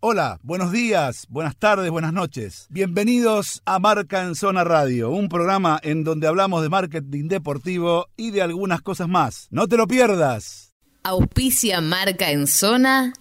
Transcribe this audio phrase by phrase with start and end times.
[0.00, 2.68] Hola, buenos días, buenas tardes, buenas noches.
[2.70, 8.30] Bienvenidos a Marca en Zona Radio, un programa en donde hablamos de marketing deportivo y
[8.30, 9.48] de algunas cosas más.
[9.50, 10.72] No te lo pierdas.
[11.02, 13.12] Auspicia Marca en Zona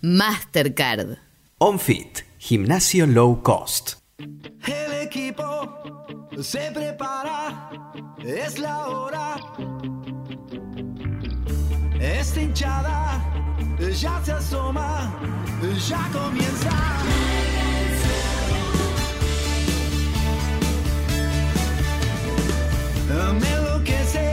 [0.00, 1.18] Mastercard.
[1.58, 3.96] OnFit, gimnasio low cost.
[4.16, 6.06] El equipo
[6.40, 7.70] se prepara,
[8.24, 9.36] es la hora.
[12.00, 13.31] Esta hinchada
[13.90, 15.12] ya se asoma,
[15.88, 16.70] ya comienza.
[23.40, 24.31] Me enloquece,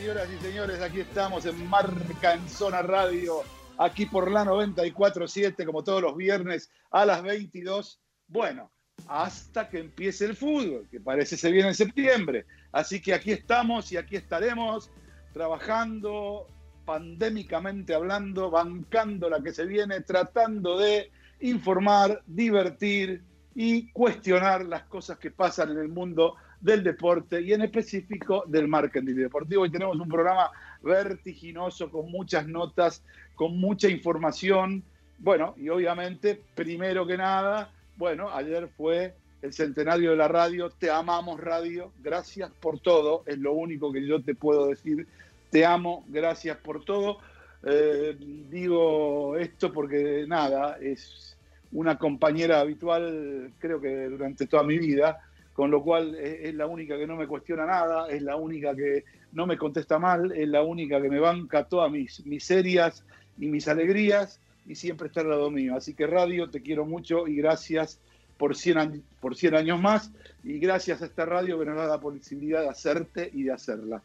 [0.00, 0.80] señoras y señores.
[0.80, 3.42] Aquí estamos en Marca en Zona Radio,
[3.76, 8.00] aquí por la 94.7, como todos los viernes a las 22.
[8.26, 8.72] Bueno,
[9.08, 12.46] hasta que empiece el fútbol, que parece se viene en septiembre.
[12.72, 14.90] Así que aquí estamos y aquí estaremos
[15.34, 16.46] trabajando
[16.86, 23.22] pandémicamente hablando, bancando la que se viene, tratando de informar, divertir
[23.54, 28.68] y cuestionar las cosas que pasan en el mundo del deporte y en específico del
[28.68, 29.62] marketing deportivo.
[29.62, 30.50] Hoy tenemos un programa
[30.82, 33.02] vertiginoso con muchas notas,
[33.34, 34.82] con mucha información.
[35.18, 40.70] Bueno, y obviamente, primero que nada, bueno, ayer fue el centenario de la radio.
[40.70, 41.92] Te amamos, radio.
[42.02, 43.22] Gracias por todo.
[43.26, 45.06] Es lo único que yo te puedo decir.
[45.50, 46.04] Te amo.
[46.08, 47.18] Gracias por todo.
[47.62, 48.16] Eh,
[48.50, 51.36] digo esto porque nada, es
[51.72, 55.20] una compañera habitual, creo que durante toda mi vida,
[55.60, 58.74] con lo cual es, es la única que no me cuestiona nada, es la única
[58.74, 63.04] que no me contesta mal, es la única que me banca todas mis miserias
[63.38, 65.76] y mis alegrías y siempre está al lado mío.
[65.76, 68.00] Así que radio, te quiero mucho y gracias
[68.38, 70.10] por 100, años, por 100 años más
[70.42, 74.00] y gracias a esta radio que nos da la posibilidad de hacerte y de hacerla.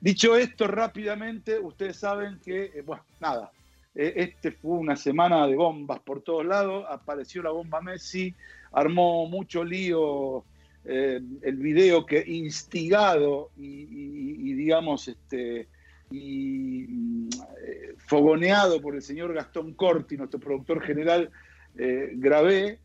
[0.00, 3.52] Dicho esto rápidamente, ustedes saben que, eh, bueno, nada,
[3.94, 8.34] eh, este fue una semana de bombas por todos lados, apareció la bomba Messi,
[8.72, 10.42] armó mucho lío
[10.88, 15.66] eh, el video que instigado y, digamos, este,
[16.12, 16.84] y
[17.26, 21.30] eh, fogoneado por el señor Gastón Corti, nuestro productor general,
[21.76, 22.78] eh, grabé.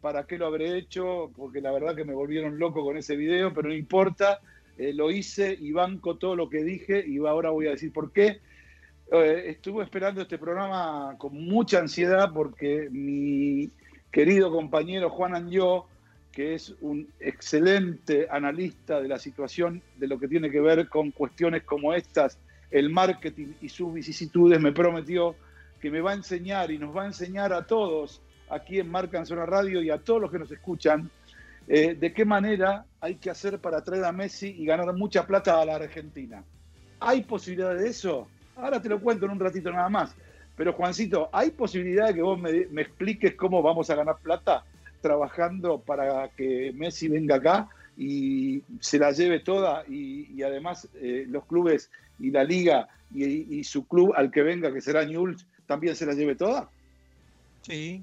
[0.00, 1.30] ¿Para qué lo habré hecho?
[1.36, 4.40] Porque la verdad que me volvieron loco con ese video, pero no importa,
[4.76, 8.40] lo hice y banco todo lo que dije y ahora voy a decir por qué.
[9.12, 13.70] Estuve esperando este programa con mucha ansiedad porque mi
[14.10, 15.86] querido compañero Juan Angió,
[16.32, 21.10] que es un excelente analista de la situación de lo que tiene que ver con
[21.10, 22.38] cuestiones como estas,
[22.70, 25.34] el marketing y sus vicisitudes, me prometió
[25.80, 29.18] que me va a enseñar y nos va a enseñar a todos aquí en Marca
[29.18, 31.10] en Zona Radio y a todos los que nos escuchan
[31.66, 35.60] eh, de qué manera hay que hacer para traer a Messi y ganar mucha plata
[35.60, 36.44] a la Argentina.
[37.00, 38.28] ¿Hay posibilidad de eso?
[38.56, 40.14] Ahora te lo cuento en un ratito nada más.
[40.56, 44.64] Pero Juancito, ¿hay posibilidad de que vos me, me expliques cómo vamos a ganar plata
[45.00, 51.26] trabajando para que Messi venga acá y se la lleve toda y, y además eh,
[51.28, 53.24] los clubes y la liga y,
[53.58, 56.68] y, su club al que venga, que será Newell's, también se la lleve toda?
[57.62, 58.02] Sí,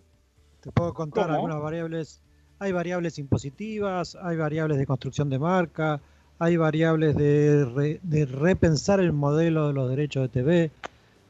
[0.62, 1.36] te puedo contar ¿Cómo?
[1.36, 2.20] algunas variables.
[2.60, 6.00] Hay variables impositivas, hay variables de construcción de marca,
[6.40, 10.72] hay variables de, re- de repensar el modelo de los derechos de TV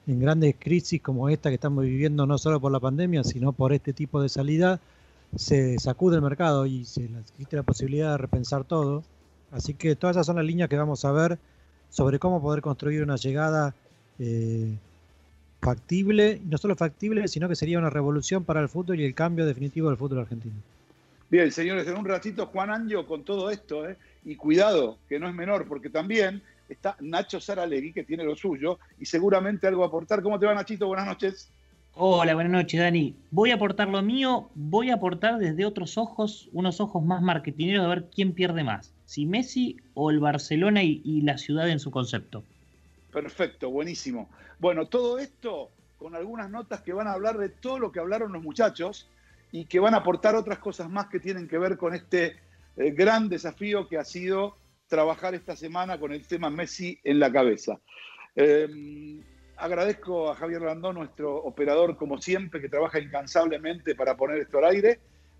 [0.07, 3.73] en grandes crisis como esta que estamos viviendo no solo por la pandemia, sino por
[3.73, 4.79] este tipo de salida,
[5.35, 9.03] se sacude el mercado y se existe la posibilidad de repensar todo.
[9.51, 11.39] Así que todas esas son las líneas que vamos a ver
[11.89, 13.73] sobre cómo poder construir una llegada
[14.19, 14.75] eh,
[15.61, 19.45] factible, no solo factible, sino que sería una revolución para el fútbol y el cambio
[19.45, 20.55] definitivo del fútbol argentino.
[21.29, 23.97] Bien, señores, en un ratito Juan Anjo con todo esto, ¿eh?
[24.23, 28.79] y cuidado, que no es menor, porque también está Nacho Saralegui, que tiene lo suyo,
[28.99, 30.21] y seguramente algo a aportar.
[30.21, 30.87] ¿Cómo te va, Nachito?
[30.87, 31.49] Buenas noches.
[31.99, 33.15] Hola, buenas noches, Dani.
[33.31, 37.83] Voy a aportar lo mío, voy a aportar desde otros ojos, unos ojos más marketineros,
[37.83, 41.89] a ver quién pierde más, si Messi o el Barcelona y, la ciudad en su
[41.89, 42.43] concepto.
[43.11, 44.29] Perfecto, buenísimo.
[44.59, 48.31] Bueno, todo esto con algunas notas que van a hablar de todo lo que hablaron
[48.31, 49.09] los muchachos
[49.51, 52.35] y que van a aportar otras cosas más que tienen que ver con este
[52.75, 54.55] eh, gran desafío que ha sido
[54.87, 57.79] trabajar esta semana con el tema Messi en la cabeza.
[58.35, 58.67] Eh,
[59.57, 64.65] agradezco a Javier Randón, nuestro operador, como siempre, que trabaja incansablemente para poner esto al
[64.65, 64.99] aire,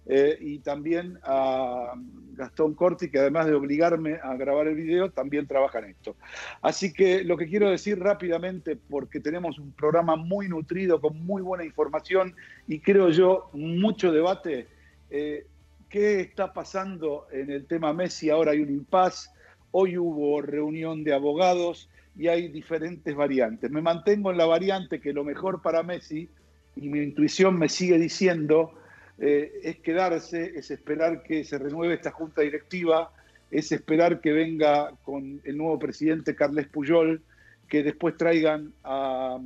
[0.10, 1.94] eh, y también a
[2.34, 6.16] Gastón Corti, que además de obligarme a grabar el video, también trabaja en esto.
[6.62, 11.42] Así que lo que quiero decir rápidamente, porque tenemos un programa muy nutrido, con muy
[11.42, 12.36] buena información
[12.68, 14.68] y creo yo mucho debate,
[15.10, 15.46] eh,
[15.90, 18.30] ¿qué está pasando en el tema Messi?
[18.30, 19.34] Ahora hay un impas,
[19.72, 23.70] hoy hubo reunión de abogados y hay diferentes variantes.
[23.70, 26.30] Me mantengo en la variante que lo mejor para Messi,
[26.76, 28.74] y mi intuición me sigue diciendo,
[29.20, 33.12] eh, es quedarse, es esperar que se renueve esta junta directiva,
[33.50, 37.22] es esperar que venga con el nuevo presidente Carles Puyol,
[37.68, 39.40] que después traigan a,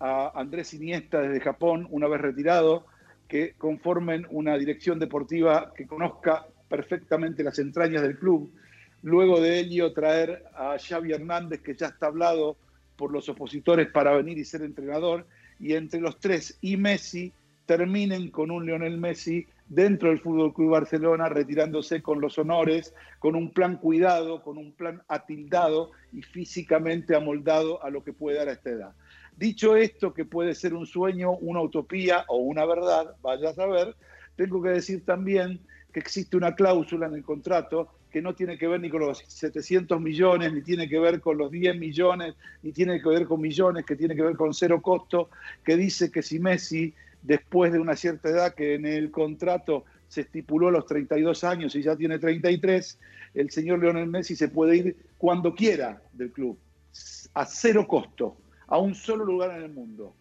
[0.00, 2.86] a Andrés Iniesta desde Japón, una vez retirado,
[3.28, 8.52] que conformen una dirección deportiva que conozca perfectamente las entrañas del club.
[9.02, 12.56] Luego de ello traer a Xavi Hernández, que ya está hablado
[12.96, 15.26] por los opositores para venir y ser entrenador,
[15.58, 17.32] y entre los tres y Messi
[17.66, 23.34] terminen con un Lionel Messi dentro del Fútbol Club Barcelona, retirándose con los honores, con
[23.34, 28.48] un plan cuidado, con un plan atildado y físicamente amoldado a lo que puede dar
[28.48, 28.92] a esta edad.
[29.36, 33.96] Dicho esto, que puede ser un sueño, una utopía o una verdad, vaya a saber,
[34.36, 35.58] tengo que decir también
[35.92, 39.24] que existe una cláusula en el contrato que no tiene que ver ni con los
[39.26, 43.40] 700 millones, ni tiene que ver con los 10 millones, ni tiene que ver con
[43.40, 45.30] millones, que tiene que ver con cero costo,
[45.64, 50.22] que dice que si Messi después de una cierta edad que en el contrato se
[50.22, 52.98] estipuló a los 32 años y ya tiene 33,
[53.34, 56.58] el señor Leonel Messi se puede ir cuando quiera del club,
[57.32, 58.36] a cero costo,
[58.66, 60.14] a un solo lugar en el mundo,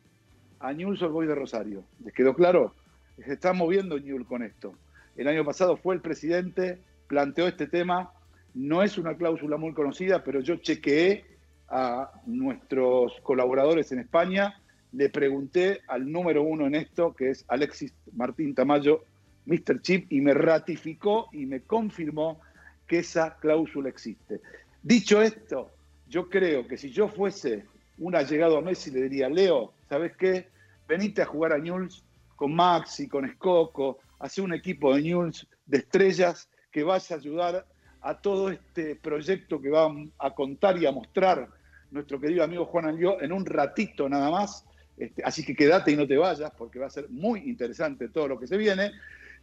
[0.60, 1.84] a Newell's Boys de Rosario.
[2.06, 2.74] ¿Les quedó claro?
[3.18, 4.74] Se está moviendo Newell con esto.
[5.18, 6.80] El año pasado fue el presidente,
[7.12, 8.10] planteó este tema,
[8.54, 11.26] no es una cláusula muy conocida, pero yo chequeé
[11.68, 14.56] a nuestros colaboradores en España
[14.94, 19.04] le pregunté al número uno en esto, que es Alexis Martín Tamayo,
[19.46, 19.82] Mr.
[19.82, 22.40] Chip, y me ratificó y me confirmó
[22.88, 24.40] que esa cláusula existe.
[24.82, 25.70] Dicho esto,
[26.08, 27.66] yo creo que si yo fuese
[27.98, 30.48] un allegado a Messi, le diría, Leo, ¿sabes qué?
[30.88, 32.04] Venite a jugar a Newell's
[32.36, 37.66] con Maxi, con Escoco, hace un equipo de Newell's de estrellas que vaya a ayudar
[38.02, 41.48] a todo este proyecto que va a contar y a mostrar
[41.92, 44.66] nuestro querido amigo Juan Alió en un ratito nada más
[45.02, 48.28] este, así que quédate y no te vayas, porque va a ser muy interesante todo
[48.28, 48.92] lo que se viene.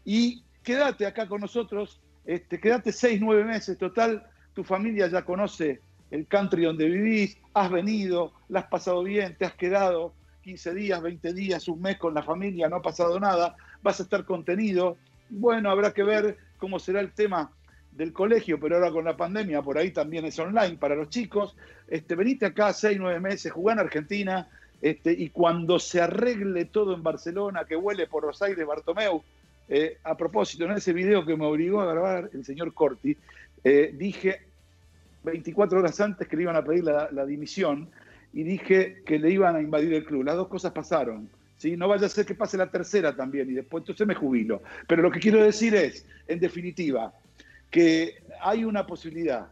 [0.04, 4.24] Y quédate acá con nosotros, este, quédate seis, nueve meses, total,
[4.54, 5.80] tu familia ya conoce
[6.12, 11.02] el country donde vivís, has venido, la has pasado bien, te has quedado 15 días,
[11.02, 14.96] 20 días, un mes con la familia, no ha pasado nada, vas a estar contenido.
[15.28, 17.50] Bueno, habrá que ver cómo será el tema
[17.92, 21.56] del colegio, pero ahora con la pandemia por ahí también es online para los chicos.
[21.88, 24.48] Este, venite acá seis, nueve meses, jugá en Argentina,
[24.80, 29.22] este, y cuando se arregle todo en Barcelona, que huele por los aires Bartomeu,
[29.68, 33.16] eh, a propósito, en ese video que me obligó a grabar el señor Corti,
[33.64, 34.42] eh, dije
[35.24, 37.90] 24 horas antes que le iban a pedir la, la, dimisión
[38.32, 40.24] y dije que le iban a invadir el club.
[40.24, 41.28] Las dos cosas pasaron.
[41.76, 44.62] No vaya a ser que pase la tercera también y después entonces me jubilo.
[44.86, 47.12] Pero lo que quiero decir es, en definitiva,
[47.70, 49.48] que hay una posibilidad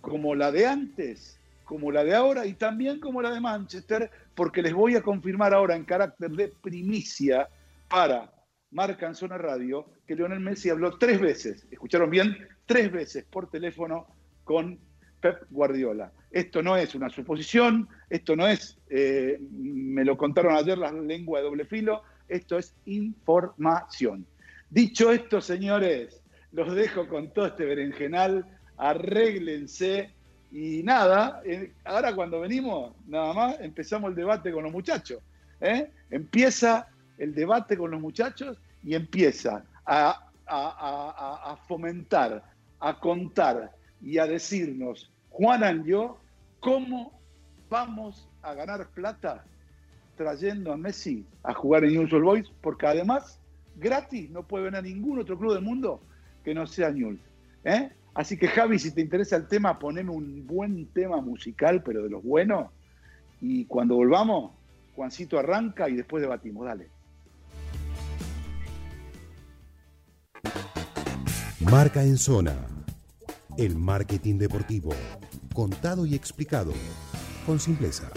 [0.00, 1.38] como la de antes
[1.68, 5.52] como la de ahora y también como la de Manchester, porque les voy a confirmar
[5.52, 7.46] ahora en carácter de primicia
[7.90, 8.32] para
[8.70, 12.38] Marca en Zona Radio que Leonel Messi habló tres veces, ¿escucharon bien?
[12.64, 14.06] Tres veces por teléfono
[14.44, 14.80] con
[15.20, 16.12] Pep Guardiola.
[16.30, 21.42] Esto no es una suposición, esto no es, eh, me lo contaron ayer las lenguas
[21.42, 24.26] de doble filo, esto es información.
[24.70, 26.20] Dicho esto, señores,
[26.52, 28.44] los dejo con todo este berenjenal,
[28.76, 30.10] arréglense
[30.50, 35.20] y nada, eh, ahora cuando venimos, nada más, empezamos el debate con los muchachos.
[35.60, 35.90] ¿eh?
[36.10, 36.86] Empieza
[37.18, 40.24] el debate con los muchachos y empieza a,
[41.66, 42.42] fomentar,
[42.80, 46.18] a contar y a decirnos, Juan y yo,
[46.60, 47.18] cómo
[47.68, 49.44] vamos a ganar plata
[50.16, 53.38] trayendo a Messi a jugar en Newell's Boys, porque además,
[53.76, 56.00] gratis, no puede venir a ningún otro club del mundo
[56.44, 57.20] que no sea Newell's.
[57.64, 57.90] ¿eh?
[58.14, 62.10] Así que Javi, si te interesa el tema, poneme un buen tema musical, pero de
[62.10, 62.70] los buenos.
[63.40, 64.52] Y cuando volvamos,
[64.96, 66.66] Juancito arranca y después debatimos.
[66.66, 66.88] Dale.
[71.60, 72.77] Marca en zona.
[73.58, 74.90] El marketing deportivo.
[75.52, 76.72] Contado y explicado.
[77.44, 78.08] Con simpleza.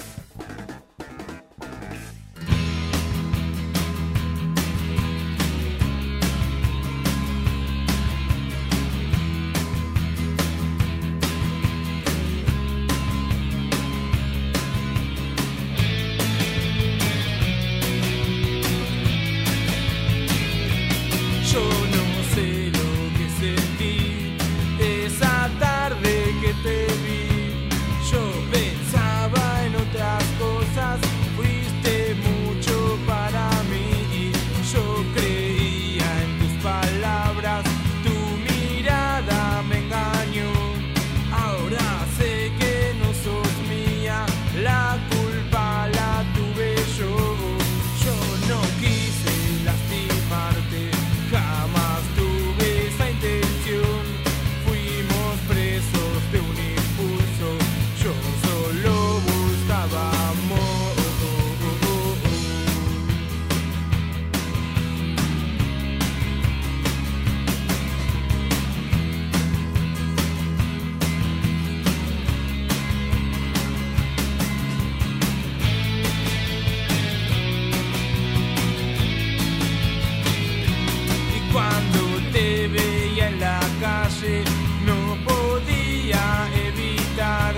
[84.86, 87.56] No podía evitar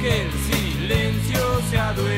[0.00, 2.17] que el silencio se adueñara.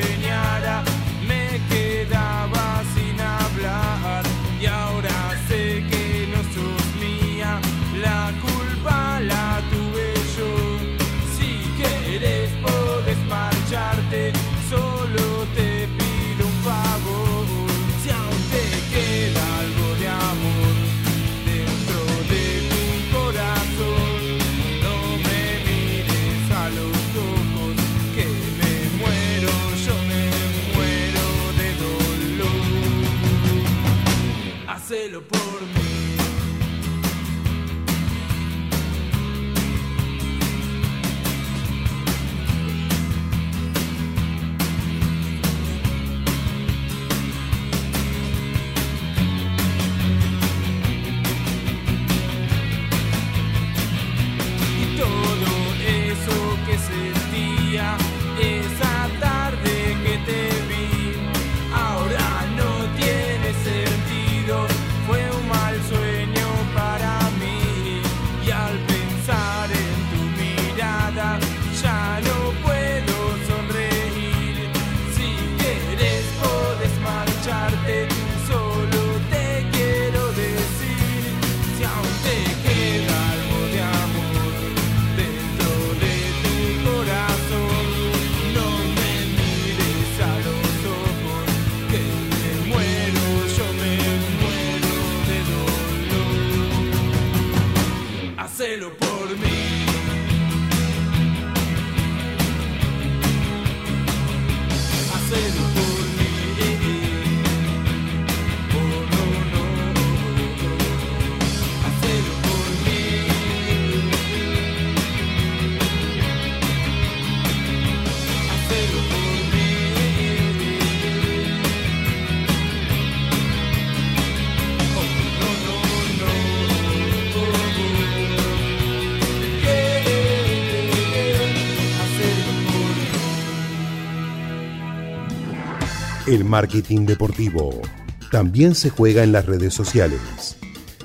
[136.51, 137.81] Marketing deportivo
[138.29, 140.57] también se juega en las redes sociales.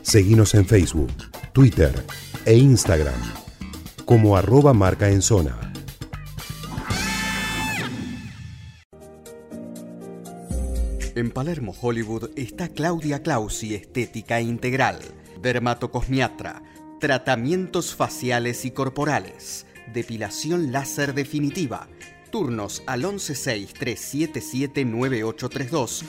[0.03, 1.13] Seguimos en Facebook,
[1.53, 1.95] Twitter
[2.45, 3.15] e Instagram
[4.05, 5.57] como arroba marca en zona.
[11.15, 14.99] En Palermo, Hollywood, está Claudia Clausi Estética Integral,
[15.41, 16.63] dermatocosmiatra,
[17.01, 21.89] tratamientos faciales y corporales, depilación láser definitiva,
[22.31, 26.03] Turnos al 116-377-9832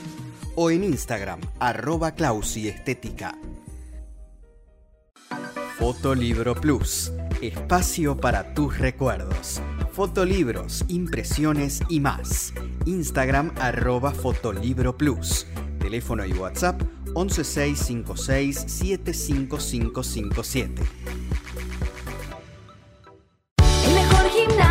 [0.54, 3.36] o en Instagram arroba clausiestética.
[5.78, 7.12] Fotolibro Plus.
[7.40, 9.62] Espacio para tus recuerdos.
[9.92, 12.52] Fotolibros, impresiones y más.
[12.84, 15.46] Instagram arroba Fotolibro Plus.
[15.78, 16.82] Teléfono y WhatsApp
[17.14, 20.82] 11656 75557.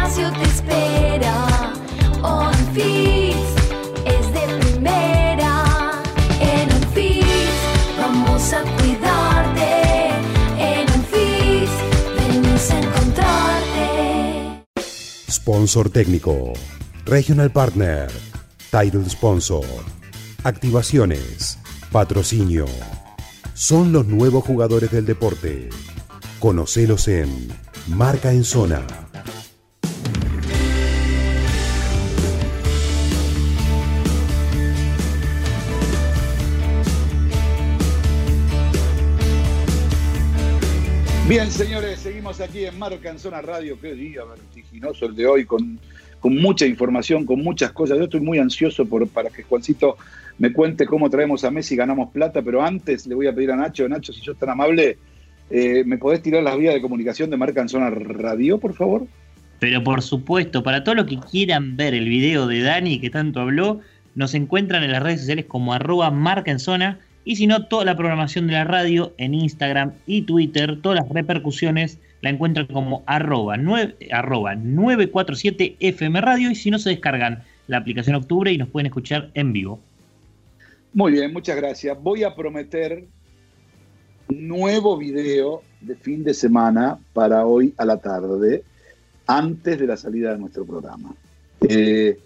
[0.07, 1.73] espacio te espera.
[2.23, 6.01] On es de primera.
[6.39, 7.59] En On Fits
[7.99, 10.09] vamos a cuidarte.
[10.57, 11.71] En On Fits
[12.17, 14.63] venimos a encontrarte.
[15.29, 16.53] Sponsor técnico.
[17.05, 18.07] Regional Partner.
[18.71, 19.65] Title Sponsor.
[20.43, 21.59] Activaciones.
[21.91, 22.65] Patrocinio.
[23.53, 25.69] Son los nuevos jugadores del deporte.
[26.39, 27.49] Conocelos en
[27.87, 29.06] Marca en Zona.
[41.27, 43.77] Bien, señores, seguimos aquí en Marca en Zona Radio.
[43.81, 45.77] Qué día vertiginoso el de hoy, con,
[46.21, 47.97] con mucha información, con muchas cosas.
[47.97, 49.97] Yo estoy muy ansioso por, para que Juancito
[50.37, 53.51] me cuente cómo traemos a Messi y ganamos plata, pero antes le voy a pedir
[53.51, 54.97] a Nacho, Nacho, si sos tan amable,
[55.49, 59.05] eh, ¿me podés tirar las vías de comunicación de Marca en Zona Radio, por favor?
[59.59, 63.41] Pero por supuesto, para todos los que quieran ver el video de Dani que tanto
[63.41, 63.81] habló,
[64.15, 67.83] nos encuentran en las redes sociales como arroba marca en zona y si no, toda
[67.83, 73.03] la programación de la radio en Instagram y Twitter, todas las repercusiones la encuentran como
[73.05, 78.57] arroba, 9, arroba 947 FM Radio y si no se descargan la aplicación Octubre y
[78.57, 79.81] nos pueden escuchar en vivo.
[80.93, 82.01] Muy bien, muchas gracias.
[82.01, 83.03] Voy a prometer
[84.29, 88.63] nuevo video de fin de semana para hoy a la tarde,
[89.25, 91.13] antes de la salida de nuestro programa.
[91.67, 92.17] Eh,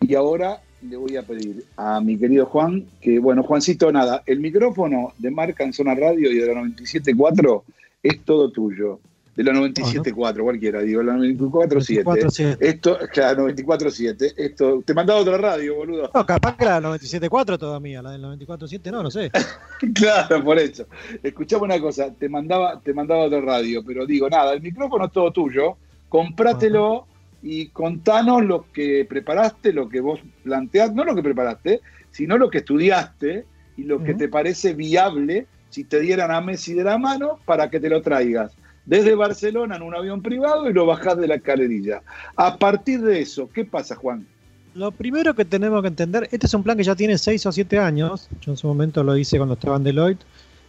[0.00, 4.40] y ahora le voy a pedir a mi querido Juan que, bueno, Juancito, nada, el
[4.40, 7.62] micrófono de Marca en Zona Radio y de la 97.4
[8.02, 8.98] es todo tuyo.
[9.34, 12.04] De la 97.4, cualquiera, digo, la 94.7.
[12.04, 12.56] 94.7.
[12.60, 14.34] Esto, claro, 94.7.
[14.36, 16.10] Esto, te mandaba otra radio, boludo.
[16.12, 19.30] No, capaz que la del 97.4 todavía, la del 94.7 no, no sé.
[19.94, 20.84] Claro, por eso.
[21.22, 25.12] Escuchame una cosa, te mandaba, te mandaba otra radio, pero digo, nada, el micrófono es
[25.12, 25.76] todo tuyo,
[26.10, 27.06] comprátelo
[27.42, 31.80] y contanos lo que preparaste, lo que vos planteaste, no lo que preparaste,
[32.10, 33.44] sino lo que estudiaste
[33.76, 37.70] y lo que te parece viable si te dieran a Messi de la mano para
[37.70, 41.36] que te lo traigas desde Barcelona en un avión privado y lo bajás de la
[41.36, 42.02] escalerilla.
[42.36, 44.26] A partir de eso, ¿qué pasa, Juan?
[44.74, 47.52] Lo primero que tenemos que entender, este es un plan que ya tiene 6 o
[47.52, 50.24] 7 años, yo en su momento lo hice cuando estaba en Deloitte,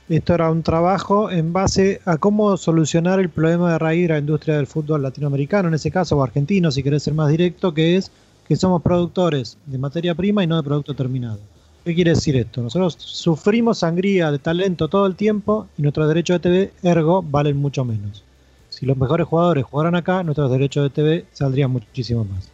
[0.09, 4.19] esto era un trabajo en base a cómo solucionar el problema de raíz de la
[4.19, 7.95] industria del fútbol latinoamericano, en ese caso, o argentino, si querés ser más directo, que
[7.95, 8.11] es
[8.47, 11.39] que somos productores de materia prima y no de producto terminado.
[11.85, 12.61] ¿Qué quiere decir esto?
[12.61, 17.57] Nosotros sufrimos sangría de talento todo el tiempo y nuestros derechos de TV, ergo, valen
[17.57, 18.23] mucho menos.
[18.69, 22.49] Si los mejores jugadores jugaran acá, nuestros derechos de TV saldrían muchísimo más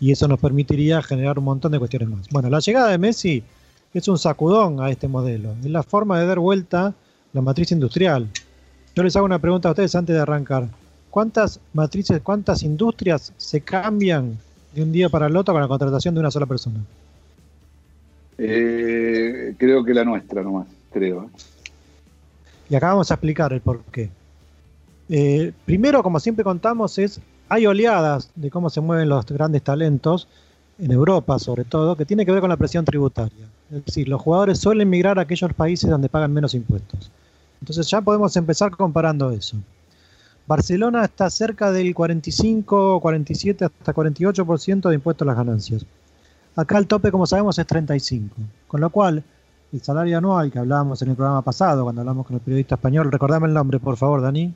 [0.00, 2.28] y eso nos permitiría generar un montón de cuestiones más.
[2.30, 3.42] Bueno, la llegada de Messi
[3.98, 6.94] es un sacudón a este modelo, es la forma de dar vuelta
[7.32, 8.28] la matriz industrial.
[8.94, 10.68] Yo les hago una pregunta a ustedes antes de arrancar.
[11.10, 14.38] ¿Cuántas matrices, cuántas industrias se cambian
[14.74, 16.80] de un día para el otro con la contratación de una sola persona?
[18.38, 21.30] Eh, creo que la nuestra nomás, creo.
[22.68, 24.10] Y acá vamos a explicar el por qué.
[25.08, 30.28] Eh, primero, como siempre contamos, es hay oleadas de cómo se mueven los grandes talentos
[30.78, 33.46] en Europa, sobre todo, que tiene que ver con la presión tributaria.
[33.70, 37.10] Es decir, los jugadores suelen migrar a aquellos países donde pagan menos impuestos.
[37.60, 39.56] Entonces ya podemos empezar comparando eso.
[40.46, 45.84] Barcelona está cerca del 45, 47, hasta 48% de impuestos a las ganancias.
[46.54, 48.36] Acá el tope, como sabemos, es 35.
[48.68, 49.24] Con lo cual,
[49.72, 53.10] el salario anual que hablábamos en el programa pasado, cuando hablamos con el periodista español,
[53.10, 54.54] recordame el nombre, por favor, Dani.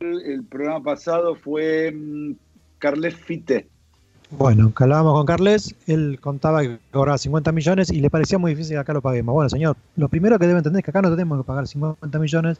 [0.00, 2.32] El, programa pasado fue mm,
[2.78, 3.68] Carles Fite.
[4.30, 8.52] Bueno, que hablábamos con Carles, él contaba que cobraba 50 millones y le parecía muy
[8.52, 9.32] difícil que acá lo paguemos.
[9.32, 12.18] Bueno, señor, lo primero que debe entender es que acá no tenemos que pagar 50
[12.18, 12.58] millones,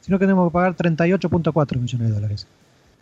[0.00, 2.46] sino que tenemos que pagar 38.4 millones de dólares.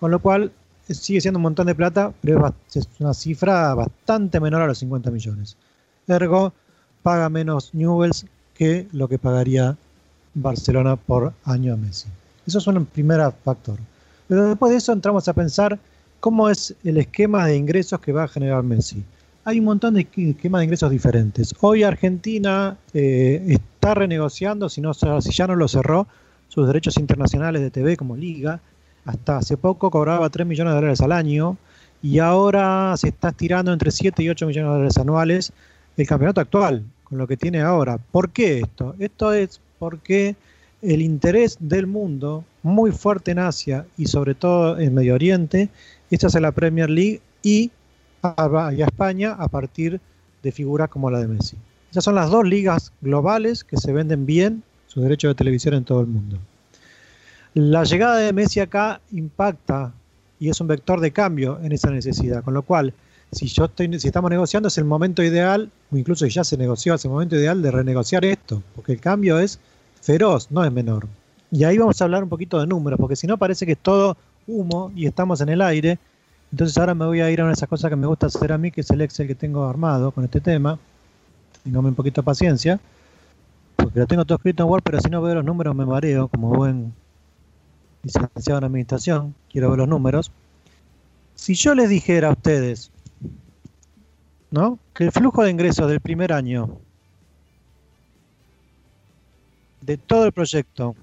[0.01, 0.51] Con lo cual,
[0.89, 5.11] sigue siendo un montón de plata, pero es una cifra bastante menor a los 50
[5.11, 5.59] millones.
[6.09, 6.55] Ergo,
[7.03, 8.25] paga menos Newells
[8.55, 9.77] que lo que pagaría
[10.33, 12.09] Barcelona por año a Messi.
[12.47, 13.79] Eso es un primer factor.
[14.27, 15.79] Pero después de eso entramos a pensar
[16.21, 19.05] cómo es el esquema de ingresos que va a generar Messi.
[19.45, 21.55] Hay un montón de esquemas de ingresos diferentes.
[21.61, 26.09] Hoy Argentina eh, está renegociando, si, no, si ya no lo cerró,
[26.49, 28.61] sus derechos internacionales de TV como liga.
[29.05, 31.57] Hasta hace poco cobraba 3 millones de dólares al año
[32.03, 35.53] y ahora se está estirando entre 7 y 8 millones de dólares anuales
[35.97, 37.99] el campeonato actual, con lo que tiene ahora.
[37.99, 38.95] ¿Por qué esto?
[38.99, 40.37] Esto es porque
[40.83, 45.69] el interés del mundo, muy fuerte en Asia y sobre todo en Medio Oriente,
[46.11, 47.71] es hacia la Premier League y
[48.23, 50.01] a, a España a partir
[50.43, 51.57] de figuras como la de Messi.
[51.91, 55.85] Esas son las dos ligas globales que se venden bien sus derechos de televisión en
[55.85, 56.39] todo el mundo.
[57.55, 59.93] La llegada de Messi acá impacta
[60.39, 62.93] y es un vector de cambio en esa necesidad, con lo cual
[63.33, 66.95] si yo estoy, si estamos negociando es el momento ideal, o incluso ya se negoció,
[66.95, 69.59] es el momento ideal de renegociar esto, porque el cambio es
[70.01, 71.07] feroz, no es menor.
[71.51, 73.79] Y ahí vamos a hablar un poquito de números, porque si no parece que es
[73.79, 75.99] todo humo y estamos en el aire.
[76.53, 78.53] Entonces ahora me voy a ir a una de esas cosas que me gusta hacer
[78.53, 80.79] a mí, que es el Excel que tengo armado con este tema.
[81.65, 82.81] Téngame un poquito de paciencia,
[83.77, 86.29] porque lo tengo todo escrito en Word, pero si no veo los números me mareo,
[86.29, 86.95] como buen
[88.03, 90.31] licenciado en administración, quiero ver los números.
[91.35, 92.93] Si yo les dijera a ustedes,
[94.51, 94.79] ¿no?
[94.95, 96.79] Que el flujo de ingresos del primer año
[99.81, 100.97] de todo el proyecto,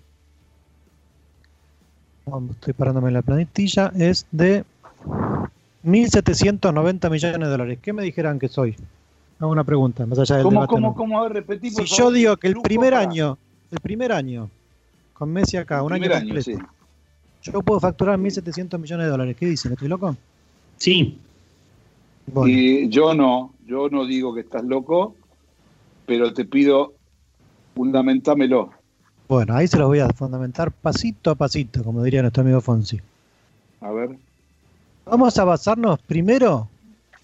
[2.51, 4.63] estoy parándome en la planilla, es de
[5.83, 7.79] 1.790 millones de dólares.
[7.81, 8.75] ¿Qué me dijeran que soy?
[9.39, 10.95] Hago una pregunta, más allá del ¿Cómo, debate, cómo, ¿no?
[10.95, 11.19] cómo?
[11.19, 12.13] A ver, repetí, por Si favor.
[12.13, 13.37] yo digo que el primer para- año,
[13.71, 14.49] el primer año,
[15.13, 16.57] con Messi acá, un año año, completo, sí.
[17.51, 19.35] yo puedo facturar 1.700 millones de dólares.
[19.37, 19.73] ¿Qué dicen?
[19.73, 20.15] ¿Estoy loco?
[20.77, 21.17] Sí,
[22.25, 22.49] Bueno.
[22.53, 25.13] Y yo no, yo no digo que estás loco,
[26.05, 26.93] pero te pido,
[27.75, 28.71] fundamentámelo.
[29.33, 33.01] Bueno, ahí se los voy a fundamentar pasito a pasito, como diría nuestro amigo Fonsi.
[33.81, 34.11] A ver.
[35.07, 36.69] Vamos a basarnos primero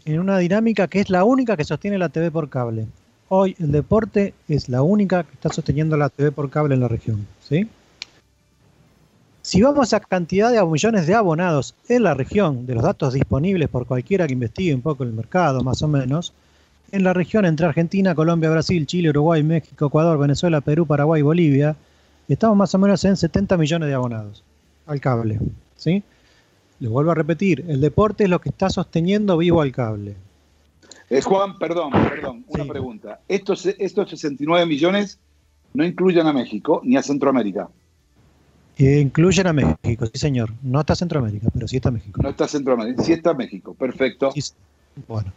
[0.06, 2.88] en una dinámica que es la única que sostiene la TV por cable.
[3.28, 6.88] Hoy el deporte es la única que está sosteniendo la TV por cable en la
[6.88, 7.28] región.
[7.48, 7.70] ¿sí?
[9.44, 13.70] Si vamos a cantidad de millones de abonados en la región, de los datos disponibles
[13.70, 16.34] por cualquiera que investigue un poco el mercado, más o menos,
[16.92, 21.24] en la región entre Argentina, Colombia, Brasil, Chile, Uruguay, México, Ecuador, Venezuela, Perú, Paraguay y
[21.24, 21.76] Bolivia,
[22.34, 24.44] estamos más o menos en 70 millones de abonados
[24.86, 25.40] al cable.
[25.76, 26.04] ¿sí?
[26.80, 30.16] Les vuelvo a repetir, el deporte es lo que está sosteniendo vivo al cable.
[31.10, 32.70] Eh, Juan, perdón, perdón, una Sí.
[32.70, 33.20] pregunta.
[33.28, 35.18] Estos, estos 69 millones
[35.74, 37.68] no incluyen a México ni a Centroamérica.
[38.78, 40.52] Eh, incluyen a México, sí señor.
[40.64, 42.22] No está Centroamérica, pero sí está México.
[42.22, 43.74] No está Centroamérica, sí está México.
[43.74, 44.32] Perfecto.
[44.32, 44.42] Sí,
[45.08, 45.32] Bueno.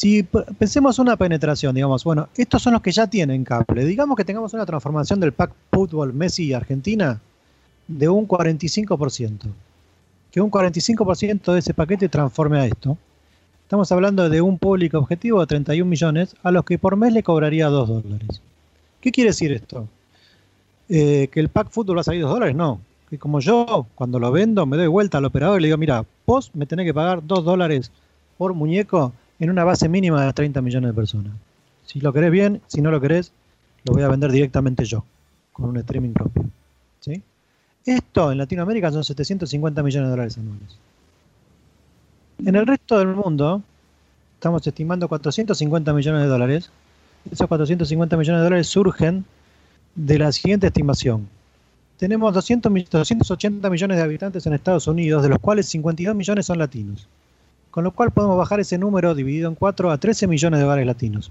[0.00, 3.84] Si pensemos una penetración, digamos, bueno, estos son los que ya tienen cable.
[3.84, 7.20] Digamos que tengamos una transformación del pack fútbol Messi Argentina
[7.86, 9.40] de un 45%.
[10.32, 12.96] Que un 45% de ese paquete transforme a esto.
[13.64, 17.22] Estamos hablando de un público objetivo de 31 millones a los que por mes le
[17.22, 18.40] cobraría 2 dólares.
[19.02, 19.86] ¿Qué quiere decir esto?
[20.88, 22.56] Eh, ¿Que el pack fútbol va a salir 2 dólares?
[22.56, 22.80] No.
[23.10, 26.06] Que como yo, cuando lo vendo, me doy vuelta al operador y le digo, mira,
[26.26, 27.92] vos me tenés que pagar 2 dólares
[28.38, 31.32] por muñeco en una base mínima de 30 millones de personas.
[31.86, 33.32] Si lo querés bien, si no lo querés,
[33.84, 35.04] lo voy a vender directamente yo,
[35.52, 36.44] con un streaming propio.
[37.00, 37.22] ¿sí?
[37.84, 40.76] Esto en Latinoamérica son 750 millones de dólares anuales.
[42.44, 43.62] En el resto del mundo,
[44.34, 46.70] estamos estimando 450 millones de dólares.
[47.30, 49.24] Esos 450 millones de dólares surgen
[49.94, 51.28] de la siguiente estimación.
[51.98, 56.46] Tenemos 200, mi- 280 millones de habitantes en Estados Unidos, de los cuales 52 millones
[56.46, 57.06] son latinos.
[57.70, 60.86] Con lo cual podemos bajar ese número dividido en 4 a 13 millones de hogares
[60.86, 61.30] latinos.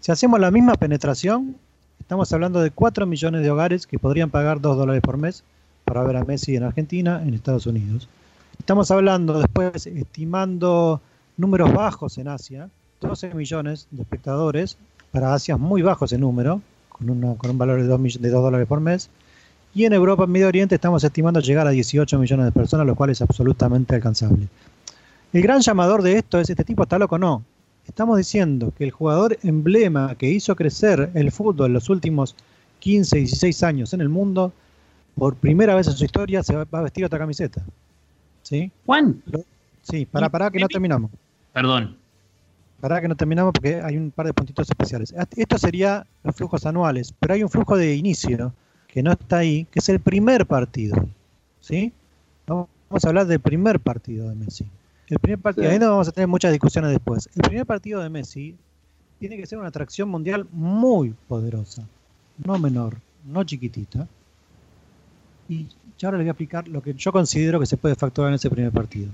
[0.00, 1.56] Si hacemos la misma penetración,
[2.00, 5.44] estamos hablando de 4 millones de hogares que podrían pagar 2 dólares por mes
[5.84, 8.08] para ver a Messi en Argentina, en Estados Unidos.
[8.58, 11.00] Estamos hablando después, estimando
[11.36, 12.68] números bajos en Asia,
[13.00, 14.76] 12 millones de espectadores,
[15.10, 18.66] para Asia es muy bajo ese número, con, un valor de 2, de 2 dólares
[18.66, 19.10] por mes.
[19.74, 22.94] Y en Europa, en Medio Oriente, estamos estimando llegar a 18 millones de personas, lo
[22.94, 24.48] cual es absolutamente alcanzable.
[25.32, 27.18] El gran llamador de esto es, ¿este tipo está loco?
[27.18, 27.42] No.
[27.86, 32.36] Estamos diciendo que el jugador emblema que hizo crecer el fútbol en los últimos
[32.80, 34.52] 15, 16 años en el mundo,
[35.16, 37.62] por primera vez en su historia se va a vestir otra camiseta.
[38.42, 38.70] ¿Sí?
[38.86, 39.22] Juan,
[39.82, 41.10] Sí, para, para que no terminamos.
[41.52, 41.96] perdón.
[42.80, 45.14] Para que no terminamos porque hay un par de puntitos especiales.
[45.36, 48.52] Esto sería los flujos anuales, pero hay un flujo de inicio
[48.88, 50.96] que no está ahí, que es el primer partido.
[51.60, 51.92] ¿Sí?
[52.46, 52.68] Vamos
[53.04, 54.66] a hablar del primer partido de Messi.
[55.12, 55.72] El primer partido, Sí.
[55.74, 57.28] ahí no vamos a tener muchas discusiones después.
[57.34, 58.56] El primer partido de Messi
[59.20, 61.86] tiene que ser una atracción mundial muy poderosa,
[62.42, 62.96] no menor,
[63.26, 64.08] no chiquitita.
[65.50, 65.66] Y
[65.98, 68.36] yo ahora les voy a explicar lo que yo considero que se puede facturar en
[68.36, 69.10] ese primer partido.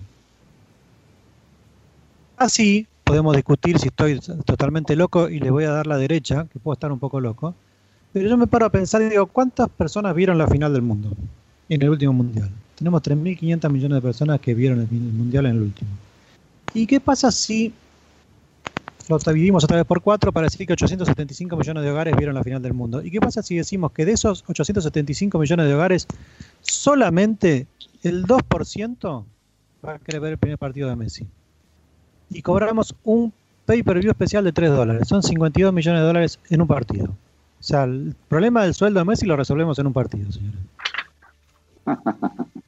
[2.36, 6.60] Así podemos discutir si estoy totalmente loco y les voy a dar la derecha, que
[6.60, 7.56] puedo estar un poco loco.
[8.12, 11.10] Pero yo me paro a pensar y digo, ¿cuántas personas vieron la final del mundo
[11.68, 12.50] en el último mundial?
[12.78, 15.90] Tenemos 3.500 millones de personas que vieron el, mundial en el último.
[16.74, 17.72] ¿Y qué pasa si
[19.08, 22.44] lo dividimos otra vez por cuatro para decir que 875 millones de hogares vieron la
[22.44, 23.02] final del mundo?
[23.02, 26.06] ¿Y qué pasa si decimos que de esos 875 millones de hogares,
[26.60, 27.66] solamente
[28.02, 29.24] el 2%
[29.84, 31.26] va a querer ver el primer partido de Messi?
[32.30, 33.32] y cobramos un
[33.66, 35.08] pay-per-view especial de 3 dólares.
[35.08, 37.06] Son 52 millones de dólares en un partido.
[37.06, 40.60] O sea, el problema del sueldo de Messi lo resolvemos en un partido, señores.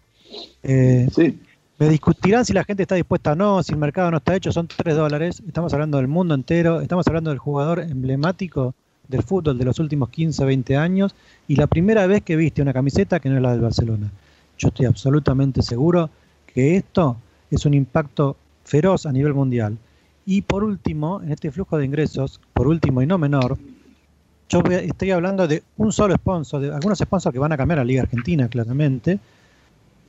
[0.62, 1.38] Eh, Sí.
[1.78, 4.52] me discutirán si la gente está dispuesta o no, si el mercado no está hecho,
[4.52, 5.42] son 3 dólares.
[5.46, 8.74] Estamos hablando del mundo entero, estamos hablando del jugador emblemático
[9.08, 11.14] del fútbol de los últimos 15, 20 años
[11.48, 14.10] y la primera vez que viste una camiseta que no es la del Barcelona.
[14.58, 16.10] Yo estoy absolutamente seguro
[16.46, 17.16] que esto
[17.50, 19.76] es un impacto feroz a nivel mundial.
[20.26, 23.58] Y por último, en este flujo de ingresos, por último y no menor,
[24.48, 27.84] yo estoy hablando de un solo sponsor, de algunos sponsors que van a cambiar a
[27.84, 29.18] Liga Argentina, claramente,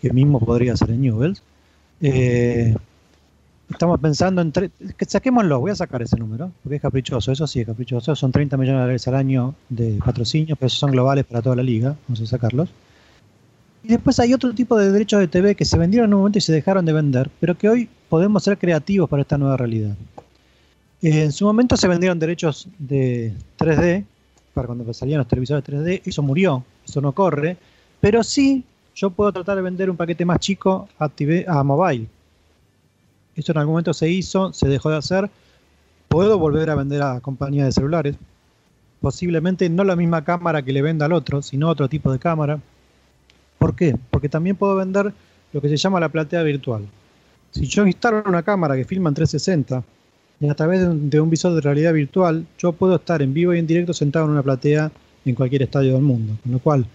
[0.01, 1.43] que mismo podría ser en Newells.
[2.01, 2.75] Eh,
[3.69, 4.51] estamos pensando en...
[4.51, 8.31] que saquémoslo, voy a sacar ese número, porque es caprichoso, eso sí es caprichoso, son
[8.31, 11.63] 30 millones de dólares al año de patrocinio, pero esos son globales para toda la
[11.63, 12.69] liga, vamos a sacarlos.
[13.83, 16.39] Y después hay otro tipo de derechos de TV que se vendieron en un momento
[16.39, 19.95] y se dejaron de vender, pero que hoy podemos ser creativos para esta nueva realidad.
[21.01, 24.05] Eh, en su momento se vendieron derechos de 3D,
[24.53, 27.57] para cuando salían los televisores 3D, eso murió, eso no corre,
[27.99, 28.63] pero sí
[28.95, 32.07] yo puedo tratar de vender un paquete más chico a, TV mobile.
[33.35, 35.29] Eso en algún momento se hizo, se dejó de hacer.
[36.07, 38.15] Puedo volver a vender a compañías de celulares.
[38.99, 42.59] Posiblemente no la misma cámara que le venda al otro, sino otro tipo de cámara.
[43.57, 43.95] ¿Por qué?
[44.09, 45.13] Porque también puedo vender
[45.53, 46.85] lo que se llama la platea virtual.
[47.51, 49.83] Si yo instalo una cámara que filma en 360
[50.39, 53.59] y a través de un visor de realidad virtual, yo puedo estar en vivo y
[53.59, 54.91] en directo sentado en una platea
[55.25, 56.37] en cualquier estadio del mundo.
[56.43, 56.85] Con lo cual,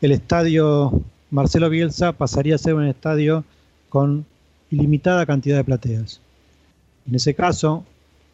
[0.00, 0.92] el estadio
[1.34, 3.44] Marcelo Bielsa pasaría a ser un estadio
[3.88, 4.24] con
[4.70, 6.20] ilimitada cantidad de plateas.
[7.08, 7.84] En ese caso,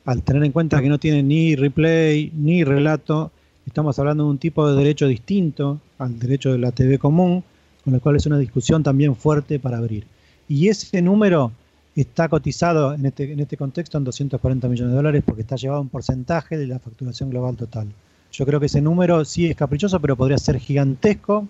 [0.05, 3.33] al tener en cuenta que no tiene ni replay ni relato,
[3.67, 7.45] Estamos hablando de un tipo de derecho distinto al derecho de la TV común,
[7.85, 10.07] con lo cual es una discusión también fuerte para abrir.
[10.49, 11.53] Y ese número
[11.95, 15.79] está cotizado en este, en este contexto en 240 millones de dólares porque está llevado
[15.79, 17.87] a un porcentaje de la facturación global total.
[18.33, 21.47] Yo creo que ese número sí es caprichoso, pero podría ser gigantesco,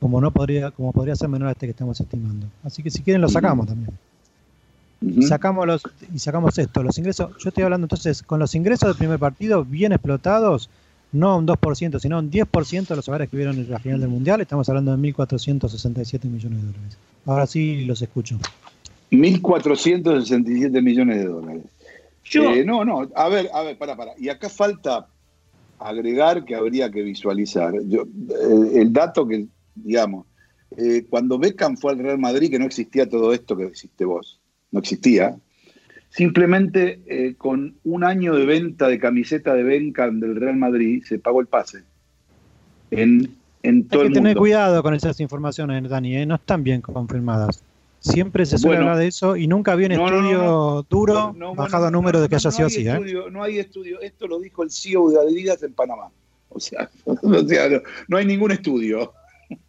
[0.00, 2.46] como no podría, como podría ser menor a este que estamos estimando.
[2.62, 3.90] Así que si quieren lo sacamos también.
[5.00, 5.82] Y sacamos los,
[6.14, 9.64] y sacamos esto, los ingresos, yo estoy hablando entonces, con los ingresos del primer partido
[9.64, 10.70] bien explotados,
[11.12, 14.08] no un 2%, sino un 10% de los hogares que vieron en la final del
[14.08, 16.96] Mundial, estamos hablando de 1.467 millones de dólares.
[17.26, 18.38] Ahora sí los escucho.
[19.10, 21.62] 1.467 millones de dólares.
[22.24, 24.12] Yo- Eh, no, no, a ver, a ver, para, para.
[24.18, 25.06] Y acá falta
[25.78, 27.74] agregar que habría que visualizar.
[27.86, 30.26] Yo, eh, el dato que, digamos,
[30.76, 34.40] eh, cuando Beckham fue al Real Madrid, que no existía todo esto que existe vos,
[34.70, 35.36] no existía,
[36.10, 41.18] simplemente eh, con un año de venta de camiseta de Beckham del Real Madrid se
[41.18, 41.82] pagó el pase.
[42.90, 44.40] En, en todo Hay el que tener mundo.
[44.40, 46.26] cuidado con esas informaciones, Dani, ¿eh?
[46.26, 47.62] no están bien confirmadas.
[47.98, 48.90] Siempre se suele Bueno.
[48.90, 50.82] hablar de eso y nunca había un No, no, no, estudio no.
[50.90, 52.86] duro bajado a número de que haya sido así.
[52.86, 53.98] estudio, No hay estudio.
[54.02, 56.10] Esto lo dijo el CEO de Adidas en Panamá.
[56.50, 59.12] O sea, o sea no hay ningún estudio.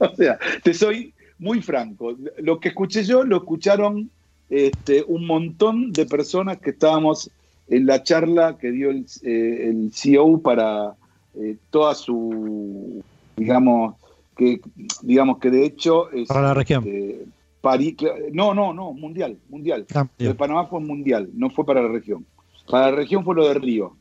[0.00, 2.16] o sea, te soy muy franco.
[2.38, 4.10] Lo que escuché yo lo escucharon
[4.48, 7.30] este, un montón de personas que estábamos
[7.68, 10.94] en la charla que dio el, eh, el CEO para
[11.34, 13.02] eh, toda su,
[13.36, 13.96] digamos,
[14.36, 14.60] que
[15.02, 16.84] digamos que de hecho es, Para la región.
[16.86, 17.26] este,
[17.60, 17.96] París,
[18.32, 19.86] no, no, no, mundial, mundial.
[19.94, 20.36] Ah, Lo de bien.
[20.36, 22.26] Panamá fue mundial, no fue para la región.
[22.68, 23.96] Para la región fue lo de Río.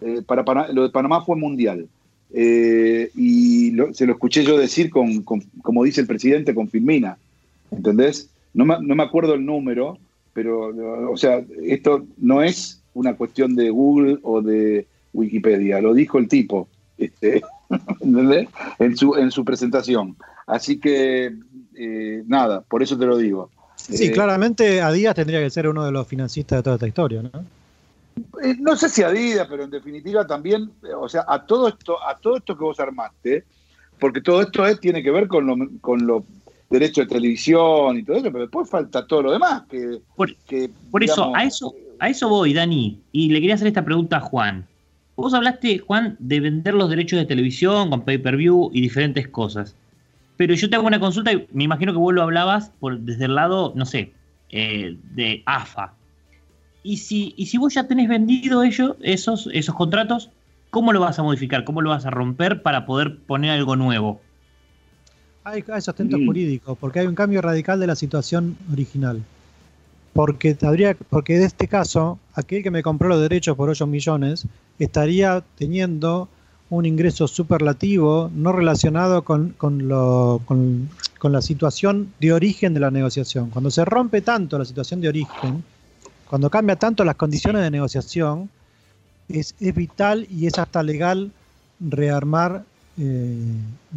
[0.00, 1.88] Eh, para Pana- lo de Panamá fue mundial.
[2.32, 6.68] Eh, y lo- se lo escuché yo decir, con, con- como dice el presidente, con
[6.68, 7.16] Filmina.
[7.70, 8.28] ¿Entendés?
[8.54, 9.98] No me, no me acuerdo el número,
[10.32, 16.18] pero, o sea, esto no es una cuestión de Google o de Wikipedia, lo dijo
[16.18, 16.68] el tipo.
[16.98, 17.42] Este,
[18.00, 18.48] ¿entendés?
[18.78, 20.16] En su, en su presentación.
[20.46, 21.32] Así que,
[21.74, 23.50] eh, nada, por eso te lo digo.
[23.76, 27.22] Sí, Eh, claramente Adidas tendría que ser uno de los financistas de toda esta historia,
[27.22, 27.30] ¿no?
[28.42, 31.96] Eh, no sé si Adidas, pero en definitiva también, eh, o sea, a todo esto,
[32.06, 33.44] a todo esto que vos armaste,
[33.98, 36.24] porque todo esto es- tiene que ver con, lo- con los
[36.70, 39.62] derechos de televisión y todo eso, pero después falta todo lo demás.
[39.70, 43.00] Que, Por- que, Por eso, a eso, a eso voy, Dani.
[43.12, 44.66] Y le quería hacer esta pregunta a Juan.
[45.14, 49.74] Vos hablaste, Juan, de vender los derechos de televisión con pay-per-view y diferentes cosas.
[50.36, 53.24] Pero yo te hago una consulta y me imagino que vos lo hablabas por, desde
[53.24, 54.12] el lado, no sé,
[54.50, 55.94] eh, de AFA.
[56.86, 60.30] Y si, y si vos ya tenés vendido ello, esos, esos contratos,
[60.70, 61.64] ¿cómo lo vas a modificar?
[61.64, 64.20] ¿Cómo lo vas a romper para poder poner algo nuevo?
[65.42, 66.26] Hay, hay sustento Mm.
[66.26, 69.20] jurídico, porque hay un cambio radical de la situación original.
[70.12, 74.46] Porque, habría, porque de este caso, aquel que me compró los derechos por 8 millones
[74.78, 76.28] estaría teniendo
[76.70, 82.80] un ingreso superlativo no relacionado con, con, lo- con- con la situación de origen de
[82.80, 83.50] la negociación.
[83.50, 85.64] Cuando se rompe tanto la situación de origen,
[86.28, 88.48] cuando cambia tanto las condiciones de negociación,
[89.28, 91.30] es, es vital y es hasta legal
[91.80, 92.64] rearmar,
[92.98, 93.36] eh,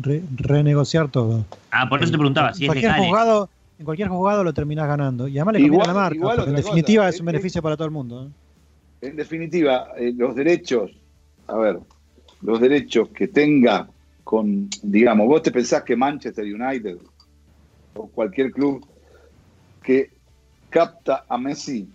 [0.01, 1.45] re- renegociar todo.
[1.71, 3.07] Ah, por eso te preguntaba, si en es cualquier legal.
[3.07, 5.27] juzgado, en cualquier juzgado lo terminás ganando.
[5.27, 7.19] Y además le conviene Igual- a la marca, igual porque en cosa, definitiva es es-
[7.21, 8.25] un beneficio para todo el mundo.
[8.25, 9.07] ¿eh?
[9.09, 10.91] En definitiva, eh, los derechos,
[11.47, 11.79] a ver,
[12.41, 13.87] los derechos que tenga
[14.23, 16.97] con, digamos, vos te pensás que Manchester United
[17.95, 18.85] o cualquier club
[19.81, 20.11] que
[20.69, 21.87] capta a Messi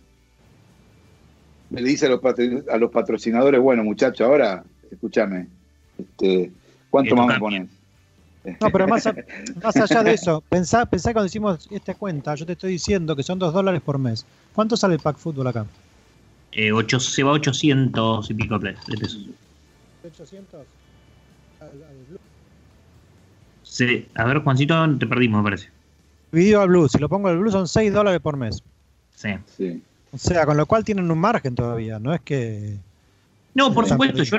[1.80, 5.46] le dice a los, patro- a los patrocinadores, bueno muchachos, ahora escúchame,
[5.98, 6.50] este,
[6.90, 7.68] ¿cuánto más me pones?
[8.60, 9.14] No, pero más, a-
[9.62, 13.22] más allá de eso, pensá, pensá cuando hicimos esta cuenta, yo te estoy diciendo que
[13.22, 14.24] son 2 dólares por mes.
[14.54, 15.66] ¿Cuánto sale el pack fútbol acá?
[16.52, 19.26] Eh, ocho- se va a 800 y pico de pesos.
[20.04, 20.66] 800.
[23.62, 25.68] Sí, a ver, Juancito, te perdimos, me parece.
[26.30, 28.62] Dividido al blue, si lo pongo al blue son 6 dólares por mes.
[29.16, 29.30] Sí.
[29.56, 29.82] Sí.
[30.14, 32.76] O sea, con lo cual tienen un margen todavía, no es que...
[33.52, 34.36] No, por supuesto, yo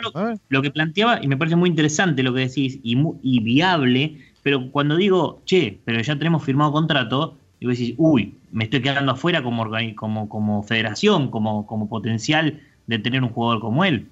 [0.50, 4.18] lo, que planteaba, y me parece muy interesante lo que decís, y, mu- y viable,
[4.42, 8.82] pero cuando digo, che, pero ya tenemos firmado contrato, y vos decís, uy, me estoy
[8.82, 14.08] quedando afuera como, como, como federación, como, como potencial de tener un jugador como él.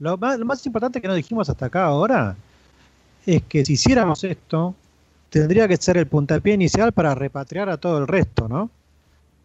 [0.00, 2.36] Lo más, lo más importante que no dijimos hasta acá ahora
[3.24, 4.74] es que si hiciéramos esto,
[5.30, 8.70] tendría que ser el puntapié inicial para repatriar a todo el resto, ¿no?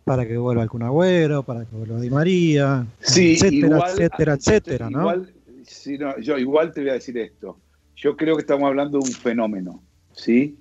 [0.03, 4.33] Para que vuelva el Kun Agüero, para que vuelva Di María, Sí, etcétera, igual, etcétera,
[4.33, 4.99] etcétera, ¿no?
[5.01, 5.33] Igual,
[5.63, 7.59] sí, no, yo igual te voy a decir esto.
[7.95, 9.81] Yo creo que estamos hablando de un fenómeno,
[10.13, 10.57] ¿sí?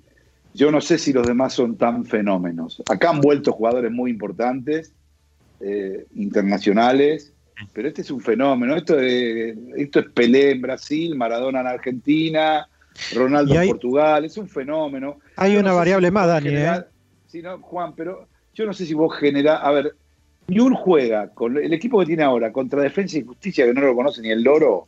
[0.53, 2.83] Yo no sé si los demás son tan fenómenos.
[2.89, 4.93] Acá han vuelto jugadores muy importantes,
[5.59, 7.33] eh, internacionales,
[7.73, 8.75] pero este es un fenómeno.
[8.75, 12.67] Esto es, esto es Pelé en Brasil, Maradona en Argentina,
[13.15, 14.25] Ronaldo hay- en Portugal.
[14.25, 15.17] Es un fenómeno.
[15.37, 16.83] Hay Yo una no variable si más, Dani, ¿eh?
[17.43, 19.59] No, Juan, pero yo no sé si vos generás.
[19.63, 19.95] A ver,
[20.47, 23.95] Ñul juega con el equipo que tiene ahora contra Defensa y Justicia, que no lo
[23.95, 24.87] conoce ni el loro,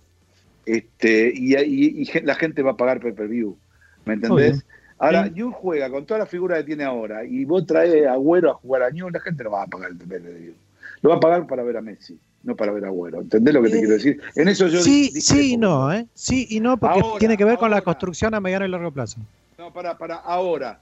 [0.66, 3.58] este, y, y- la gente va a pagar pay per view.
[4.06, 4.52] ¿Me entendés?
[4.58, 4.64] Obvio.
[5.00, 5.32] Ahora, Sí.
[5.36, 8.54] Ñul juega con toda la figura que tiene ahora y vos traes a Agüero a
[8.56, 10.54] jugar a Ñul, la gente no va a pagar el pay per view.
[11.02, 13.20] Lo va a pagar para ver a Messi, no para ver a Agüero.
[13.22, 14.22] ¿Entendés lo que te Eh, quiero decir?
[14.36, 16.06] En eso yo Sí, sí y no, ¿eh?
[16.14, 18.92] Sí y no, porque Ahora, tiene que ver con la construcción a mediano y largo
[18.92, 19.20] plazo.
[19.58, 20.80] No, para, para, ahora,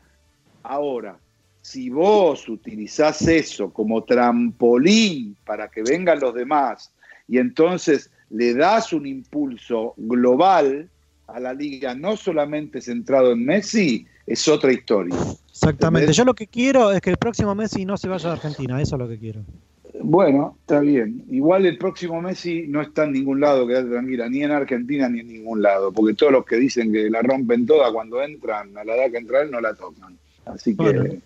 [0.63, 1.17] ahora,
[1.61, 6.91] si vos utilizás eso como trampolín para que vengan los demás
[7.27, 10.89] y entonces le das un impulso global
[11.27, 15.15] a la liga, no solamente centrado en Messi, es otra historia.
[15.49, 16.05] Exactamente.
[16.05, 16.17] ¿Entendés?
[16.17, 18.95] Yo lo que quiero es que el próximo Messi no se vaya a Argentina, eso
[18.95, 19.41] es lo que quiero.
[20.03, 21.23] Bueno, está bien.
[21.29, 25.19] Igual el próximo Messi no está en ningún lado, quédate tranquila, ni en Argentina ni
[25.19, 28.83] en ningún lado, porque todos los que dicen que la rompen toda cuando entran, a
[28.83, 30.17] la edad que entra él, no la tocan.
[30.45, 31.21] Así que, Bueno.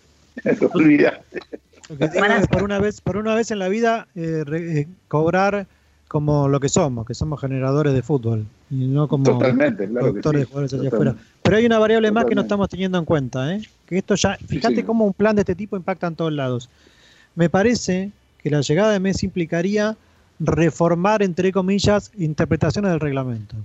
[0.72, 1.40] Olvídate.
[1.88, 2.38] Lo que digo Pará.
[2.38, 5.66] es por una vez, por una vez en la vida eh, re- eh, cobrar
[6.08, 10.20] como lo que somos, que somos generadores de fútbol y no como Totalmente, claro que
[10.22, 10.40] productores sí.
[10.40, 11.18] de jugadores hacia Totalmente.
[11.20, 11.30] afuera.
[11.42, 13.62] Pero hay una variable más que no estamos teniendo en cuenta, ¿eh?
[13.86, 14.82] que esto ya, fíjate sí.
[14.82, 16.68] cómo un plan de este tipo impacta en todos lados.
[17.34, 18.10] Me parece
[18.42, 19.96] que la llegada de Messi implicaría
[20.40, 23.56] reformar, entre comillas, interpretaciones del reglamento.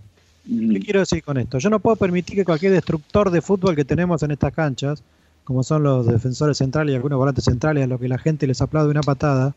[0.45, 0.73] Mm.
[0.73, 1.57] ¿Qué quiero decir con esto?
[1.59, 5.03] Yo no puedo permitir que cualquier destructor de fútbol que tenemos en estas canchas,
[5.43, 8.61] como son los defensores centrales y algunos volantes centrales, a los que la gente les
[8.61, 9.53] aplaude una patada,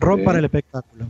[0.00, 0.38] rompan Sí.
[0.38, 1.06] el espectáculo.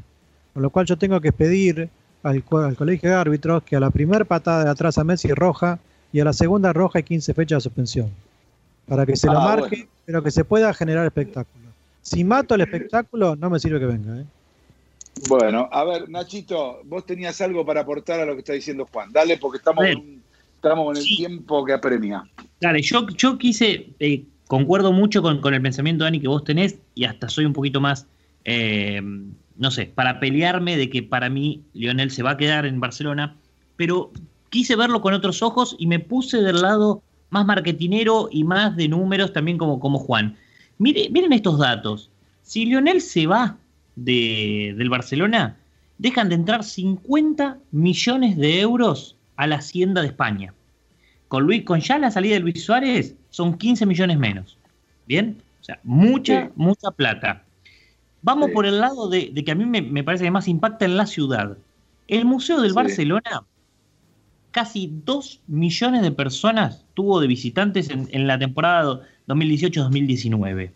[0.54, 1.88] Con lo cual yo tengo que pedir
[2.22, 5.28] al, co- al colegio de árbitros que a la primera patada de atrás a Messi
[5.32, 5.78] roja
[6.12, 8.10] y a la segunda roja y 15 fechas de suspensión.
[8.86, 9.90] Para que se lo Ah, marque, bueno.
[10.06, 11.68] pero que se pueda generar espectáculo.
[12.02, 14.20] Si mato el espectáculo, no me sirve que venga.
[14.20, 14.24] ¿eh?
[15.28, 19.12] Bueno, a ver, Nachito, vos tenías algo para aportar a lo que está diciendo Juan.
[19.12, 20.17] Dale, porque estamos, en, un-
[20.58, 21.16] estamos en el Sí.
[21.16, 22.24] tiempo que apremia.
[22.60, 26.78] Dale, yo, yo quise, eh, concuerdo mucho con, con el pensamiento, Dani, que vos tenés,
[26.94, 28.06] y hasta soy un poquito más,
[28.44, 29.00] eh,
[29.56, 33.36] no sé, para pelearme de que para mí Lionel se va a quedar en Barcelona,
[33.76, 34.10] pero
[34.50, 38.88] quise verlo con otros ojos y me puse del lado más marketinero y más de
[38.88, 40.36] números también como, como Juan.
[40.78, 42.10] Mire, miren estos datos.
[42.42, 43.58] Si Lionel se va
[43.96, 45.56] de, del Barcelona,
[45.98, 50.52] dejan de entrar 50 millones de euros a la hacienda de España.
[51.28, 54.58] Con, Luis, con ya la salida de Luis Suárez son 15 millones menos.
[55.06, 55.38] ¿Bien?
[55.60, 56.52] O sea, mucha, Sí.
[56.56, 57.44] mucha plata.
[58.22, 58.54] Vamos Sí.
[58.54, 60.96] por el lado de, de que a mí me, me parece que más impacta en
[60.96, 61.56] la ciudad.
[62.08, 62.76] El Museo del Sí.
[62.76, 63.44] Barcelona,
[64.50, 70.70] casi 2 millones de personas tuvo de visitantes en, en la temporada 2018-2019.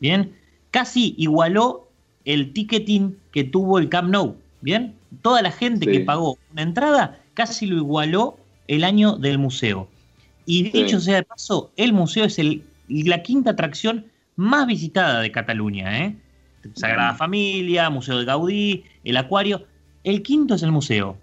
[0.00, 0.32] ¿Bien?
[0.70, 1.88] Casi igualó
[2.24, 4.36] el ticketing que tuvo el Camp Nou.
[4.60, 4.94] ¿Bien?
[5.22, 8.36] Toda la gente que pagó una entrada casi lo igualó
[8.66, 9.86] el año del museo.
[10.44, 10.70] Y Sí.
[10.72, 16.04] dicho sea de paso, el museo es el, la quinta atracción más visitada de Cataluña.
[16.04, 16.16] ¿eh?
[16.74, 19.64] Sagrada Familia, Museo de Gaudí, el Acuario.
[20.02, 21.16] El quinto es el museo.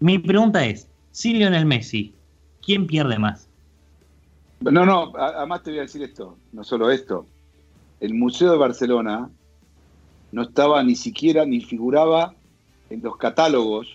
[0.00, 2.14] Mi pregunta es, si Lionel Messi,
[2.64, 3.46] ¿quién pierde más?
[4.60, 7.26] No, no, además te voy a decir esto, no solo esto.
[8.00, 9.28] El Museo de Barcelona
[10.32, 12.34] no estaba ni siquiera, ni figuraba
[12.88, 13.86] en los catálogos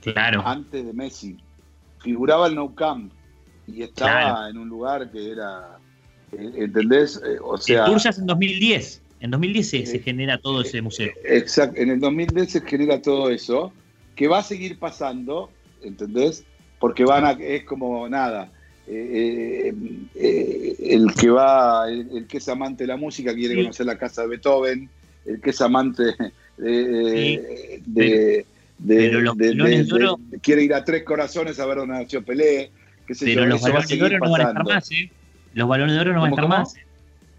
[0.00, 0.42] Claro.
[0.46, 1.36] antes de Messi.
[2.00, 3.12] Figuraba el Nou Camp
[3.66, 4.48] y estaba Claro.
[4.50, 5.78] en un lugar que era,
[6.32, 7.20] eh, ¿entendés?
[7.24, 9.02] Eh, o el sea, hace en 2010.
[9.20, 11.10] En 2010 se, se Eh, genera todo ese museo.
[11.24, 13.72] Exacto, en el 2010 se genera todo eso,
[14.14, 15.50] que va a seguir pasando,
[15.82, 16.44] ¿entendés?
[16.78, 18.52] Porque van a, es como nada,
[18.86, 19.74] eh, eh,
[20.14, 23.60] eh, el que va, el, el que es amante de la música quiere Sí.
[23.62, 24.88] conocer la casa de Beethoven,
[25.26, 26.12] el que es amante de,
[26.56, 28.46] Sí, de, de-
[28.86, 31.78] pero los de- Balones de- de Oro- de- quiere ir a Tres Corazones a ver
[31.78, 32.70] dónde nació Pelé,
[33.06, 35.10] qué sé Pero yo, los balones de oro no van a estar más, ¿eh?
[35.54, 36.58] Los balones de oro no van a ¿Cómo, estar cómo?
[36.58, 36.76] más.
[36.76, 36.82] ¿eh?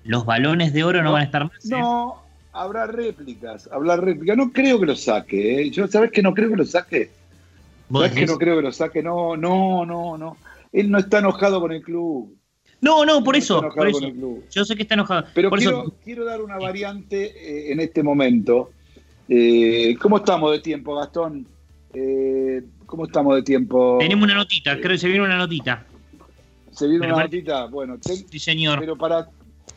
[0.03, 1.65] Los balones de oro no, No, van a estar más.
[1.65, 1.69] ¿eh?
[1.69, 2.23] No,
[2.53, 4.35] habrá réplicas, habrá réplicas.
[4.37, 5.69] No creo que lo saque, ¿eh?
[5.69, 7.11] Yo, ¿sabes que no creo que lo saque?
[7.89, 9.01] ¿Vos ¿Sabes que no creo que lo saque?
[9.03, 10.37] No, no, no, no.
[10.71, 12.35] Él no está enojado con el club.
[12.81, 13.91] No, no, por No eso, por.
[14.51, 15.25] Yo sé que está enojado.
[15.33, 18.71] Pero por quiero, eso, quiero dar una variante eh, en este momento.
[19.29, 21.45] Eh, ¿Cómo estamos de tiempo, Gastón?
[21.93, 23.97] Eh, ¿Cómo estamos de tiempo?
[23.99, 25.85] tenemos una notita, creo que se viene una notita.
[26.71, 27.65] ¿Se viene pero una notita?
[27.67, 28.79] Bueno, Sí, señor.
[28.79, 29.29] pero para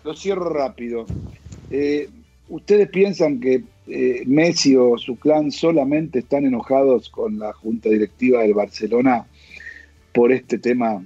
[0.04, 1.06] lo cierro rápido.
[1.70, 2.08] Eh,
[2.48, 8.40] ¿Ustedes piensan que eh, Messi o su clan solamente están enojados con la junta directiva
[8.40, 9.26] del Barcelona
[10.12, 11.02] por este tema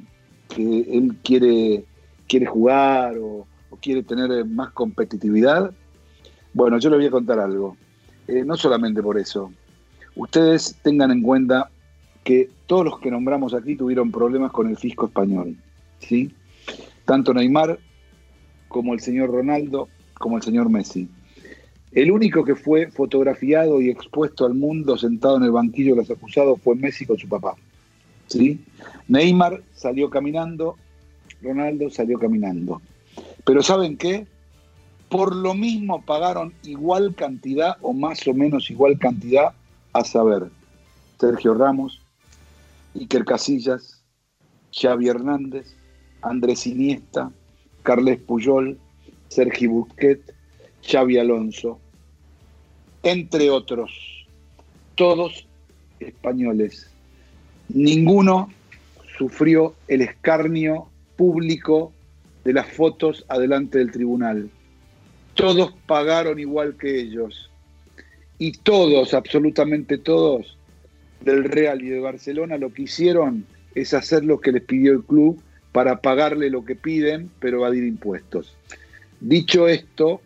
[0.55, 1.85] que él quiere,
[2.29, 5.73] quiere jugar o, o quiere tener más competitividad?
[6.53, 7.77] Bueno, yo le voy a contar algo.
[8.29, 9.53] Eh, no solamente por eso.
[10.17, 11.71] ustedes tengan en cuenta
[12.25, 15.57] que todos los que nombramos aquí tuvieron problemas con el fisco español.
[16.01, 16.35] ¿sí?
[17.05, 17.79] Tanto Neymar
[18.69, 21.09] como el señor Ronaldo, como el señor Messi.
[21.93, 26.11] El único que fue fotografiado y expuesto al mundo sentado en el banquillo de los
[26.11, 27.55] acusados fue Messi con su papá.
[28.27, 28.61] ¿sí?
[29.09, 30.77] Neymar salió caminando,
[31.43, 32.83] Ronaldo salió caminando.
[33.45, 34.27] Pero ¿saben qué?
[35.09, 39.53] Por lo mismo pagaron igual cantidad o más o menos igual cantidad,
[39.93, 40.51] a saber,
[41.19, 42.03] Sergio Ramos,
[42.95, 44.03] Iker Casillas,
[44.73, 45.75] Xavi Hernández,
[46.23, 47.31] Andrés Iniesta,
[47.83, 48.79] Carles Puyol,
[49.29, 50.35] Sergi Busquets,
[50.83, 51.79] Xavi Alonso,
[53.03, 54.27] entre otros,
[54.97, 55.47] todos
[56.01, 56.91] españoles.
[57.69, 58.51] Ninguno
[59.17, 61.93] sufrió el escarnio público
[62.45, 64.51] de las fotos adelante del tribunal.
[65.37, 67.51] Todos pagaron igual que ellos.
[68.39, 70.57] Y todos, absolutamente todos,
[71.21, 75.03] del Real y de Barcelona lo que hicieron es hacer lo que les pidió el
[75.05, 75.41] club
[75.73, 78.57] para pagarle lo que piden, pero evadir impuestos.
[79.21, 80.23] Dicho esto,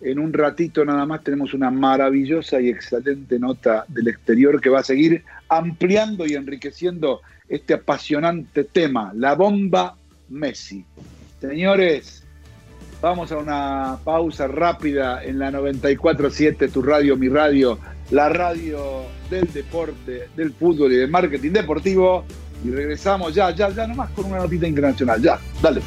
[0.00, 4.80] en un ratito nada más tenemos una maravillosa y excelente nota del exterior que va
[4.80, 9.96] a seguir ampliando y enriqueciendo este apasionante tema, la bomba
[10.28, 10.84] Messi.
[11.40, 12.21] Señores,
[13.02, 17.78] vamos a una pausa rápida en la 94.7, tu radio, mi radio,
[18.10, 22.24] la radio del deporte, del fútbol y del marketing deportivo.
[22.64, 25.20] Y regresamos ya, ya, ya nomás con una notita internacional.
[25.20, 25.82] Ya, dale.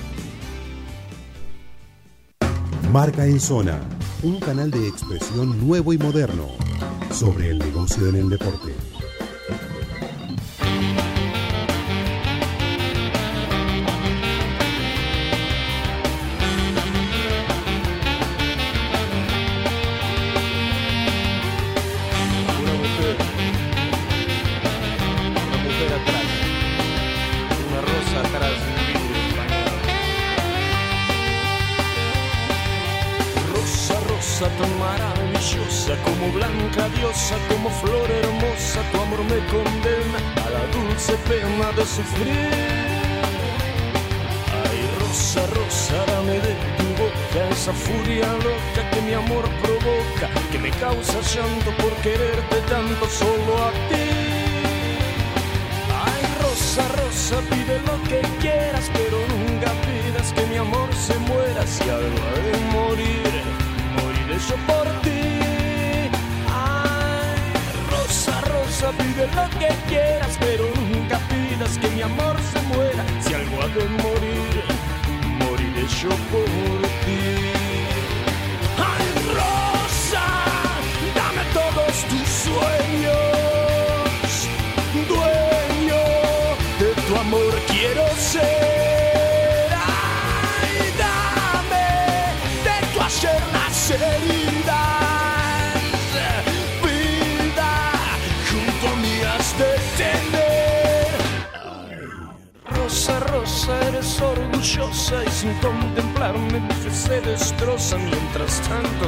[2.92, 3.80] Marca en Zona,
[4.22, 6.50] un canal de expresión nuevo y moderno
[7.12, 8.74] sobre el negocio en el deporte.
[41.98, 42.04] Ay,
[45.00, 50.72] rosa, rosa, dame de tu boca esa furia loca que mi amor provoca, que me
[50.72, 53.05] causa llanto por quererte tanto
[76.06, 76.95] moriré yo
[105.14, 106.60] y sin contemplarme
[106.92, 107.96] se destroza.
[107.98, 109.08] Mientras tanto,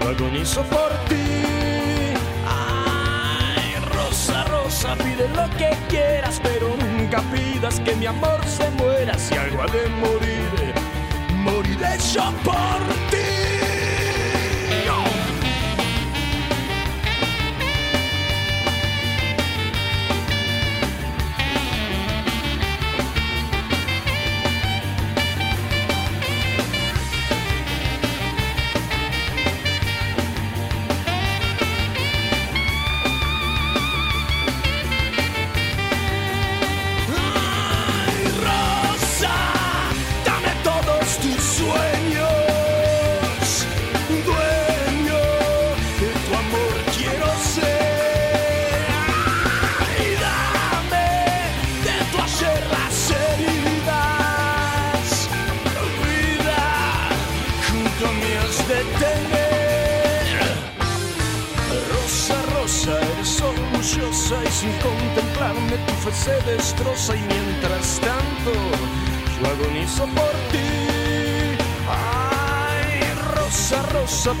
[0.00, 2.14] yo agonizo por ti.
[2.46, 9.18] Ay, rosa, rosa, pide lo que quieras, pero nunca pidas que mi amor se muera.
[9.18, 10.74] Si algo ha de morir,
[11.34, 13.07] moriré yo por ti.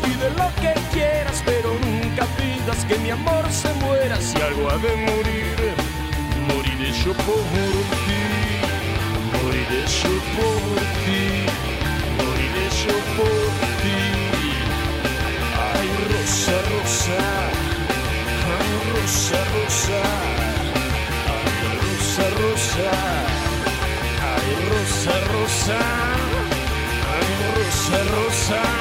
[0.02, 4.20] pide lo que quieras, pero nunca pidas que mi amor se muera.
[4.20, 5.56] Si algo ha de morir,
[6.48, 7.42] moriré yo por
[8.06, 8.24] ti,
[9.32, 11.22] moriré yo por ti,
[12.18, 13.50] moriré yo por
[13.82, 14.00] ti.
[15.70, 17.20] Ay, rosa, rosa,
[18.56, 20.00] ay, rosa, rosa,
[21.34, 22.90] ay, rosa, rosa,
[24.32, 25.78] ay, rosa, rosa,
[27.12, 28.77] ay, rosa, rosa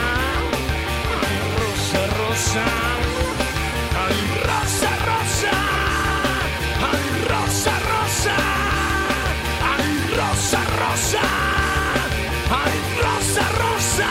[2.48, 2.66] rosa,
[4.48, 5.52] rosa, rosa,
[6.88, 8.36] ay, rosa, rosa,
[9.72, 11.24] ay, rosa, rosa,
[12.50, 14.10] ay, rosa, rosa.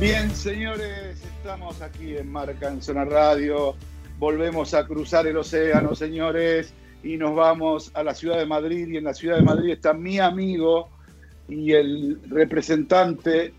[0.00, 3.76] Bien, señores, estamos aquí en Marca en Zona Radio.
[4.20, 8.86] Volvemos a cruzar el océano, señores, y nos vamos a la ciudad de Madrid.
[8.88, 10.90] Y en la ciudad de Madrid está mi amigo
[11.48, 13.54] y el representante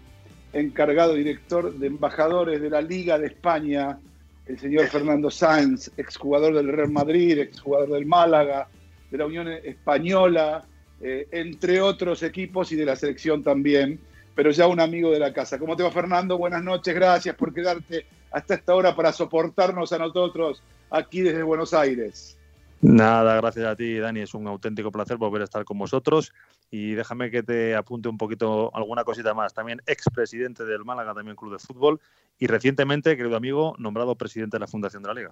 [0.53, 3.97] encargado director de embajadores de la Liga de España,
[4.45, 8.67] el señor Fernando Sáenz, exjugador del Real Madrid, exjugador del Málaga,
[9.09, 10.63] de la Unión Española,
[11.01, 13.99] eh, entre otros equipos y de la selección también,
[14.35, 15.59] pero ya un amigo de la casa.
[15.59, 16.37] ¿Cómo te va Fernando?
[16.37, 21.73] Buenas noches, gracias por quedarte hasta esta hora para soportarnos a nosotros aquí desde Buenos
[21.73, 22.37] Aires.
[22.81, 24.21] Nada, gracias a ti, Dani.
[24.21, 26.33] Es un auténtico placer volver a estar con vosotros.
[26.71, 29.53] Y déjame que te apunte un poquito alguna cosita más.
[29.53, 31.99] También expresidente del Málaga, también club de fútbol.
[32.39, 35.29] Y recientemente, querido amigo, nombrado presidente de la Fundación de la Liga.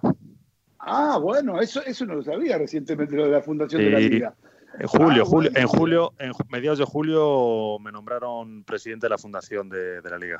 [0.78, 3.98] Ah, bueno, eso, eso no lo sabía recientemente, lo de la Fundación de la.
[3.98, 4.34] Liga.
[4.78, 9.68] En julio, julio, en julio, en mediados de julio me nombraron presidente de la fundación
[9.68, 10.38] de, de la liga.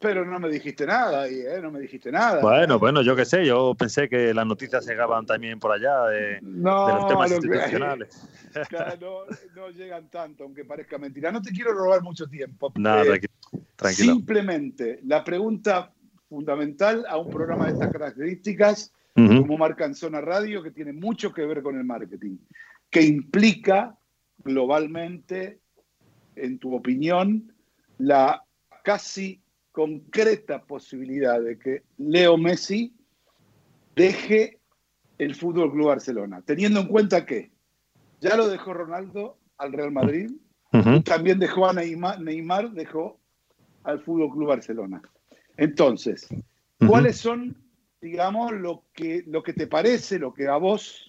[0.00, 1.60] Pero no me dijiste nada ahí, ¿eh?
[1.60, 2.40] No me dijiste nada.
[2.40, 6.38] Bueno, bueno, yo qué sé, yo pensé que las noticias llegaban también por allá de,
[6.42, 8.28] no, de los temas lo que- institucionales.
[8.70, 11.30] Claro, no, no llegan tanto, aunque parezca mentira.
[11.30, 12.72] No te quiero robar mucho tiempo.
[12.76, 14.12] Nada, Eh, tranqui- tranquilo.
[14.14, 15.92] Simplemente, la pregunta
[16.28, 21.32] fundamental a un programa de estas características, como marca en Zona Radio, que tiene mucho
[21.32, 22.36] que ver con el marketing,
[22.90, 23.98] que implica
[24.38, 25.60] globalmente,
[26.36, 27.52] en tu opinión,
[27.98, 28.42] la
[28.84, 32.94] casi concreta posibilidad de que Leo Messi
[33.94, 34.58] deje
[35.18, 37.50] el Fútbol Club Barcelona, teniendo en cuenta que
[38.20, 40.30] ya lo dejó Ronaldo al Real Madrid,
[41.04, 43.18] también dejó a Neymar, Neymar dejó
[43.84, 45.02] al Fútbol Club Barcelona.
[45.56, 46.28] Entonces,
[46.86, 47.56] ¿cuáles son,
[48.00, 51.07] digamos, lo que, lo que te parece, lo que a vos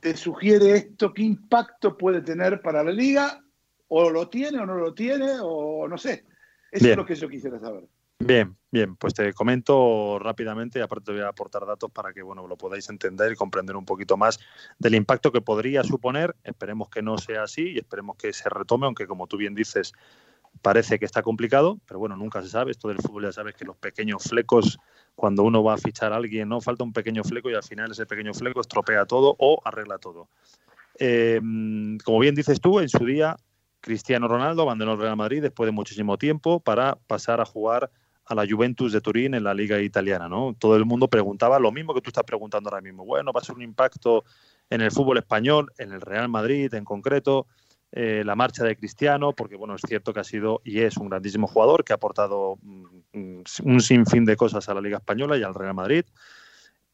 [0.00, 1.12] te sugiere esto?
[1.12, 3.42] ¿Qué impacto puede tener para la liga?
[3.88, 5.32] ¿O lo tiene o no lo tiene?
[5.42, 6.24] O no sé.
[6.70, 6.92] Eso Bien.
[6.92, 7.88] es lo que yo quisiera saber.
[8.22, 12.20] Bien, bien, pues te comento rápidamente y aparte te voy a aportar datos para que
[12.20, 14.38] bueno, lo podáis entender y comprender un poquito más
[14.78, 16.36] del impacto que podría suponer.
[16.44, 19.94] Esperemos que no sea así y esperemos que se retome, aunque como tú bien dices,
[20.62, 22.70] parece que está complicado, pero bueno, nunca se sabe.
[22.70, 24.78] Esto del fútbol ya sabes que los pequeños flecos,
[25.14, 27.90] cuando uno va a fichar a alguien, no falta un pequeño fleco y al final
[27.90, 30.28] ese pequeño fleco estropea todo o arregla todo.
[30.98, 31.40] Eh,
[32.04, 33.36] como bien dices tú, en su día
[33.80, 37.90] Cristiano Ronaldo abandonó el Real Madrid después de muchísimo tiempo para pasar a jugar
[38.26, 40.54] a la Juventus de Turín en la liga italiana, ¿no?
[40.56, 43.04] Todo el mundo preguntaba lo mismo que tú estás preguntando ahora mismo.
[43.04, 44.24] Bueno, va a ser un impacto
[44.68, 47.46] en el fútbol español, en el Real Madrid en concreto,
[47.92, 51.08] eh, la marcha de Cristiano, porque bueno, es cierto que ha sido y es un
[51.08, 55.42] grandísimo jugador que ha aportado mm, un sinfín de cosas a la Liga Española y
[55.42, 56.04] al Real Madrid.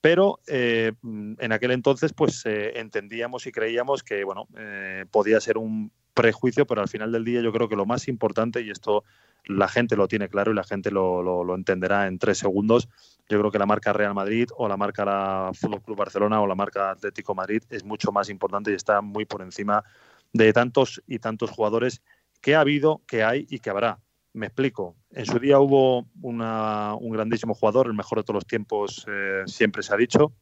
[0.06, 5.58] Pero eh, en aquel entonces, pues eh, entendíamos y creíamos que bueno, eh, podía ser
[5.58, 9.02] un prejuicio, pero al final del día yo creo que lo más importante, y esto
[9.46, 12.88] la gente lo tiene claro y la gente lo, entenderá en tres segundos,
[13.28, 16.46] yo creo que la marca Real Madrid o la marca la Fútbol Club Barcelona o
[16.46, 19.82] la marca Atlético Madrid es mucho más importante y está muy por encima
[20.52, 22.02] tantos y tantos jugadores
[22.40, 24.00] que ha habido, que hay y que habrá.
[24.32, 24.96] Me explico.
[25.10, 29.42] En su día hubo una, un grandísimo jugador, el mejor de todos los tiempos, eh,
[29.46, 30.32] siempre se ha dicho,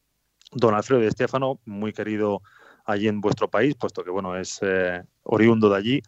[0.52, 2.42] don Alfredo de Estefano, muy querido
[2.84, 6.02] allí en vuestro país, puesto que bueno es eh, oriundo de allí.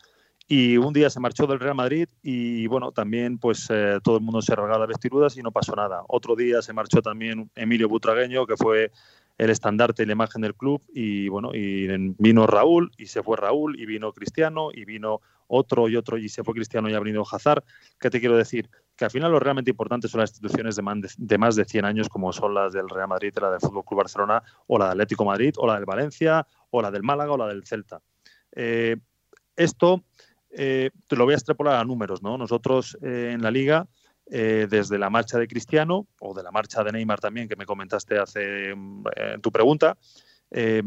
[0.49, 4.23] Y un día se marchó del Real Madrid y bueno, también pues eh, todo el
[4.23, 6.03] mundo se regala vestiduras y no pasó nada.
[6.07, 8.93] Otro día se marchó también Emilio Butragueño, que fue
[9.39, 11.87] el estandarte y la imagen del club y bueno, y
[12.19, 16.29] vino Raúl y se fue Raúl y vino Cristiano y vino otro y otro y
[16.29, 17.63] se fue Cristiano y ha venido Hazard.
[18.01, 18.69] ¿Qué te quiero decir?
[18.97, 22.33] Que al final lo realmente importante son las instituciones de, más de 100 años como
[22.33, 25.55] son las del Real Madrid, la del Fútbol Club Barcelona o la del Atlético Madrid
[25.59, 28.01] o la del Valencia o la del Málaga o la del Celta.
[28.53, 28.97] Eh,
[29.55, 30.05] esto
[30.51, 32.39] eh, te lo voy a extrapolar a números, ¿no?
[32.39, 33.87] Nosotros eh, en la liga
[34.29, 37.67] eh, desde la marcha de Cristiano o de la marcha de Neymar también, que me
[37.67, 39.97] comentaste hace en tu pregunta,
[40.51, 40.83] eh,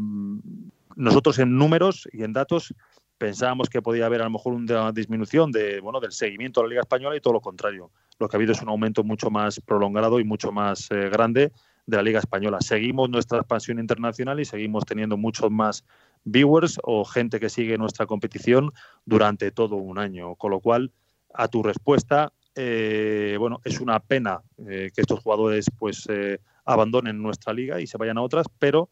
[0.96, 2.74] nosotros en números y en datos
[3.16, 6.70] pensábamos que podía haber a lo mejor una disminución de, bueno, del seguimiento a la
[6.70, 7.90] Liga Española y todo lo contrario.
[8.18, 11.52] Lo que ha habido es un aumento mucho más prolongado y mucho más eh, grande
[11.86, 12.60] de la Liga Española.
[12.60, 15.84] Seguimos nuestra expansión internacional y seguimos teniendo muchos más
[16.24, 18.72] viewers o gente que sigue nuestra competición
[19.04, 20.34] durante todo un año.
[20.36, 20.90] Con lo cual,
[21.34, 22.32] a tu respuesta,
[22.62, 27.86] eh, bueno, es una pena eh, que estos jugadores pues eh, abandonen nuestra liga y
[27.86, 28.90] se vayan a otras, pero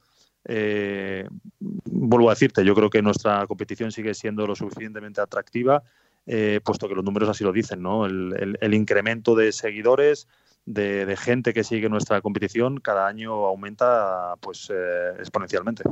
[1.85, 5.83] vuelvo a decirte, yo creo que nuestra competición sigue siendo lo suficientemente atractiva,
[6.65, 8.07] puesto que los números así lo dicen, ¿no?
[8.07, 10.27] El, incremento de seguidores,
[10.65, 14.73] de, gente que sigue nuestra competición, cada año aumenta pues
[15.19, 15.83] exponencialmente.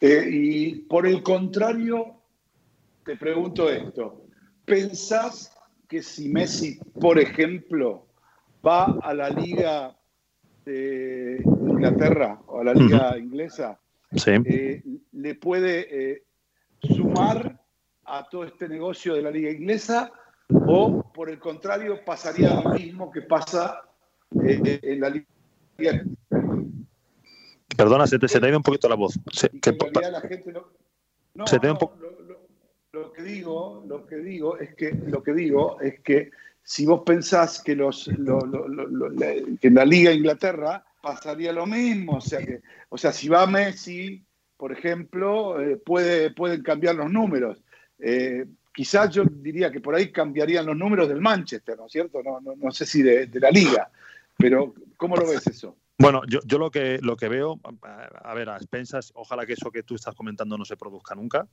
[0.00, 2.20] Y por el contrario,
[3.04, 4.23] te pregunto esto.
[4.64, 5.52] ¿Pensás
[5.88, 8.06] que si Messi, por ejemplo,
[8.66, 9.96] va a la liga
[10.64, 13.78] de Inglaterra o a la liga inglesa,
[14.14, 14.30] Sí.
[14.44, 16.22] eh, le puede eh,
[16.82, 17.60] sumar
[18.04, 20.12] a todo este negocio de la liga inglesa
[20.48, 23.82] o por el contrario pasaría lo mismo que pasa
[24.44, 26.04] eh, en la liga
[27.76, 29.18] Perdona, se te, se te ha ido un poquito la voz.
[29.32, 30.64] Se- y que que en realidad la gente no,
[31.34, 32.13] no, Se te un poco- lo
[33.14, 36.30] que digo, lo que digo es que lo que digo es que
[36.62, 40.84] si vos pensás que los lo- lo- lo- la- que en la Liga de Inglaterra
[41.00, 44.24] pasaría lo mismo, o sea que, o sea, si va Messi,
[44.56, 47.62] por ejemplo, eh, puede, pueden cambiar los números.
[47.98, 52.22] Eh, quizás yo diría que por ahí cambiarían los números del Manchester, ¿no es cierto?
[52.22, 53.90] No, no, no sé si de, de la liga,
[54.38, 55.76] pero ¿cómo lo ves eso?
[55.98, 59.70] Bueno, yo, yo lo que lo que veo, a ver, a expensas, ojalá que eso
[59.70, 61.46] que tú estás comentando no se produzca nunca,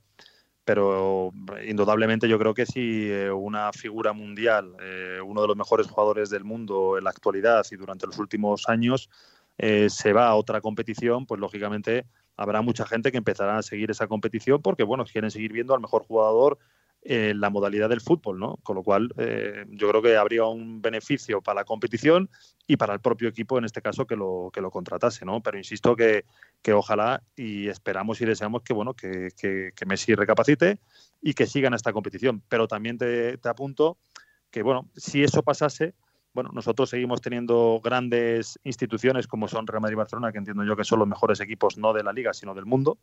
[0.64, 1.32] pero
[1.66, 6.30] indudablemente yo creo que si eh, una figura mundial, eh, uno de los mejores jugadores
[6.30, 9.10] del mundo en la actualidad y durante los últimos años,
[9.58, 12.06] eh, se va a otra competición, pues lógicamente
[12.36, 15.80] habrá mucha gente que empezará a seguir esa competición porque, bueno, quieren seguir viendo al
[15.80, 16.58] mejor jugador
[17.04, 18.58] en la modalidad del fútbol, ¿no?
[18.62, 22.30] Con lo cual, eh, yo creo que habría un beneficio para la competición
[22.66, 25.42] y para el propio equipo, en este caso, que lo, que lo contratase, ¿no?
[25.42, 26.24] Pero insisto que,
[26.62, 30.78] que ojalá y esperamos y deseamos que, bueno, que, que, que Messi recapacite
[31.20, 32.42] y que siga en esta competición.
[32.48, 33.98] Pero también te, te apunto
[34.50, 35.94] que, bueno, si eso pasase,
[36.34, 40.76] bueno, nosotros seguimos teniendo grandes instituciones como son Real Madrid y Barcelona, que entiendo yo
[40.76, 42.98] que son los mejores equipos no de la liga, sino del mundo,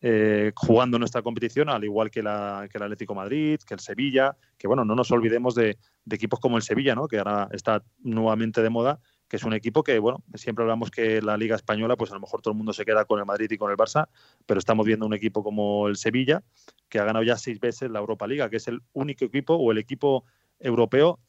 [0.00, 4.36] eh, jugando nuestra competición, al igual que, la, que el Atlético Madrid, que el Sevilla,
[4.56, 7.08] que bueno, no nos olvidemos de, de equipos como el Sevilla, ¿no?
[7.08, 11.20] que ahora está nuevamente de moda, que es un equipo que, bueno, siempre hablamos que
[11.20, 13.50] la Liga Española, pues a lo mejor todo el mundo se queda con el Madrid
[13.50, 14.08] y con el Barça,
[14.46, 16.42] pero estamos viendo un equipo como el Sevilla,
[16.88, 19.70] que ha ganado ya seis veces la Europa Liga, que es el único equipo o
[19.72, 20.24] el equipo
[20.60, 21.20] europeo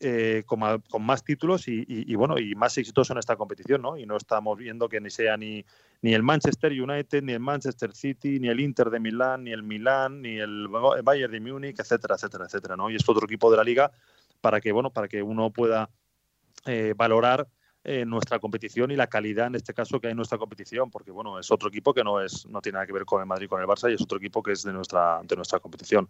[0.00, 0.60] eh, con,
[1.00, 3.96] más títulos y, y- bueno y más exitoso en esta competición, ¿no?
[3.96, 5.64] Y no estamos viendo que ni sea ni,
[6.02, 9.62] ni el Manchester United, ni el Manchester City, ni el Inter de Milán, ni el
[9.62, 12.90] Milán, ni el Ba- Bayern de Múnich, etcétera, etcétera, etcétera, ¿no?
[12.90, 13.90] Y es otro equipo de la liga
[14.40, 15.88] para que bueno para que uno pueda
[16.66, 17.48] eh, valorar
[17.84, 21.12] eh, nuestra competición y la calidad en este caso que hay en nuestra competición, porque
[21.12, 23.48] bueno, es otro equipo que no es no tiene nada que ver con el Madrid
[23.48, 26.08] con el Barça y es otro equipo que es de nuestra de nuestra competición.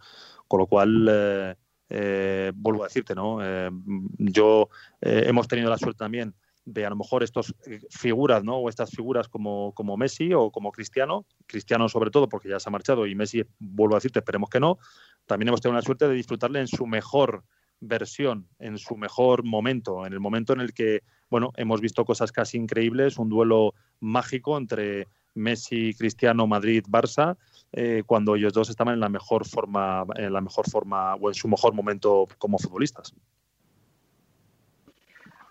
[0.49, 1.55] Con lo cual eh,
[1.89, 3.39] eh, vuelvo a decirte, ¿no?
[3.43, 3.71] Eh,
[4.19, 4.69] yo
[5.01, 6.35] eh, hemos tenido la suerte también
[6.65, 7.55] de a lo mejor estas
[7.91, 8.57] figuras, ¿no?
[8.57, 12.69] O estas figuras como, como Messi o como Cristiano, Cristiano sobre todo porque ya se
[12.69, 14.79] ha marchado y Messi, vuelvo a decirte, esperemos que no.
[15.27, 17.45] También hemos tenido la suerte de disfrutarle en su mejor
[17.79, 22.33] versión, en su mejor momento, en el momento en el que, bueno, hemos visto cosas
[22.33, 27.37] casi increíbles, un duelo mágico entre Messi, Cristiano, Madrid, Barça,
[27.73, 31.35] eh, cuando ellos dos estaban en la mejor forma, en la mejor forma o en
[31.35, 33.13] su mejor momento como futbolistas.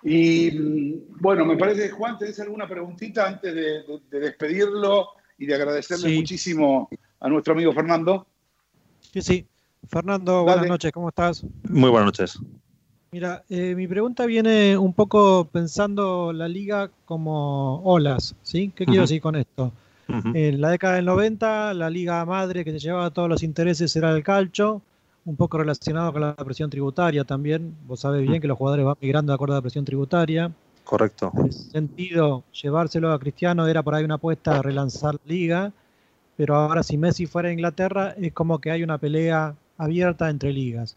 [0.03, 5.07] Y mm, bueno, me parece, Juan, ¿tenés alguna preguntita antes de, de- de despedirlo
[5.38, 6.16] y de agradecerle Sí.
[6.18, 6.89] muchísimo
[7.20, 8.28] a nuestro amigo Fernando?
[8.99, 9.45] Sí, sí.
[9.88, 11.43] Fernando, buenas noches, ¿cómo estás?
[11.70, 12.39] Muy buenas noches.
[13.11, 18.72] Mira, eh, mi pregunta viene un poco pensando la liga como olas, ¿sí?
[18.76, 19.72] ¿Qué quiero decir con esto?
[20.08, 24.12] En la década del 90, la liga madre que se llevaba todos los intereses era
[24.12, 24.82] el calcio,
[25.26, 27.76] un poco relacionado con la presión tributaria también.
[27.88, 30.51] Vos sabés bien que los jugadores van migrando de acuerdo a la presión tributaria.
[30.84, 31.32] Correcto.
[31.36, 35.72] En ese sentido, llevárselo a Cristiano era por ahí una apuesta a relanzar la liga,
[36.38, 40.53] pero ahora si Messi fuera a Inglaterra es como que hay una pelea abierta entre
[40.53, 40.95] ligas.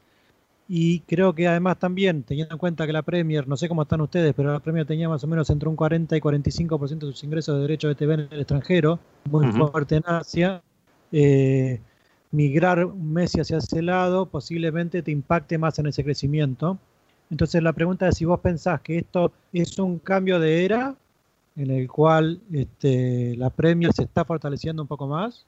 [0.70, 4.02] Y creo que además también, teniendo en cuenta que la Premier, no sé cómo están
[4.02, 7.24] ustedes, pero la Premier tenía más o menos entre un 40 y 45% de sus
[7.24, 8.98] ingresos de derechos de TV en el extranjero,
[9.30, 10.62] muy fuerte en Asia.
[11.10, 11.80] eh,
[12.30, 16.78] migrar un Messi hacia ese lado posiblemente te impacte más en ese crecimiento.
[17.30, 20.94] Entonces la pregunta es si vos pensás que esto es un cambio de era
[21.56, 25.44] en el cual este, la Premier se está fortaleciendo un poco más,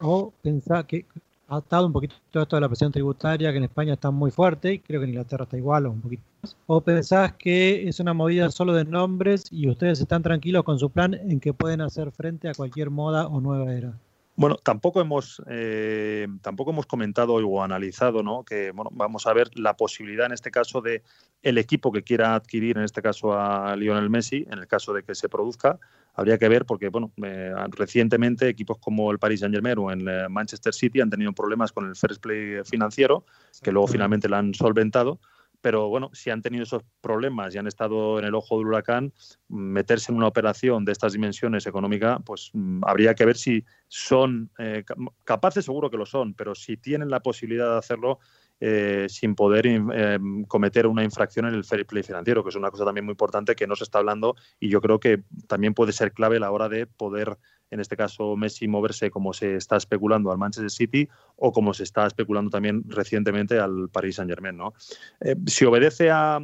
[0.00, 1.06] o pensás que
[1.52, 4.30] ha atado un poquito todo esto de la presión tributaria, que en España está muy
[4.30, 7.86] fuerte, y creo que en Inglaterra está igual o un poquito más, o pensás que
[7.86, 11.52] es una movida solo de nombres y ustedes están tranquilos con su plan en que
[11.52, 13.92] pueden hacer frente a cualquier moda o nueva era.
[14.34, 18.44] Bueno, tampoco hemos, eh, tampoco hemos comentado o analizado, ¿no?
[18.44, 21.02] Que bueno, vamos a ver la posibilidad en este caso de
[21.42, 25.02] el equipo que quiera adquirir, en este caso a Lionel Messi, en el caso de
[25.02, 25.78] que se produzca,
[26.14, 30.06] habría que ver porque bueno, eh, recientemente equipos como el Paris Saint Germain o el
[30.08, 33.24] eh, Manchester City han tenido problemas con el first play financiero,
[33.62, 35.20] que luego finalmente lo han solventado
[35.62, 39.12] pero bueno, si han tenido esos problemas y han estado en el ojo del huracán,
[39.48, 44.50] meterse en una operación de estas dimensiones económicas, pues mm, habría que ver si son
[44.58, 44.84] eh,
[45.24, 48.18] capaces, seguro que lo son, pero si tienen la posibilidad de hacerlo
[48.64, 52.70] eh, sin poder eh, cometer una infracción en el fair play financiero, que es una
[52.70, 55.90] cosa también muy importante que no se está hablando y yo creo que también puede
[55.90, 57.38] ser clave a la hora de poder
[57.72, 61.82] en este caso Messi moverse como se está especulando al Manchester City o como se
[61.82, 64.56] está especulando también recientemente al Paris Saint Germain.
[64.56, 64.74] ¿no?
[65.22, 66.38] Eh, si obedece a,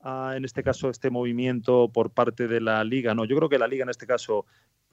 [0.00, 3.58] a, en este caso, este movimiento por parte de la liga, no, yo creo que
[3.58, 4.44] la liga en este caso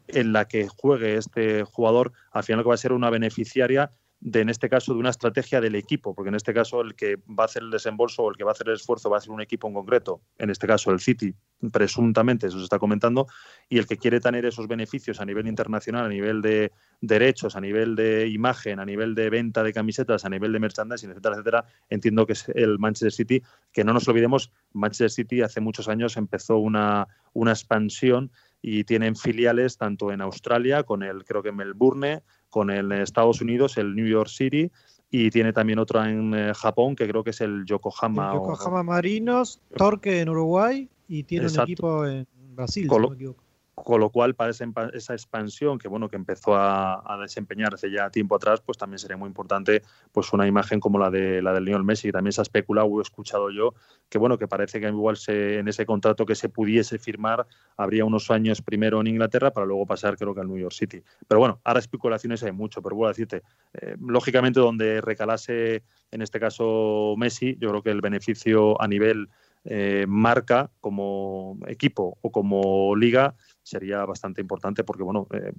[0.08, 3.92] en la que juegue este jugador, al final que va a ser una beneficiaria
[4.22, 7.16] de, en este caso, de una estrategia del equipo, porque en este caso el que
[7.18, 9.22] va a hacer el desembolso o el que va a hacer el esfuerzo va a
[9.22, 11.34] ser un equipo en concreto, en este caso el City,
[11.72, 13.28] presuntamente, eso se está comentando,
[13.70, 17.62] y el que quiere tener esos beneficios a nivel internacional, a nivel de derechos, a
[17.62, 21.66] nivel de imagen, a nivel de venta de camisetas, a nivel de merchandising, etcétera, etcétera,
[21.90, 23.42] entiendo que es el Manchester City,
[23.72, 29.16] que no nos olvidemos, Manchester City hace muchos años empezó una, una expansión y tienen
[29.16, 34.08] filiales tanto en Australia, con el creo que Melbourne, con el Estados Unidos, el New
[34.08, 34.72] York City,
[35.12, 38.34] y tiene también otra en eh, Japón, que creo que es el Yokohama.
[38.34, 38.84] El Yokohama o...
[38.84, 41.64] Marinos, Torque en Uruguay y tiene Exacto.
[41.64, 43.44] un equipo en Brasil, con, si no me equivoco.
[43.84, 48.10] Con lo cual, para esa, expansión que bueno que empezó a, a, desempeñar hace ya
[48.10, 51.66] tiempo atrás, pues también sería muy importante pues una imagen como la de la del
[51.66, 53.74] Lionel Messi, que también se ha especulado he escuchado yo,
[54.10, 57.46] que bueno, que parece que igual se, en ese contrato que se pudiese firmar
[57.78, 61.02] habría unos años primero en Inglaterra para luego pasar creo que al New York City.
[61.28, 66.40] Pero bueno, ahora especulaciones hay mucho, pero bueno, decirte, eh, lógicamente donde recalase en este
[66.40, 69.30] caso Messi, yo creo que el beneficio a nivel
[69.66, 75.52] eh, marca como equipo o como liga sería bastante importante porque, bueno, eh,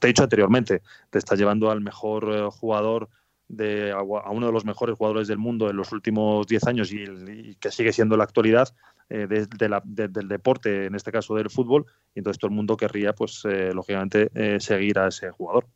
[0.00, 3.08] te he dicho anteriormente, te estás llevando al mejor eh, jugador,
[3.48, 7.02] de, a, uno de los mejores jugadores del mundo en los últimos 10 años y,
[7.02, 8.74] y, que sigue siendo la actualidad
[9.10, 11.84] eh, de, de la, del deporte, en este caso del fútbol,
[12.14, 14.30] y entonces todo el mundo querría, pues, eh, lógicamente,
[14.60, 15.66] seguir a ese jugador.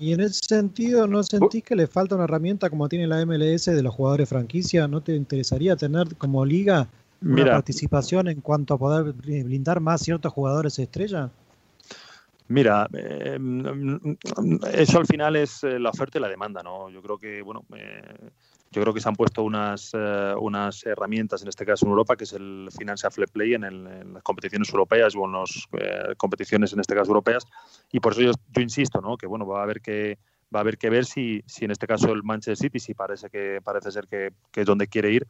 [0.00, 3.66] Y en ese sentido, ¿no sentís que le falta una herramienta como tiene la MLS
[3.66, 4.88] de los jugadores franquicia?
[4.88, 6.88] ¿No te interesaría tener como liga
[7.22, 11.30] una Mira, participación en cuanto a poder blindar más ciertos jugadores estrella?
[12.48, 13.38] Mira, eh,
[14.72, 16.90] eso al final es eh, la oferta y la demanda, ¿no?
[16.90, 18.30] Yo creo que, bueno, eh,
[18.72, 22.16] yo creo que se han puesto unas, eh, unas herramientas, en este caso en Europa,
[22.16, 25.68] que es el Financial Fair Play en, el, en las competiciones europeas o en las
[26.16, 27.46] competiciones, en este caso europeas,
[27.92, 29.16] y por eso yo, yo, insisto, ¿no?
[29.16, 30.18] Que, bueno, va a haber que
[30.52, 33.30] va a haber que ver si, si en este caso el Manchester City, si parece
[33.30, 35.26] que parece ser que, que es donde quiere ir,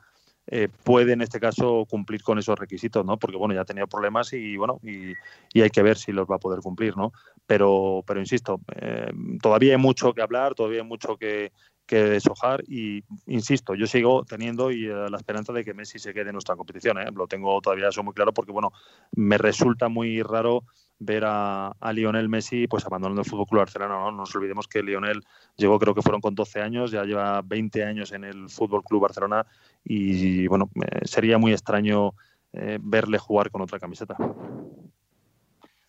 [0.47, 3.19] eh, puede en este caso cumplir con esos requisitos, ¿no?
[3.19, 5.13] Porque bueno, ya ha tenido problemas y bueno, y,
[5.53, 7.13] y, hay que ver si los va a poder cumplir, ¿no?
[7.47, 11.53] Pero, pero insisto, eh, todavía hay mucho que hablar, todavía hay mucho que,
[11.91, 16.15] que deshojar y insisto, yo sigo teniendo y, uh, la esperanza de que Messi se
[16.15, 17.07] quede en nuestra competición, ¿eh?
[17.13, 18.71] lo tengo todavía eso muy claro porque bueno,
[19.17, 20.63] me resulta muy raro
[21.01, 23.95] ver a, Lionel Messi pues abandonando el Fútbol Club Barcelona.
[23.95, 24.13] ¿no?
[24.13, 25.25] no nos olvidemos que Lionel
[25.57, 29.03] llegó, creo que fueron con 12 años, ya lleva 20 años en el Fútbol Club
[29.03, 29.45] Barcelona
[29.83, 32.15] y bueno, eh, sería muy extraño
[32.53, 34.17] eh, verle jugar con otra camiseta.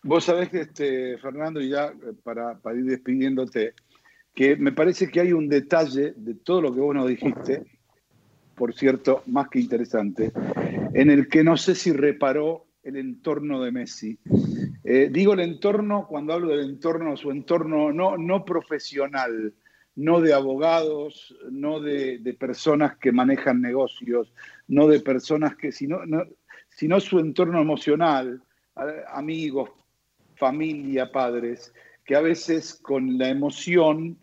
[0.02, 3.74] Vos sabés que, este, Fernando, y ya eh, para, para, ir despidiéndote,
[4.34, 7.64] que me parece que hay un detalle de todo lo que vos nos dijiste,
[8.54, 10.32] por cierto, más que interesante,
[10.94, 14.18] en el que no sé si reparó el entorno de Messi.
[14.84, 19.54] Eh, digo el entorno cuando hablo del entorno, su entorno no, no profesional,
[19.94, 24.32] no de abogados, no de, de, personas que manejan negocios,
[24.66, 26.24] no de personas que, sino, no,
[26.70, 28.42] sino su entorno emocional,
[29.08, 29.70] amigos,
[30.36, 31.72] familia, padres,
[32.04, 34.18] que a veces con la emoción,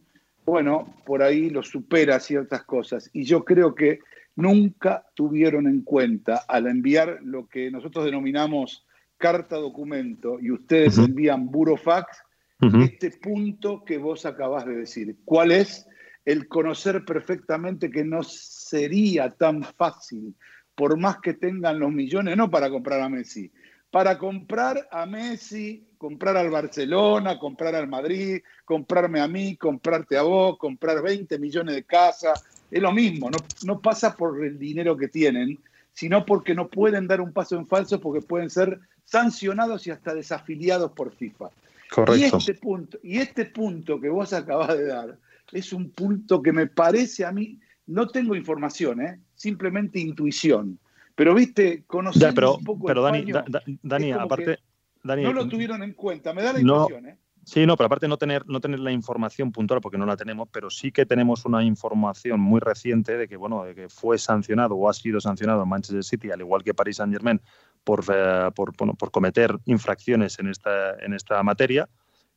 [0.49, 3.09] bueno, por ahí lo supera ciertas cosas.
[3.13, 3.99] Y yo creo que
[4.35, 8.85] nunca tuvieron en cuenta al enviar lo que nosotros denominamos
[9.17, 11.05] carta documento y ustedes uh -huh.
[11.05, 12.23] envían burofax,
[12.61, 12.83] uh -huh.
[12.83, 15.17] este punto que vos acabas de decir.
[15.25, 15.87] ¿Cuál es?
[16.25, 20.35] El conocer perfectamente que no sería tan fácil,
[20.75, 23.51] por más que tengan los millones, no para comprar a Messi,
[23.91, 30.21] para comprar a Messi, comprar al Barcelona, comprar al Madrid, comprarme a mí, comprarte a
[30.21, 34.95] vos, comprar 20 millones de casas, es lo mismo, no, no pasa por el dinero
[34.95, 35.57] que tienen,
[35.93, 40.13] sino porque no pueden dar un paso en falso porque pueden ser sancionados y hasta
[40.13, 41.47] desafiliados por FIFA.
[41.47, 42.37] Y Correcto.
[42.37, 45.17] este punto, y este punto que vos acabas de dar
[45.51, 49.19] es un punto que me parece a mí, no tengo información, ¿eh?
[49.35, 50.77] simplemente intuición.
[51.19, 54.59] Pero viste, conociendo Ya, pero, un poco pero Dani, Da- Da- aparte,
[55.03, 56.33] Dani, no lo tuvieron en cuenta.
[56.33, 56.83] Me da la No.
[56.87, 57.19] impresión, ¿eh?
[57.43, 60.47] Sí, no, pero aparte no tener, no tener la información puntual, porque no la tenemos,
[60.49, 64.75] pero sí que tenemos una información muy reciente de que, bueno, de que fue sancionado
[64.75, 67.41] o ha sido sancionado Manchester City, al igual que Paris Saint Germain,
[67.83, 71.89] por, eh, por, bueno, por cometer infracciones en esta, en esta materia,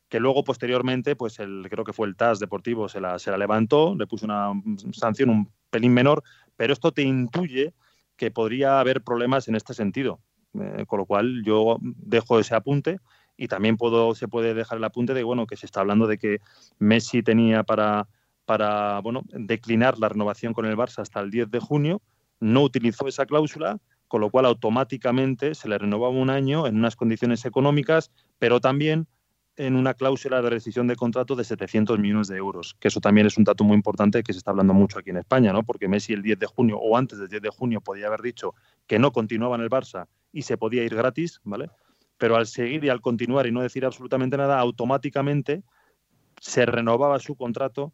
[0.09, 3.37] que luego posteriormente, pues el, creo que fue el TAS deportivo, se la, se la
[3.37, 4.51] levantó, le puso una
[4.91, 6.21] sanción un pelín menor,
[6.57, 7.73] pero esto te intuye
[8.23, 10.21] que podría haber problemas en este sentido.
[10.57, 12.99] Eh, con lo cual yo dejo ese apunte
[13.35, 16.17] y también puedo, se puede dejar el apunte de bueno que se está hablando de
[16.17, 16.39] que
[16.79, 18.07] Messi tenía para,
[18.45, 22.01] para bueno, declinar la renovación con el Barça hasta el 10 de junio,
[22.39, 26.95] no utilizó esa cláusula, con lo cual automáticamente se le renovaba un año en unas
[26.95, 29.07] condiciones económicas, pero también
[29.55, 33.27] en una cláusula de rescisión de contrato de 700 millones de euros, que eso también
[33.27, 35.63] es un dato muy importante que se está hablando mucho aquí en España, ¿no?
[35.63, 38.55] Porque Messi el 10 de junio o antes del 10 de junio podía haber dicho
[38.87, 41.69] que no continuaba en el Barça y se podía ir gratis, ¿vale?
[42.17, 45.63] Pero al seguir y al continuar y no decir absolutamente nada, automáticamente
[46.39, 47.93] se renovaba su contrato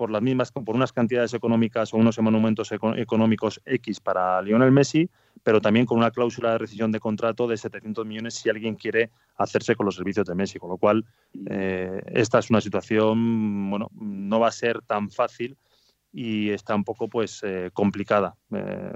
[0.00, 4.72] por las mismas por unas cantidades económicas o unos monumentos eco- económicos X para Lionel
[4.72, 5.10] Messi,
[5.42, 9.10] pero también con una cláusula de rescisión de contrato de 700 millones si alguien quiere
[9.36, 11.04] hacerse con los servicios de Messi, con lo cual
[11.50, 15.58] eh, esta es una situación, bueno, no va a ser tan fácil
[16.14, 18.34] y está un poco pues eh, complicada.
[18.52, 18.92] Eh,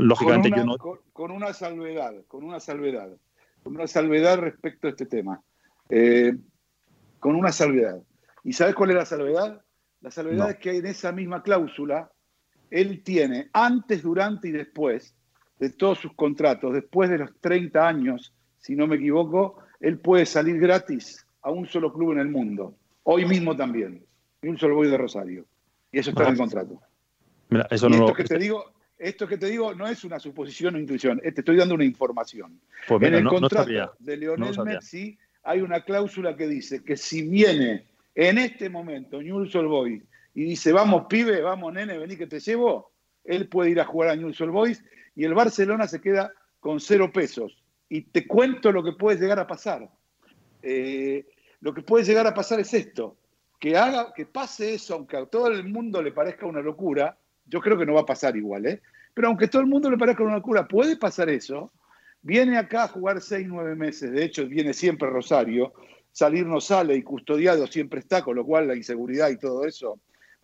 [0.00, 3.08] lógicamente con una, yo no con, con una salvedad, con una salvedad,
[3.62, 5.40] con una salvedad respecto a este tema.
[7.20, 8.02] Con una salvedad.
[8.44, 9.64] ¿Y sabes cuál es la salvedad?
[10.02, 10.50] La salvedad No.
[10.50, 12.10] es que en esa misma cláusula
[12.70, 15.14] él tiene antes, durante y después
[15.58, 20.26] de todos sus contratos, después de los 30 años, si no me equivoco, él puede
[20.26, 22.74] salir gratis a un solo club en el mundo.
[23.04, 24.04] Hoy mismo también.
[24.42, 25.44] Y un solo voy de Rosario.
[25.92, 26.80] Y eso está en el contrato.
[27.50, 30.02] Mira, eso Y no esto lo- que te digo, esto que te digo no es
[30.04, 32.58] una suposición o intuición, eh, te estoy dando una información.
[32.88, 34.56] Pues mira, en el no- contrato de Leonel.
[34.64, 37.84] Messi hay una cláusula que dice que si viene
[38.14, 40.02] en este momento Newell's Old Boys
[40.34, 42.92] y dice vamos pibe, vamos nene, vení que te llevo,
[43.24, 44.84] él puede ir a jugar a Newell's Old Boys
[45.14, 47.58] y el Barcelona se queda con cero pesos.
[47.88, 49.90] Y te cuento lo que puede llegar a pasar.
[50.62, 51.26] Eh,
[51.60, 53.16] lo que puede llegar a pasar es esto,
[53.58, 57.60] que haga, que pase eso, aunque a todo el mundo le parezca una locura, yo
[57.60, 58.80] creo que no va a pasar igual, ¿eh?
[59.14, 61.70] Pero aunque a todo el mundo le parezca una locura, puede pasar eso.
[62.22, 65.72] Viene acá a jugar seis, nueve meses, de hecho viene siempre Rosario,
[66.12, 69.98] salir no sale y custodiado siempre está, con lo cual la inseguridad y todo eso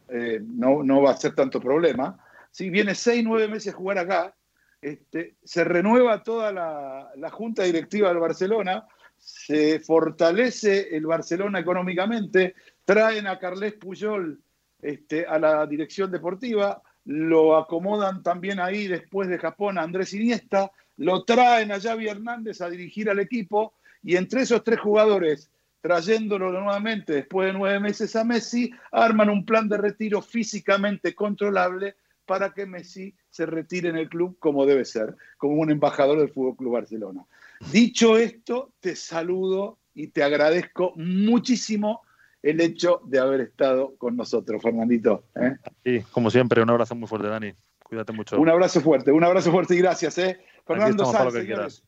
[0.09, 2.19] eh, no, no va a ser tanto problema.
[2.51, 4.35] Si viene seis, nueve meses a jugar acá,
[4.81, 8.87] este, se renueva toda la, la junta directiva del Barcelona,
[9.19, 12.55] se fortalece el Barcelona económicamente,
[12.85, 14.41] traen a Carles Puyol
[14.81, 20.71] este, a la dirección deportiva, lo acomodan también ahí después de Japón a Andrés Iniesta,
[20.99, 25.51] lo traen a Xavi Hernández a dirigir al equipo y entre esos tres jugadores,
[25.89, 31.97] trayéndolo nuevamente después de nueve meses a Messi, arman un plan de retiro físicamente controlable
[32.27, 36.29] para que Messi se retire en el club como debe ser, como un embajador del
[36.29, 37.25] Fútbol Club Barcelona.
[37.73, 42.03] Dicho esto, te saludo y te agradezco muchísimo
[42.43, 45.25] el hecho de haber estado con nosotros, Fernandito.
[45.37, 45.57] ¿eh?
[45.83, 47.55] Sí, como siempre, un abrazo muy fuerte, Dani.
[47.83, 48.39] Cuídate mucho.
[48.39, 50.19] Un abrazo fuerte, un abrazo fuerte y gracias.
[50.19, 50.39] ¿eh?
[50.67, 51.83] Fernando Sanz, señores.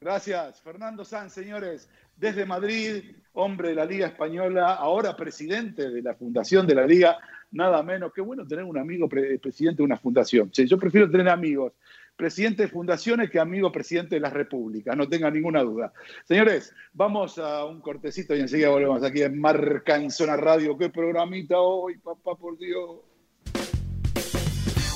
[0.00, 1.88] Gracias, Fernando Sanz, señores,
[2.18, 7.16] desde Madrid, hombre de la Liga Española, ahora presidente de la Fundación de la Liga,
[7.52, 8.12] nada menos.
[8.12, 10.50] Qué bueno tener un amigo pre- presidente de una fundación.
[10.50, 11.74] Che, yo prefiero tener amigos,
[12.16, 15.92] presidente de fundaciones que amigo presidente de las repúblicas, no tenga ninguna duda.
[16.24, 20.76] Señores, vamos a un cortecito y enseguida volvemos aquí en Marca en Zona Radio.
[20.76, 23.00] Qué programita hoy, papá, por Dios.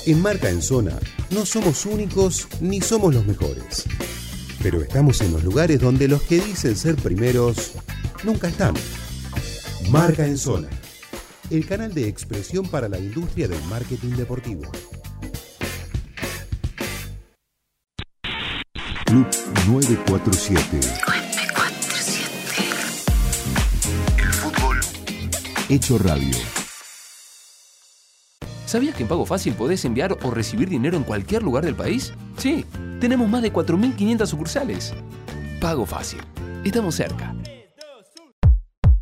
[0.05, 0.99] En Marca en Zona
[1.31, 3.85] no somos únicos ni somos los mejores.
[4.63, 7.73] Pero estamos en los lugares donde los que dicen ser primeros
[8.23, 8.73] nunca están.
[9.91, 10.69] Marca en Zona,
[11.49, 14.63] el canal de expresión para la industria del marketing deportivo.
[19.05, 19.27] Club
[19.67, 20.79] 947.
[24.17, 24.79] El fútbol
[25.69, 26.52] hecho radio.
[28.73, 32.11] ¿Sabías que en Pago Fácil podés enviar o recibir dinero en cualquier lugar del país?
[32.37, 32.65] Sí,
[32.99, 34.95] tenemos más de 4.500 sucursales.
[35.61, 36.19] Pago Fácil.
[36.65, 37.35] Estamos cerca.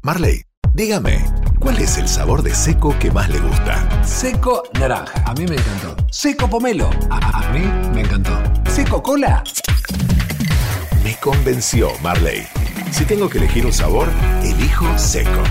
[0.02, 0.42] Marley,
[0.74, 1.26] dígame,
[1.62, 4.06] ¿cuál es el sabor de seco que más le gusta?
[4.06, 5.24] Seco naranja.
[5.26, 5.96] A mí me encantó.
[6.12, 6.90] Seco pomelo.
[7.10, 7.64] A, a mí
[7.94, 8.38] me encantó.
[8.70, 9.42] Seco cola.
[11.02, 12.46] Me convenció, Marley.
[12.92, 14.10] Si tengo que elegir un sabor,
[14.44, 15.44] elijo seco.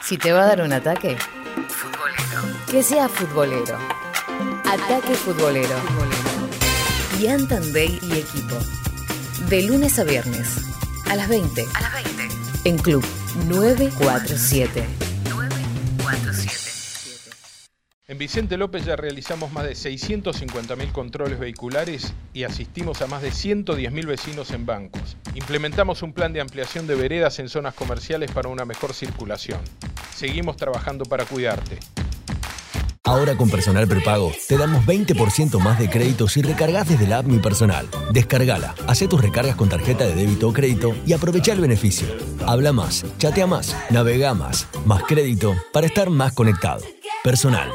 [0.00, 1.16] Si te va a dar un ataque.
[2.70, 3.78] Que sea futbolero.
[4.64, 5.76] Ataque futbolero.
[7.20, 8.56] Yantan Day y equipo.
[9.48, 10.58] De lunes a viernes.
[11.08, 11.64] A las 20.
[11.74, 12.68] A las 20.
[12.68, 13.04] En Club
[13.46, 14.84] 947.
[15.30, 16.66] 947.
[18.08, 23.30] En Vicente López ya realizamos más de 650.000 controles vehiculares y asistimos a más de
[23.30, 25.16] 110.000 vecinos en bancos.
[25.36, 29.60] Implementamos un plan de ampliación de veredas en zonas comerciales para una mejor circulación.
[30.12, 31.78] Seguimos trabajando para cuidarte.
[33.06, 37.26] Ahora con Personal Prepago te damos 20% más de crédito si recargas desde la app
[37.26, 37.86] Mi Personal.
[38.12, 42.08] Descargala, hace tus recargas con tarjeta de débito o crédito y aprovecha el beneficio.
[42.44, 46.82] Habla más, chatea más, navega más, más crédito para estar más conectado.
[47.22, 47.70] Personal.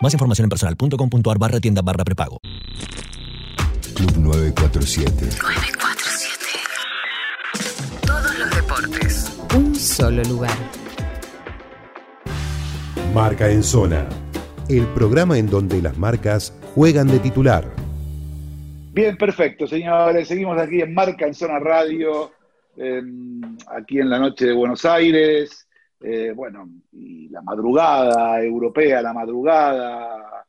[0.00, 2.40] Más información en personal.com.ar barra tienda barra prepago.
[3.94, 5.28] Club 947.
[5.42, 6.44] 947.
[8.06, 9.32] Todos los deportes.
[9.54, 10.56] Un solo lugar.
[13.14, 14.06] Marca en Zona,
[14.68, 17.64] el programa en donde las marcas juegan de titular.
[18.92, 20.26] Bien, perfecto, señores.
[20.26, 22.32] Seguimos aquí en Marca en Zona Radio,
[22.76, 23.02] eh,
[23.68, 25.68] aquí en la noche de Buenos Aires.
[26.00, 30.44] Eh, bueno, y la madrugada europea, la madrugada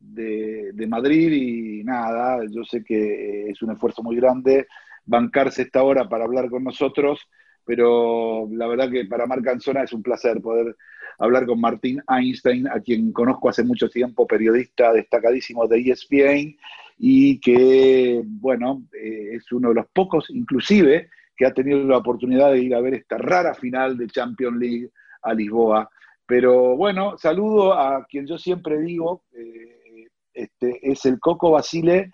[0.00, 4.66] de, de Madrid y nada, yo sé que es un esfuerzo muy grande
[5.04, 7.28] bancarse esta hora para hablar con nosotros,
[7.64, 10.76] pero la verdad que para Marca en Zona es un placer poder
[11.18, 16.56] hablar con Martín Einstein, a quien conozco hace mucho tiempo, periodista destacadísimo de ESPN
[16.98, 22.52] y que, bueno, eh, es uno de los pocos, inclusive, que ha tenido la oportunidad
[22.52, 24.90] de ir a ver esta rara final de Champions League
[25.22, 25.88] a Lisboa.
[26.26, 32.10] Pero bueno, saludo a quien yo siempre digo, eh, este, es el Coco Basile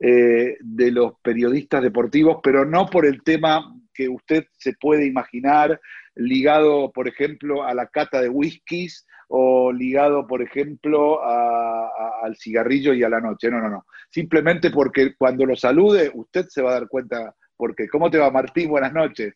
[0.00, 5.80] eh, de los periodistas deportivos, pero no por el tema que usted se puede imaginar,
[6.18, 11.90] ligado, por ejemplo, a la cata de whiskies o ligado, por ejemplo, a-
[12.24, 13.50] al cigarrillo y a la noche.
[13.50, 13.86] No, no, no.
[14.10, 17.34] Simplemente porque cuando lo salude, usted se va a dar cuenta.
[17.56, 18.70] Porque, ¿cómo te va, Martín?
[18.70, 19.34] Buenas noches.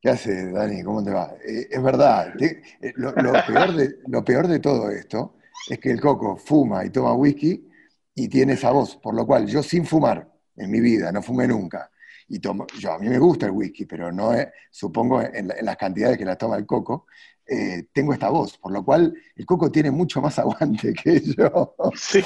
[0.00, 0.82] ¿Qué hace, Dani?
[0.82, 1.34] ¿Cómo te va?
[1.46, 2.60] Eh, es verdad, eh,
[2.96, 6.90] lo, lo peor de, lo peor de todo esto es que el coco fuma y
[6.90, 7.66] toma whisky
[8.14, 11.48] y tiene esa voz, por lo cual yo sin fumar en mi vida, no fumé
[11.48, 11.90] nunca,
[12.28, 12.52] y yo,
[12.92, 16.18] a mí me gusta el whisky, pero no es, supongo en, la- en las cantidades
[16.18, 17.06] que la toma el coco,
[17.46, 21.74] eh, tengo esta voz, por lo cual el coco tiene mucho más aguante que yo.
[21.94, 22.22] Sí,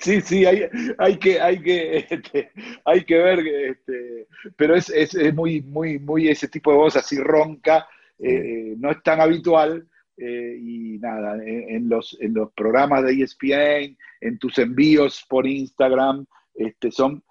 [0.00, 0.62] sí, sí, hay,
[0.98, 2.50] hay que, hay que, este,
[2.84, 6.96] hay que ver, este, pero es, es, es muy, muy, muy ese tipo de voz
[6.96, 7.86] así ronca,
[8.18, 13.12] eh, no es tan habitual, eh, y nada, en, en los, en los programas de
[13.14, 16.24] ESPN, en tus envíos por Instagram,
[16.54, 17.22] este, son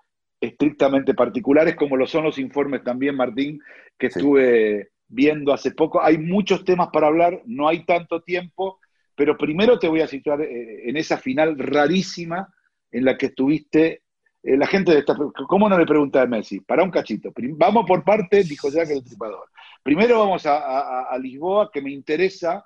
[0.47, 3.59] estrictamente particulares, como lo son los informes también, Martín,
[3.97, 6.01] que estuve viendo hace poco.
[6.03, 8.79] Hay muchos temas para hablar, no hay tanto tiempo,
[9.15, 12.53] pero primero te voy a situar eh, en esa final rarísima
[12.91, 14.01] en la que estuviste.
[14.43, 15.15] eh, la gente de esta,
[15.47, 16.59] ¿cómo no le pregunta a Messi?
[16.59, 17.31] Para un cachito.
[17.57, 19.49] Vamos por parte, dijo Jack el tripador.
[19.81, 22.65] Primero vamos a, a- a Lisboa, que me interesa.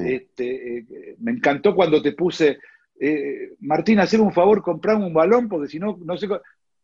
[0.00, 2.58] Este, eh, me encantó cuando te puse,
[3.00, 6.28] eh, Martín, hacer un favor, comprame un balón, porque si no, no sé.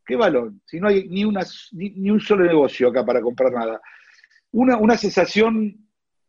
[0.07, 0.61] ¿Qué balón?
[0.67, 1.43] Si no hay ni, una,
[1.73, 3.81] ni, ni un solo negocio acá para comprar nada.
[4.53, 5.75] Una, una sensación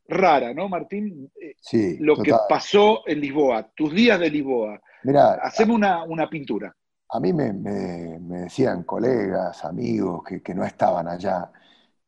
[0.07, 1.32] rara, ¿no, Martín?
[1.41, 4.82] Eh, Sí, Lo que pasó en Lisboa, tus días de Lisboa.
[5.03, 6.76] Mira, Haceme una, una pintura.
[7.09, 11.51] A mí me, me- me decían colegas, amigos que, que no estaban allá,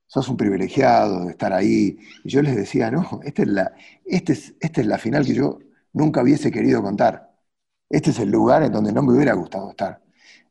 [0.07, 1.97] sos un privilegiado de estar ahí.
[2.23, 3.73] Y yo les decía, no, esta es la,
[4.05, 5.59] este es, esta es la final que yo
[5.93, 7.31] nunca hubiese querido contar.
[7.89, 10.01] Este es el lugar en donde no me hubiera gustado estar.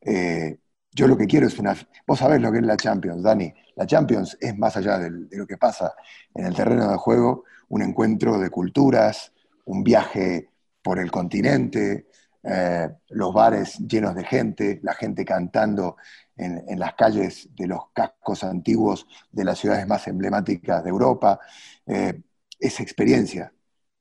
[0.02, 0.58] Eh,
[0.96, 1.76] yo lo que quiero es una...
[2.06, 3.52] Vos sabés lo que es la Champions, Dani.
[3.76, 5.94] La Champions es más allá de lo que pasa
[6.34, 9.30] en el terreno de juego, un encuentro de culturas,
[9.66, 10.48] un viaje
[10.82, 12.06] por el continente,
[12.42, 15.96] eh, los bares llenos de gente, la gente cantando
[16.34, 21.38] en, las calles de los cascos antiguos de las ciudades más emblemáticas de Europa.
[21.86, 22.22] Eh,
[22.58, 23.52] esa experiencia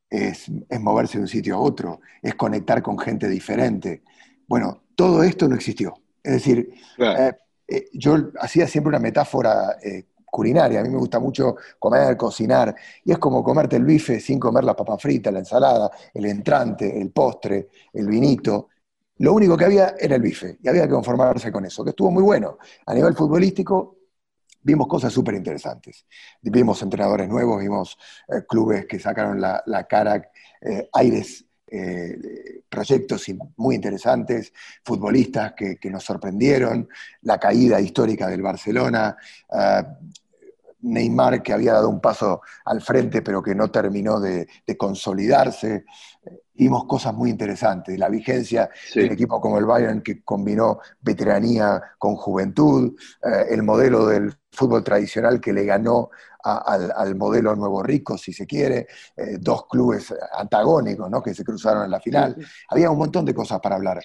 [0.10, 4.04] es, es moverse de un sitio a otro, es conectar con gente diferente.
[4.48, 6.05] Bueno, todo esto no existió.
[6.26, 7.34] Es decir, eh,
[7.68, 10.80] eh, yo hacía siempre una metáfora eh, culinaria.
[10.80, 14.64] A mí me gusta mucho comer, cocinar, y es como comerte el bife sin comer
[14.64, 18.70] la papa frita, la ensalada, el entrante, el postre, el vinito.
[19.18, 22.10] Lo único que había era el bife, y había que conformarse con eso, que estuvo
[22.10, 22.58] muy bueno.
[22.88, 23.98] A nivel futbolístico,
[24.64, 26.06] vimos cosas súper interesantes.
[26.42, 27.98] Vimos entrenadores nuevos, vimos
[28.28, 33.26] eh, clubes que sacaron la, la cara, eh, aires eh, proyectos
[33.58, 34.54] muy interesantes,
[34.84, 36.88] futbolistas que, que nos sorprendieron,
[37.22, 39.16] la caída histórica del Barcelona,
[39.52, 39.84] eh,
[40.82, 45.86] Neymar que había dado un paso al frente pero que no terminó de, de consolidarse.
[46.26, 49.02] Eh, Vimos cosas muy interesantes, la vigencia Sí.
[49.02, 52.96] de un equipo como el Bayern que combinó veteranía con juventud,
[53.26, 56.12] eh, el modelo del fútbol tradicional que le ganó
[56.46, 58.88] a- al, al modelo nuevo rico, si se quiere,
[59.18, 61.22] eh, dos clubes antagónicos ¿no?
[61.22, 62.38] que se cruzaron en la final.
[62.70, 64.02] Había un montón de cosas para hablar,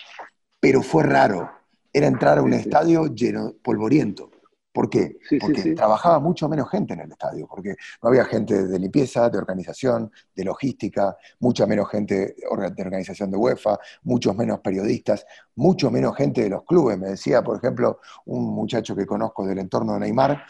[0.58, 1.50] pero fue raro.
[1.92, 4.30] Era entrar a un estadio lleno, polvoriento.
[4.72, 5.18] ¿Por qué?
[5.28, 5.74] Sí, porque sí.
[5.74, 10.12] trabajaba mucho menos gente en el estadio, porque no había gente de limpieza, de organización,
[10.36, 15.26] de logística, mucha menos gente de organización de UEFA, muchos menos periodistas,
[15.56, 16.96] mucho menos gente de los clubes.
[16.98, 20.44] Me decía, por ejemplo, un muchacho que conozco del entorno de Neymar,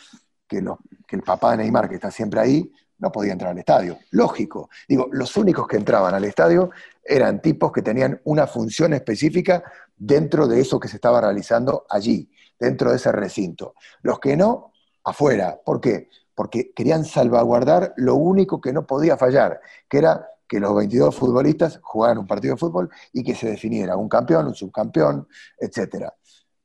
[0.51, 3.99] que, el papá de Neymar, que está siempre ahí, no podía entrar al estadio.
[4.11, 4.69] Lógico.
[4.89, 6.71] Digo, los únicos que entraban al estadio
[7.03, 9.63] eran tipos que tenían una función específica
[9.97, 13.75] dentro de eso que se estaba realizando allí, dentro de ese recinto.
[14.03, 14.73] Los que no,
[15.05, 15.59] afuera.
[15.65, 16.09] ¿Por qué?
[16.35, 21.79] Porque querían salvaguardar lo único que no podía fallar, que era que los 22 futbolistas
[21.83, 25.29] jugaran un partido de fútbol y que se definiera un campeón, un subcampeón,
[25.59, 26.13] etcétera.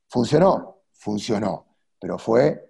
[0.08, 0.82] ¿Funcionó?
[0.92, 1.66] Funcionó,
[2.00, 2.65] pero fue,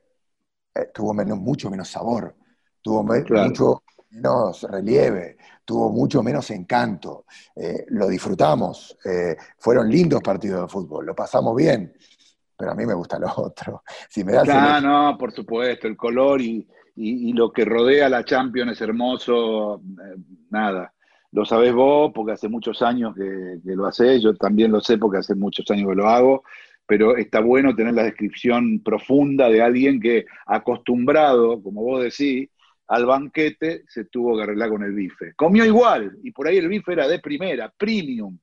[0.78, 2.34] eh, tuvo menos, mucho menos sabor,
[2.82, 3.48] tuvo me- Claro.
[3.48, 7.24] mucho menos relieve, tuvo mucho menos encanto.
[7.54, 11.92] Eh, lo disfrutamos, eh, fueron lindos partidos de fútbol, lo pasamos bien,
[12.56, 13.82] pero a mí me gusta lo otro.
[14.08, 16.66] Si me das Claro, el- no, por supuesto, el color y,
[16.96, 19.80] y- y lo que rodea a la Champions es hermoso,
[20.50, 20.92] nada.
[21.32, 24.98] Lo sabés vos porque hace muchos años que, que lo hacés, yo también lo sé
[24.98, 26.44] porque hace muchos años que lo hago,
[26.86, 32.48] pero está bueno tener la descripción profunda de alguien que acostumbrado, como vos decís,
[32.88, 35.34] al banquete se tuvo que arreglar con el bife.
[35.34, 38.38] Comió igual, y por ahí el bife era de primera, premium,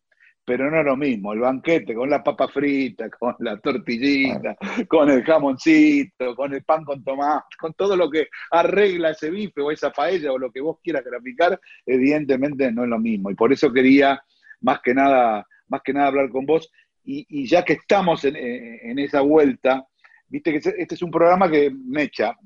[0.45, 1.33] pero no es lo mismo.
[1.33, 4.55] El banquete con la papa frita, con la tortillita,
[4.87, 9.61] con el jamoncito, con el pan con tomate, con todo lo que arregla ese bife
[9.61, 13.31] o esa paella o lo que vos quieras graficar, evidentemente no es lo mismo.
[13.31, 14.21] Y por eso quería
[14.61, 16.69] más que nada, más que nada hablar con vos.
[17.05, 19.85] Y, ya que estamos en, en esa vuelta,
[20.27, 22.37] viste que este este es un programa que mecha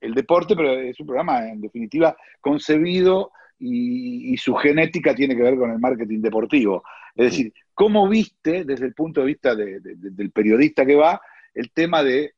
[0.00, 5.56] el deporte, pero es un programa en definitiva concebido y, su genética tiene que ver
[5.56, 6.82] con el marketing deportivo.
[7.14, 10.96] Es decir, ¿cómo viste desde el punto de vista de- de- de- del periodista que
[10.96, 11.20] va
[11.54, 12.32] el tema de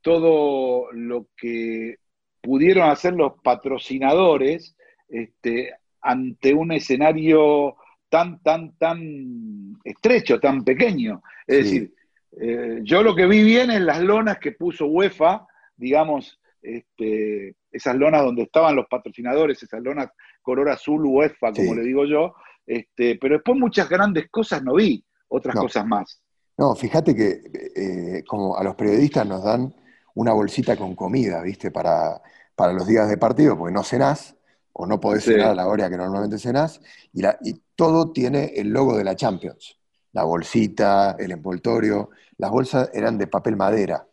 [0.00, 1.96] todo lo que
[2.40, 4.74] pudieron hacer los patrocinadores
[5.08, 7.76] este, ante un escenario
[8.10, 11.22] tan, tan, tan estrecho, tan pequeño?
[11.46, 11.62] Es Sí.
[11.78, 11.94] decir,
[12.40, 15.46] eh, yo lo que vi bien es las lonas que puso UEFA,
[15.76, 20.10] digamos, este, esas lonas donde estaban los patrocinadores, esas lonas
[20.42, 21.74] color azul UEFA, como Sí.
[21.76, 22.34] le digo yo,
[22.66, 25.62] este, pero después muchas grandes cosas no vi, otras No.
[25.62, 26.20] cosas más.
[26.58, 27.40] No, fíjate que
[27.76, 29.72] eh, como a los periodistas nos dan
[30.14, 31.70] una bolsita con comida, ¿viste?
[31.70, 32.20] Para,
[32.54, 34.36] para los días de partido, porque no cenás
[34.72, 35.30] o no podés Sí.
[35.32, 36.80] cenar a la hora que normalmente cenás,
[37.12, 39.78] y, la- y todo tiene el logo de la Champions.
[40.12, 44.06] La bolsita, el envoltorio, las bolsas eran de papel madera.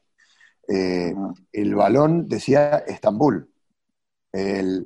[0.70, 1.14] Eh,
[1.52, 3.50] el balón decía Estambul.
[4.32, 4.84] El-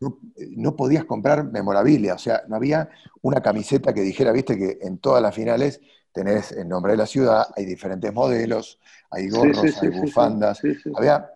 [0.00, 0.18] no,
[0.56, 2.88] no podías comprar memorabilia, o sea, no había
[3.22, 5.80] una camiseta que dijera, viste que en todas las finales
[6.12, 8.78] tenés el nombre de la ciudad, hay diferentes modelos,
[9.10, 10.62] hay gorros, sí, sí, hay sí, bufandas.
[10.94, 11.30] Había,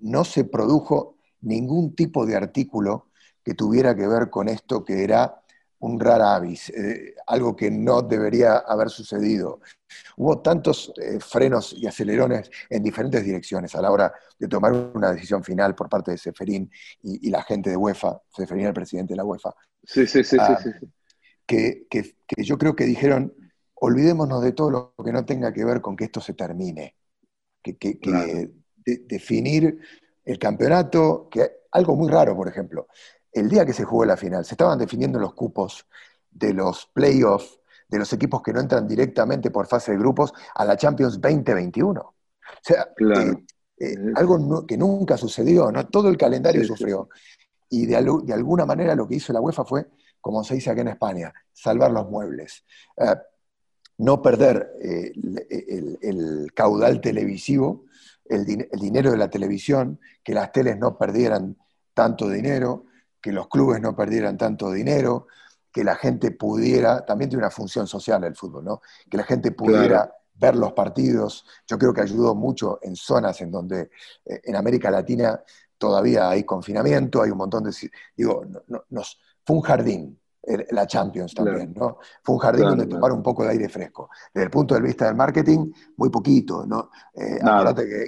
[0.00, 3.08] no se produjo ningún tipo de artículo
[3.44, 5.42] que tuviera que ver con esto que era
[5.80, 9.60] un rara avis, eh, algo que no debería haber sucedido.
[10.16, 15.12] Hubo tantos eh, frenos y acelerones en diferentes direcciones a la hora de tomar una
[15.12, 16.70] decisión final por parte de Seferín
[17.02, 20.36] y, y la gente de UEFA, Seferín el presidente de la UEFA, Sí, sí, sí,
[20.38, 20.86] Ah, sí, sí, sí.
[21.46, 23.32] que, que- que yo creo que dijeron,
[23.74, 26.96] olvidémonos de todo lo que no tenga que ver con que esto se termine,
[27.62, 28.10] que, que- que
[28.84, 29.78] de- definir
[30.24, 32.88] el campeonato, que algo muy raro, por ejemplo,
[33.32, 35.86] el día que se jugó la final, se estaban definiendo los cupos
[36.30, 40.64] de los playoffs, de los equipos que no entran directamente por fase de grupos a
[40.64, 42.00] la Champions 2021.
[42.00, 42.14] O
[42.62, 43.32] sea, Claro.
[43.32, 43.44] eh,
[43.80, 45.86] eh, algo que nunca sucedió, ¿no?
[45.88, 47.08] Todo el calendario Sí, sufrió.
[47.70, 49.86] Y de, alguna manera lo que hizo la UEFA fue,
[50.20, 52.64] como se dice acá en España, salvar los muebles.
[52.96, 53.14] Eh,
[53.98, 57.84] no perder el, el- el caudal televisivo,
[58.26, 61.56] el, din- el dinero de la televisión, que las teles no perdieran
[61.94, 62.84] tanto dinero,
[63.20, 65.26] que los clubes no perdieran tanto dinero,
[65.72, 68.80] que la gente pudiera, también tiene una función social el fútbol, ¿no?
[69.10, 70.12] Que la gente pudiera Claro.
[70.34, 71.44] ver los partidos.
[71.66, 73.90] Yo creo que ayudó mucho en zonas en donde
[74.24, 75.40] eh, en América Latina
[75.76, 77.72] todavía hay confinamiento, hay un montón de...
[78.16, 80.18] Digo, no- no- nos, fue un jardín.
[80.40, 81.50] el- la Champions Claro.
[81.50, 81.98] también, ¿no?
[82.22, 84.08] Fue un jardín Claro, donde tomar un poco de aire fresco.
[84.32, 86.90] Desde el punto de vista del marketing, muy poquito, ¿no?
[87.14, 87.38] Eh,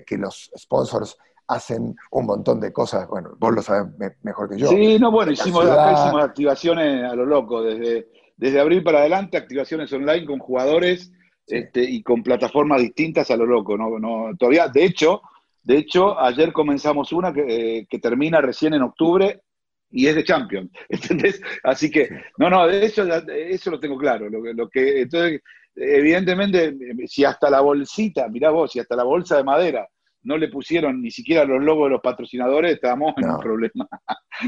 [0.06, 1.18] que los sponsors
[1.50, 4.68] hacen un montón de cosas, bueno, vos lo sabés me- mejor que yo.
[4.68, 9.36] Sí, no, bueno, hicimos, acá hicimos activaciones a lo loco, desde, desde abril para adelante,
[9.36, 11.12] activaciones online con jugadores
[11.46, 13.76] este, y con plataformas distintas a lo loco.
[13.76, 15.22] No, no, todavía, de hecho,
[15.62, 17.44] de hecho, ayer comenzamos una que,
[17.78, 19.42] eh, que termina recién en octubre
[19.90, 21.40] y es de Champions, ¿entendés?
[21.64, 22.08] Así que,
[22.38, 24.28] no, no, de eso, ya- eso lo tengo claro.
[24.30, 25.40] Lo, que- lo que, entonces,
[25.74, 29.88] evidentemente, si hasta la bolsita, mirá vos, si hasta la bolsa de madera
[30.22, 33.88] no le pusieron ni siquiera los logos de los patrocinadores, estábamos en un problema.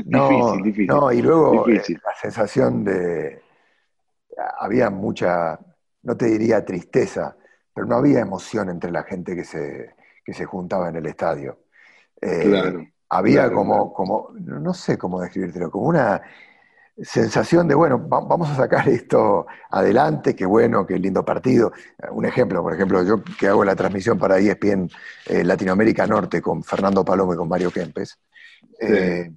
[0.07, 0.87] No, difícil, difícil.
[0.87, 3.43] no, y luego eh, la sensación de.
[4.59, 5.59] Había mucha,
[6.05, 7.37] no te diría tristeza,
[7.75, 9.95] pero no había emoción entre la gente que se,
[10.25, 11.59] que se juntaba en el estadio.
[12.19, 16.23] Eh, Claro, había claro, como, como, no no sé cómo describírtelo, como una
[17.01, 21.73] sensación de, bueno, va- vamos a sacar esto adelante, qué bueno, qué lindo partido.
[22.11, 24.89] Un ejemplo, por ejemplo, yo que hago la transmisión para ESPN
[25.27, 28.19] eh, Latinoamérica Norte con Fernando Palomo y con Mario Kempes.
[28.81, 29.31] eh,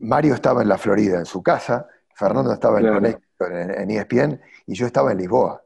[0.00, 3.06] Mario estaba en la Florida, en su casa, Fernando estaba en Claro.
[3.40, 5.62] En, en E ESPN, y yo estaba en Lisboa,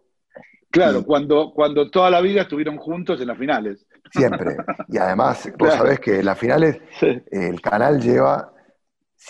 [0.70, 3.86] Claro, cuando, cuando toda la vida estuvieron juntos en las finales.
[4.12, 4.56] siempre.
[4.88, 5.76] Y además, vos Claro.
[5.76, 6.78] sabés que en las finales
[7.30, 8.52] el canal lleva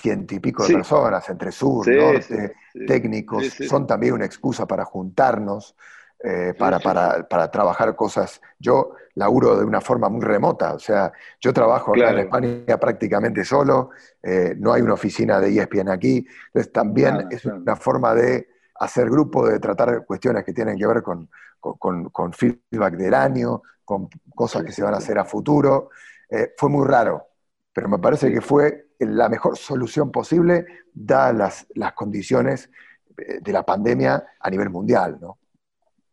[0.01, 0.75] ciento y pico de Sí.
[0.75, 5.77] personas, entre sur, Sí, norte, sí, técnicos, son también una excusa para juntarnos,
[6.23, 8.41] eh, para, para, para trabajar cosas.
[8.59, 12.19] Yo laburo de una forma muy remota, o sea, yo trabajo acá Claro.
[12.19, 13.91] en España prácticamente solo,
[14.23, 17.63] eh, no hay una oficina de ESPN aquí, entonces también Nada, es claro.
[17.65, 18.49] una forma de
[18.81, 21.29] hacer grupo, de tratar cuestiones que tienen que ver con,
[21.61, 25.91] con- con- con feedback del año, con cosas que se van a hacer a futuro.
[26.29, 27.29] Eh, fue muy raro,
[27.73, 32.71] pero me parece que fue la mejor solución posible dadas las, las condiciones
[33.17, 35.39] eh, de la pandemia a nivel mundial, ¿no?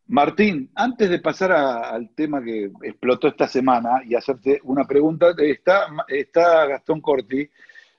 [0.07, 5.27] Martín, antes de pasar a- al tema que explotó esta semana y hacerte una pregunta,
[5.37, 7.49] está, está Gastón Corti,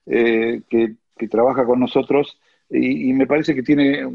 [0.07, 2.39] eh, que, que trabaja con nosotros,
[2.69, 4.07] y, y me parece que tiene,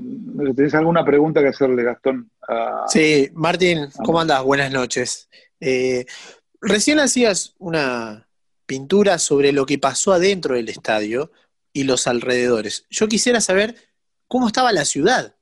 [0.56, 2.30] ¿tenés alguna pregunta que hacerle, Gastón?
[2.48, 4.44] a- Sí, Martín, ¿cómo andas?
[4.44, 5.28] Buenas noches.
[5.60, 6.06] Eh,
[6.62, 8.27] recién hacías una
[8.68, 11.32] pintura sobre lo que pasó adentro del estadio
[11.74, 12.86] y los alrededores.
[12.90, 13.76] Yo quisiera saber
[14.28, 15.34] cómo estaba la ciudad.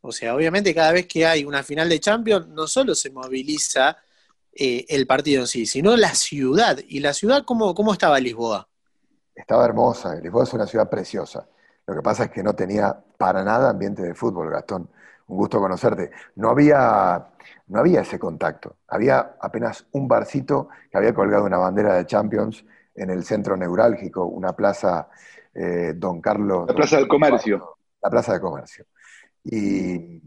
[0.00, 3.96] O sea, obviamente cada vez que hay una final de Champions, no solo se moviliza
[4.52, 6.78] eh, el partido en sí, sino la ciudad.
[6.86, 8.68] ¿Y la ciudad cómo, cómo estaba Lisboa?
[9.34, 11.48] Estaba hermosa, Lisboa es una ciudad preciosa.
[11.86, 14.88] Lo que pasa es que no tenía para nada ambiente de fútbol, Gastón.
[15.26, 16.10] Un gusto conocerte.
[16.36, 17.28] No había,
[17.68, 18.76] no había ese contacto.
[18.88, 22.64] Había apenas un barcito que había colgado una bandera de Champions
[22.94, 25.08] en el centro neurálgico, una plaza
[25.52, 26.66] eh, Don Carlos.
[26.68, 27.76] La Plaza del Comercio.
[28.02, 28.86] La Plaza de Comercio.
[29.44, 30.20] Y,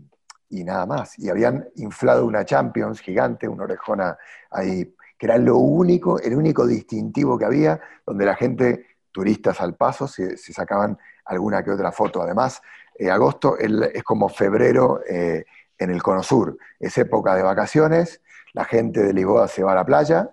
[0.50, 1.18] y nada más.
[1.20, 4.18] Y habían inflado una Champions gigante, una orejona
[4.52, 9.76] ahí, que era lo único, el único distintivo que había, donde la gente, turistas al
[9.76, 12.22] paso, se, se sacaban alguna que otra foto.
[12.22, 12.62] Además,
[12.98, 15.46] eh, agosto el- es como febrero eh,
[15.78, 18.22] en el Cono Sur, es época de vacaciones,
[18.54, 20.32] la gente de Lisboa se va a la playa,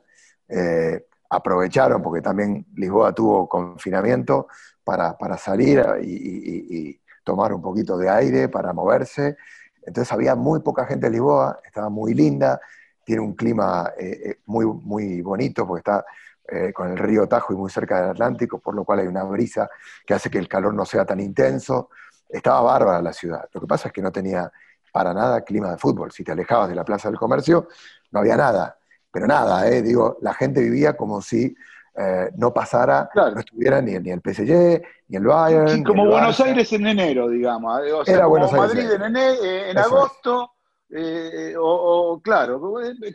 [0.49, 4.49] eh, aprovecharon porque también Lisboa tuvo confinamiento
[4.83, 9.39] para, para salir y, tomar un poquito de aire, para moverse.
[9.83, 12.61] Entonces había muy poca gente en Lisboa, estaba muy linda,
[13.03, 16.05] tiene un clima eh, eh, muy, muy bonito porque está
[16.47, 19.25] eh, con el río Tajo y muy cerca del Atlántico, por lo cual hay una
[19.25, 19.71] brisa
[20.07, 21.89] que hace que el calor no sea tan intenso.
[22.29, 23.49] Estaba bárbara la ciudad.
[23.55, 24.53] Lo que pasa es que no tenía
[24.93, 26.13] para nada clima de fútbol.
[26.13, 27.69] Si te alejabas de la Plaza del Comercio,
[28.13, 28.77] no había nada.
[29.15, 31.55] Pero nada, eh, digo, la gente vivía como si
[31.97, 35.69] eh, no pasara, no estuviera ni, ni el PSG, ni el Bayern.
[35.69, 36.41] Sí, como el Buenos.
[36.41, 37.81] Aires en enero, digamos.
[37.87, 40.51] eh, O sea, Era como Buenos Aires Madrid en en, ene- eh, en agosto,
[40.91, 41.65] eh, o,
[42.13, 42.61] o, claro,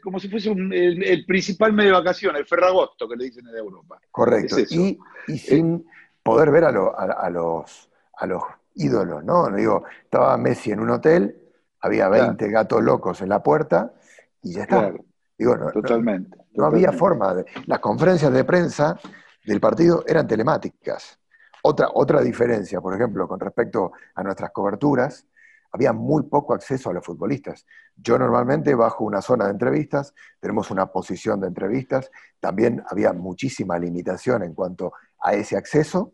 [0.01, 3.45] como, si fuese un- el, el principal medio de vacaciones, el Ferragosto, que le dicen
[3.47, 3.99] en Europa.
[4.11, 4.57] Correcto.
[4.57, 4.71] Es.
[4.71, 4.97] Y,
[5.27, 5.85] y sin
[6.23, 8.43] poder ver a, lo- a- a los, a los
[8.75, 9.49] ídolos, ¿no?
[9.51, 11.35] Digo, estaba Messi en un hotel,
[11.81, 13.93] había 20 gatos locos en la puerta
[14.41, 14.77] y ya está.
[14.77, 15.05] Claro.
[15.39, 16.37] Digo, no, no- Totalmente.
[16.53, 16.97] no había totalmente.
[16.99, 17.33] forma.
[17.33, 18.99] De, las conferencias de prensa
[19.45, 21.17] del partido eran telemáticas.
[21.63, 25.25] Otra, otra diferencia, por ejemplo, con respecto a nuestras coberturas,
[25.71, 27.65] había muy poco acceso a los futbolistas.
[27.95, 33.77] Yo normalmente bajo una zona de entrevistas, tenemos una posición de entrevistas, también había muchísima
[33.77, 36.13] limitación en cuanto a ese acceso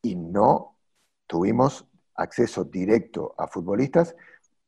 [0.00, 0.78] y no
[1.26, 4.14] tuvimos acceso directo a futbolistas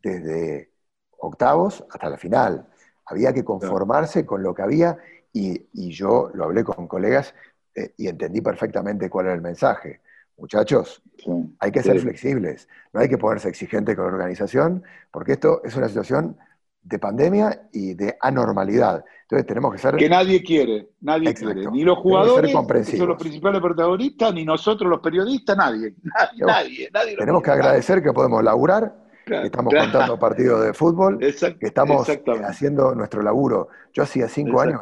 [0.02, 0.72] desde
[1.18, 2.68] octavos hasta la final.
[3.06, 4.96] Había que conformarse con lo que había
[5.32, 7.34] y, y yo lo hablé con colegas
[7.74, 10.00] eh, y entendí perfectamente cuál era el mensaje.
[10.36, 11.02] muchachos,
[11.58, 12.02] hay que ser sí.
[12.02, 16.36] flexibles, no hay que ponerse exigente con la organización, porque esto es una situación
[16.82, 19.04] de pandemia y de anormalidad.
[19.22, 19.96] Entonces tenemos que ser...
[19.96, 21.54] Que nadie quiere, nadie Exacto.
[21.54, 21.70] quiere.
[21.70, 22.54] Ni los jugadores,
[22.84, 25.94] que son los principales protagonistas, ni nosotros los periodistas, nadie.
[26.02, 28.94] Nadie, Yo- nadie, Tenemos que agradecer que podemos laburar,
[29.24, 29.90] Claro, estamos claro.
[29.90, 32.46] contando partidos de fútbol, Exact- que estamos exactamente.
[32.46, 33.68] haciendo nuestro laburo.
[33.92, 34.80] Yo hacía cinco años,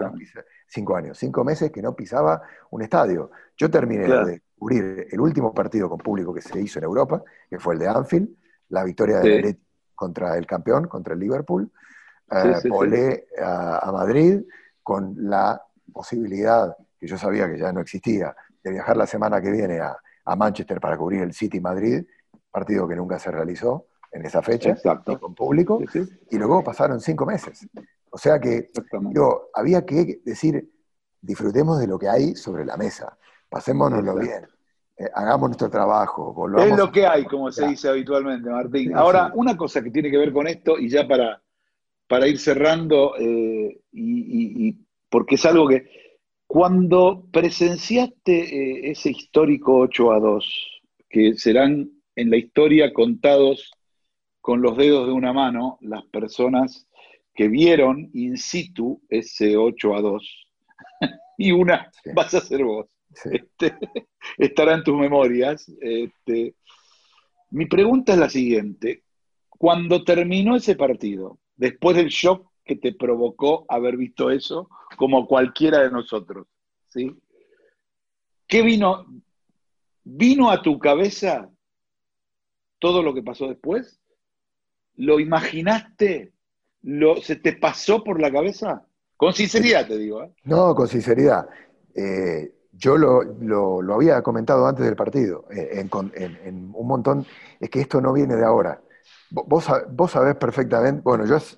[0.67, 3.31] cinco años, cinco meses que no pisaba un estadio.
[3.57, 4.27] Yo terminé Claro.
[4.27, 7.81] de cubrir el último partido con público que se hizo en Europa, que fue el
[7.81, 8.29] de Anfield,
[8.71, 9.29] la victoria Sí.
[9.33, 9.61] Atleti
[9.95, 11.71] contra el campeón, contra el Liverpool.
[12.31, 14.41] Eh, sí, volé a, a Madrid
[14.83, 15.61] con la
[15.93, 19.97] posibilidad, que yo sabía que ya no existía, de viajar la semana que viene a,
[20.25, 22.05] a Manchester para cubrir el City Madrid,
[22.51, 25.13] partido que nunca se realizó en esa fecha, Exacto.
[25.13, 27.67] ni con público, Sí, sí, y luego pasaron cinco meses.
[28.11, 28.71] O sea que
[29.11, 30.71] digo, había que decir,
[31.21, 33.17] disfrutemos de lo que hay sobre la mesa,
[33.49, 34.47] pasémonoslo bien,
[34.99, 35.69] eh, hagamos nuestro
[36.35, 38.89] volvamos Es lo que hay, como se dice habitualmente, Martín.
[38.89, 41.43] Sí, Ahora, una cosa que tiene que ver con esto, y ya para,
[42.07, 45.87] para ir cerrando, eh, y, y- y- porque es algo que
[46.47, 48.33] cuando presenciaste
[48.87, 53.71] eh, ese histórico 8 a 2, que serán en la historia contados
[54.43, 56.87] con los dedos de una mano las personas
[57.35, 60.47] que vieron in situ ese 8 a 2,
[61.39, 62.87] y una vas a ser vos.
[63.25, 63.75] Este,
[64.37, 65.71] estará en tus memorias.
[65.81, 66.57] Este,
[67.51, 69.05] mi pregunta es la siguiente.
[69.49, 75.83] Cuando terminó ese partido, después del shock que te provocó haber visto eso, como cualquiera
[75.83, 76.49] de nosotros,
[76.89, 77.17] ¿sí?
[78.47, 79.07] ¿Qué vino?
[80.05, 81.49] ¿Vino a tu cabeza
[82.81, 84.02] todo lo que pasó después?
[84.97, 86.33] ¿Lo imaginaste?
[86.83, 88.87] ¿Lo, ¿Se te pasó por la cabeza?
[89.17, 90.33] Con sinceridad te digo, ¿eh?
[90.45, 91.49] No, con sinceridad.
[91.95, 97.25] Eh, yo lo, lo- había comentado antes del partido, eh, en, un montón,
[97.61, 98.81] es que esto no viene de ahora.
[99.31, 101.57] Vo- Vos, sab- vos sabés perfectamente, bueno, yo hace-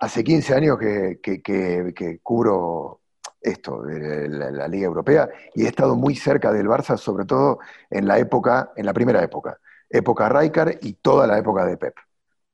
[0.00, 3.00] hace 15 años que, que- cubro
[3.40, 7.58] esto, de la, la Liga Europea, y he estado muy cerca del Barça, sobre todo
[7.90, 9.58] en la época, en la primera época,
[9.90, 11.94] época Rijkaard y toda la época de Pep.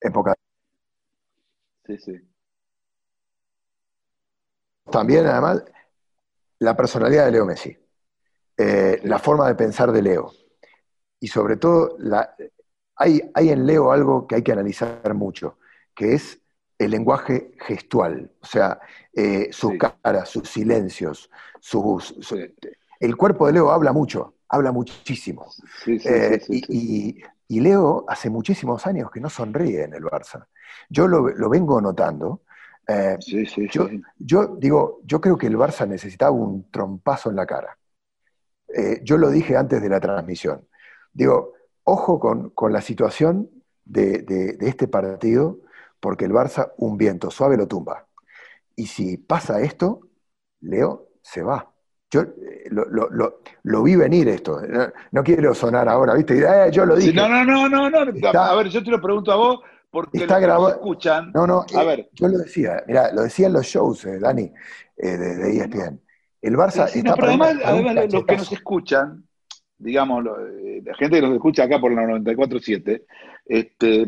[0.04, 0.34] Época
[1.86, 2.12] Sí, sí.
[4.90, 5.64] También, además,
[6.60, 7.76] la personalidad de Leo Messi,
[8.56, 10.32] eh, la forma de pensar de Leo.
[11.20, 12.34] Y sobre todo, la-
[12.96, 15.58] hay, hay en Leo algo que hay que analizar mucho,
[15.94, 16.40] que es
[16.78, 18.32] el lenguaje gestual.
[18.40, 18.80] O sea,
[19.14, 22.48] eh, sus caras, sus silencios, sus, su-
[23.00, 25.46] el cuerpo de Leo habla mucho, habla muchísimo.
[25.84, 26.62] Sí, sí, Eh, sí,
[27.48, 30.46] y Leo hace muchísimos años que no sonríe en el Barça.
[30.88, 32.42] Yo lo, lo vengo notando.
[32.86, 33.18] Eh,
[33.70, 33.88] yo,
[34.18, 37.78] yo digo, yo creo que el Barça necesitaba un trompazo en la cara.
[38.68, 40.66] Eh, yo lo dije antes de la transmisión.
[41.12, 41.52] Digo,
[41.84, 43.50] ojo con, con la situación
[43.84, 45.60] de, de- de este partido,
[46.00, 48.06] porque el Barça un viento suave lo tumba.
[48.76, 50.02] Y si pasa esto,
[50.62, 51.73] Leo se va.
[52.14, 54.60] Yo eh, lo, lo- lo- lo vi venir esto.
[54.68, 56.38] No, no quiero sonar ahora, ¿viste?
[56.38, 57.16] Eh, yo lo Sí, dije.
[57.16, 58.10] no, no, no, no, no.
[58.12, 59.60] Está- a ver, yo te lo pregunto a vos
[59.90, 61.32] porque Está grabado- escuchan.
[61.34, 62.08] No, no, A eh, ver.
[62.12, 64.48] yo lo decía, mira, lo decía en los shows, eh, Dani,
[64.96, 66.00] de, de ESPN.
[66.40, 69.24] El Barça Sí, está no, pero además, además los que nos escuchan,
[69.78, 73.02] digamos, la gente que nos escucha acá por la 94.7,
[73.46, 74.06] este,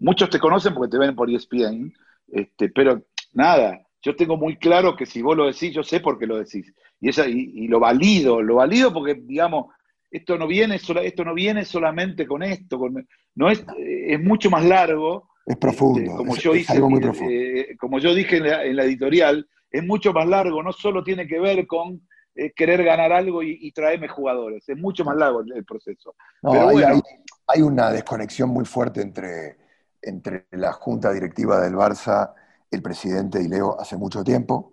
[0.00, 1.94] muchos te conocen porque te ven por ESPN,
[2.30, 3.00] este, pero
[3.32, 6.38] nada, yo tengo muy claro que si vos lo decís, yo sé por qué lo
[6.38, 6.72] decís.
[7.00, 9.66] Y, esa, y, y lo valido, lo valido porque, digamos,
[10.10, 14.50] esto no viene, sola- esto no viene solamente con esto, con- no es, es mucho
[14.50, 15.30] más largo.
[15.46, 17.32] Es profundo, como es, yo es hice, algo muy eh, profundo.
[17.70, 21.02] eh, como yo dije en la, en la editorial, es mucho más largo, no solo
[21.02, 25.16] tiene que ver con eh, querer ganar algo y, y traerme jugadores, es mucho más
[25.16, 26.14] largo el, el proceso.
[26.42, 27.02] No, Pero hay, bueno, hay-
[27.46, 29.56] hay una desconexión muy fuerte entre,
[30.00, 32.32] entre la junta directiva del Barça,
[32.72, 34.72] el presidente y Leo hace mucho tiempo.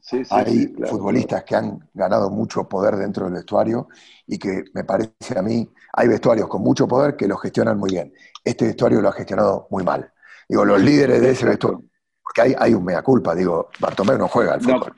[0.00, 3.88] sí, sí, hay sí, claro, futbolistas que han ganado mucho poder dentro del vestuario
[4.26, 7.90] y que me parece a mí, hay vestuarios con mucho poder que lo gestionan muy
[7.90, 8.12] bien.
[8.44, 10.12] Este vestuario lo ha gestionado muy mal.
[10.48, 11.82] Digo, los líderes de ese vestuario,
[12.22, 14.94] porque hay, hay un mea culpa, digo, Bartomeu no juega al No, fútbol.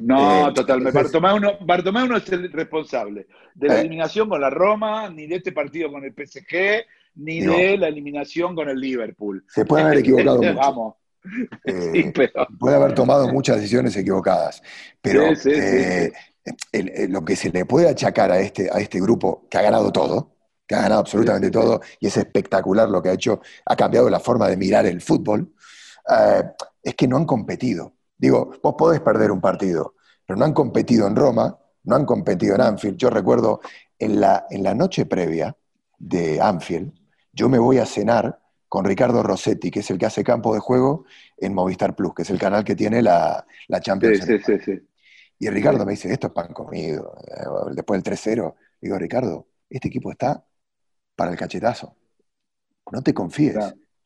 [0.00, 0.92] No, Eh, totalmente.
[0.92, 3.80] Bartomeu no, Bartomeu no es el responsable de la Eh.
[3.80, 6.84] eliminación con la Roma, ni de este partido con el PSG,
[7.16, 9.44] ni Digo- de la eliminación con el Liverpool.
[9.48, 10.54] Se puede haber equivocado mucho.
[10.54, 10.94] Vamos.
[11.64, 14.62] Eh, Sí, pero- puede haber tomado muchas decisiones equivocadas,
[15.02, 16.12] pero Sí, sí, sí, eh,
[16.72, 19.62] el- el- lo que se le puede achacar a este, a este grupo que ha
[19.62, 20.36] ganado todo,
[20.66, 24.20] que ha ganado absolutamente todo, y es espectacular lo que ha hecho, ha cambiado la
[24.20, 25.52] forma de mirar el fútbol,
[26.08, 26.42] eh,
[26.82, 27.92] es que no han competido.
[28.16, 29.94] Digo, vos podés perder un partido,
[30.26, 32.96] pero no han competido en Roma, no han competido en Anfield.
[32.96, 33.60] Yo recuerdo
[33.98, 35.54] en la, en la noche previa
[35.98, 36.92] de Anfield,
[37.32, 38.38] yo me voy a cenar
[38.70, 41.04] con Ricardo Rossetti, que es el que hace campo de juego
[41.36, 44.24] en Movistar Plus, que es el canal que tiene la, la Champions.
[44.24, 44.88] Sí, sí, sí, sí.
[45.40, 47.16] Y Ricardo me dice, esto es pan comido.
[47.26, 50.44] Eh, Después del 3-0, digo, Ricardo, este equipo está
[51.16, 51.96] para el cachetazo.
[52.92, 53.56] No te confíes.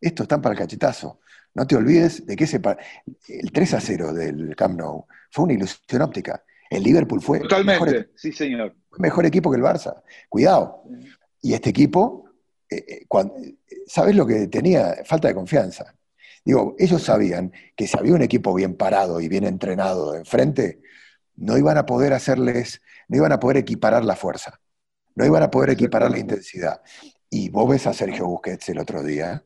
[0.00, 1.20] Estos están para el cachetazo.
[1.52, 2.60] No te olvides de que ese
[3.28, 6.42] el 3 a 0 del Camp Nou fue una ilusión óptica.
[6.70, 8.74] El Liverpool fue Totalmente, mejor, sí, señor.
[8.98, 10.02] mejor equipo que el Barça.
[10.28, 10.82] Cuidado.
[11.42, 12.23] Y este equipo,
[12.76, 13.56] eh, eh,
[13.86, 14.96] ¿sabes lo que tenía?
[15.04, 15.94] Falta de confianza.
[16.44, 20.80] Digo, ellos sabían que si había un equipo bien parado y bien entrenado enfrente,
[21.36, 24.60] no iban a poder hacerles, no iban a poder equiparar la fuerza,
[25.14, 26.82] no iban a poder equiparar la intensidad.
[27.30, 29.44] Y vos ves a Sergio Busquets el otro día,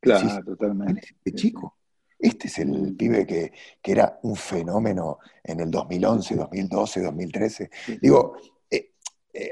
[0.00, 1.00] Claro, totalmente.
[1.24, 1.78] este chico,
[2.18, 3.52] este es el pibe que,
[3.82, 7.70] que era un fenómeno en el 2011, 2012, 2013.
[8.00, 8.36] Digo,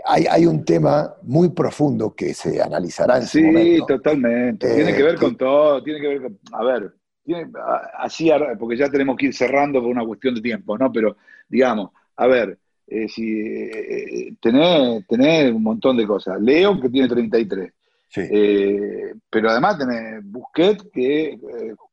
[0.05, 3.86] hay, hay un tema muy profundo que se analizará en su Sí, momento.
[3.86, 4.74] totalmente.
[4.74, 6.93] Tiene Eh, que ver con todo, tiene que ver con, a ver,
[7.24, 7.51] tiene-
[7.98, 10.90] así, porque ya tenemos que ir cerrando por una cuestión de tiempo, ¿no?
[10.93, 11.16] Pero,
[11.48, 16.40] digamos, a ver, eh, si eh, tenés, tenés un montón de cosas.
[16.40, 17.73] Leo, que tiene 33.
[18.16, 21.39] Eh, pero además tenés Busquets, que eh,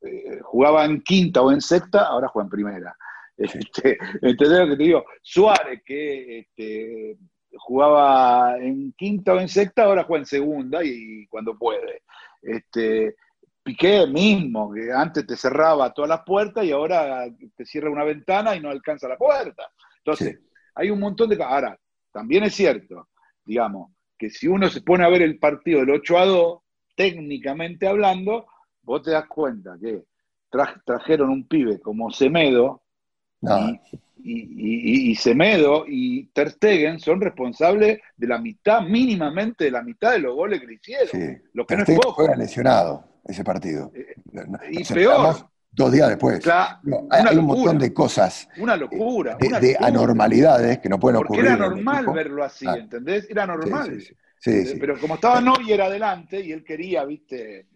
[0.04, 2.96] eh, jugaba en quinta o en sexta, ahora juega en primera.
[3.38, 5.04] Este, ¿Entendés lo que te digo?
[5.24, 7.18] Suárez, que este,
[7.58, 12.04] jugaba en quinta o en sexta, ahora juega en segunda y cuando puede.
[12.42, 13.16] Este,
[13.64, 17.26] Piqué mismo, que antes te cerraba todas las puertas y ahora
[17.56, 19.70] te cierra una ventana y no alcanza la puerta.
[19.98, 20.40] Entonces,
[20.74, 21.42] hay un montón de...
[21.44, 21.78] Ahora,
[22.12, 23.10] también es cierto,
[23.46, 26.60] digamos, que si uno se pone a ver el partido del 8 a 2,
[26.96, 28.48] técnicamente hablando,
[28.82, 30.06] vos te das cuenta que
[30.52, 32.82] tra- trajeron un pibe como Semedo,
[33.42, 33.80] No, y,
[34.24, 39.82] y- y- y Semedo y Ter Stegen son responsables de la mitad, mínimamente de la
[39.84, 41.08] mitad de los goles que le hicieron.
[41.12, 41.38] sí.
[41.54, 43.92] Lo que Ter no es juega lesionado ese partido.
[44.32, 45.36] No- y peor.
[45.74, 46.46] Dos días después.
[46.84, 49.38] No, hay, un montón de cosas, Una locura.
[49.40, 49.88] de, una de locura.
[49.88, 51.46] anormalidades que no pueden Porque ocurrir.
[51.52, 53.26] era normal verlo así, Ah, ¿entendés?
[53.30, 54.02] Era normal.
[54.02, 54.78] sí, sí, sí.
[54.78, 57.68] Pero como estaba Neuer adelante y él quería, viste,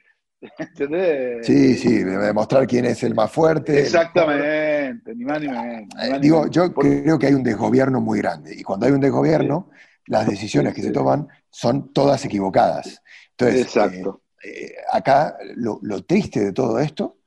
[0.57, 1.45] ¿entendés?
[1.45, 3.79] Sí, sí, de- demostrar quién es el más fuerte.
[3.79, 5.89] Exactamente, ni más ni menos.
[6.01, 9.69] Eh, Digo, yo creo que hay un desgobierno muy grande y cuando hay un desgobierno,
[10.07, 13.01] las decisiones que se toman son todas equivocadas.
[13.31, 14.21] Entonces, Exacto.
[14.43, 17.17] eh, eh, acá lo, lo triste de todo esto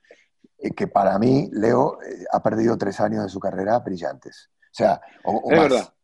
[0.58, 1.98] es que para mí Leo
[2.32, 4.50] ha perdido tres años de su carrera brillantes.
[4.56, 5.68] O sea, o, o Es más.
[5.70, 5.94] verdad.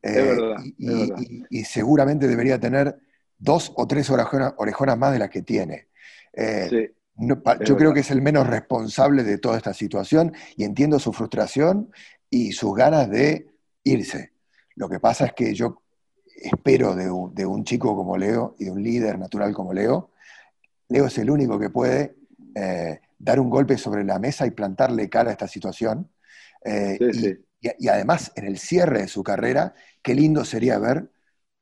[0.00, 1.18] Es verdad, y, es y- verdad.
[1.50, 2.98] y- y seguramente debería tener
[3.38, 5.88] dos o tres orejonas, orejonas más de las que tiene.
[6.40, 6.94] Eh, Sí.
[7.16, 7.94] no, yo creo verdad.
[7.94, 11.90] que es el menos responsable de toda esta situación y entiendo su frustración
[12.30, 13.48] y sus ganas de
[13.82, 14.32] irse.
[14.76, 15.82] Lo que pasa es que yo
[16.40, 20.12] espero de un, de un chico como Leo y de un líder natural como Leo,
[20.88, 22.14] Leo es el único que puede
[22.54, 26.08] eh, dar un golpe sobre la mesa y plantarle cara a esta situación.
[26.64, 27.44] Eh, Sí, y, sí.
[27.62, 31.10] y- y además, en el cierre de su carrera, qué lindo sería ver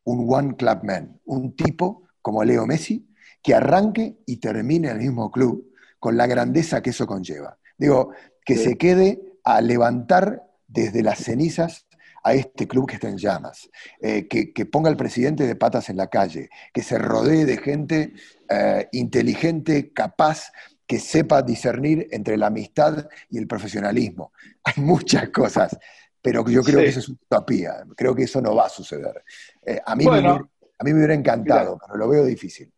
[0.04, 3.08] un One Club Man, un tipo como Leo Messi,
[3.46, 7.56] que arranque y termine en el mismo club con la grandeza que eso conlleva.
[7.78, 8.10] Digo,
[8.44, 8.64] que Sí.
[8.64, 11.86] se quede a levantar desde las cenizas
[12.24, 13.70] a este club que está en llamas,
[14.00, 17.56] eh, que, que ponga al presidente de patas en la calle, que se rodee de
[17.58, 18.14] gente
[18.50, 20.50] eh, inteligente, capaz,
[20.84, 24.32] que sepa discernir entre la amistad y el profesionalismo.
[24.64, 25.78] Hay muchas cosas,
[26.20, 26.84] pero yo creo Sí.
[26.86, 29.22] que eso es utopía, creo que eso no va a suceder.
[29.64, 30.34] Eh, a, mí Bueno.
[30.40, 32.72] me, a mí me hubiera encantado, pero lo veo difícil.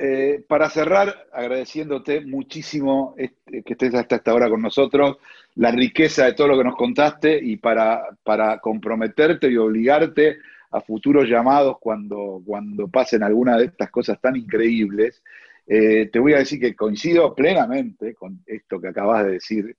[0.00, 5.16] Eh, para cerrar, agradeciéndote muchísimo que estés hasta esta hora con nosotros,
[5.56, 8.16] la riqueza de todo lo que nos contaste y para,
[8.62, 10.38] comprometerte y obligarte
[10.70, 15.20] a futuros llamados cuando, cuando pasen alguna de estas cosas tan increíbles.
[15.66, 19.76] Eh, te voy a decir que coincido plenamente con esto que acabas de decir.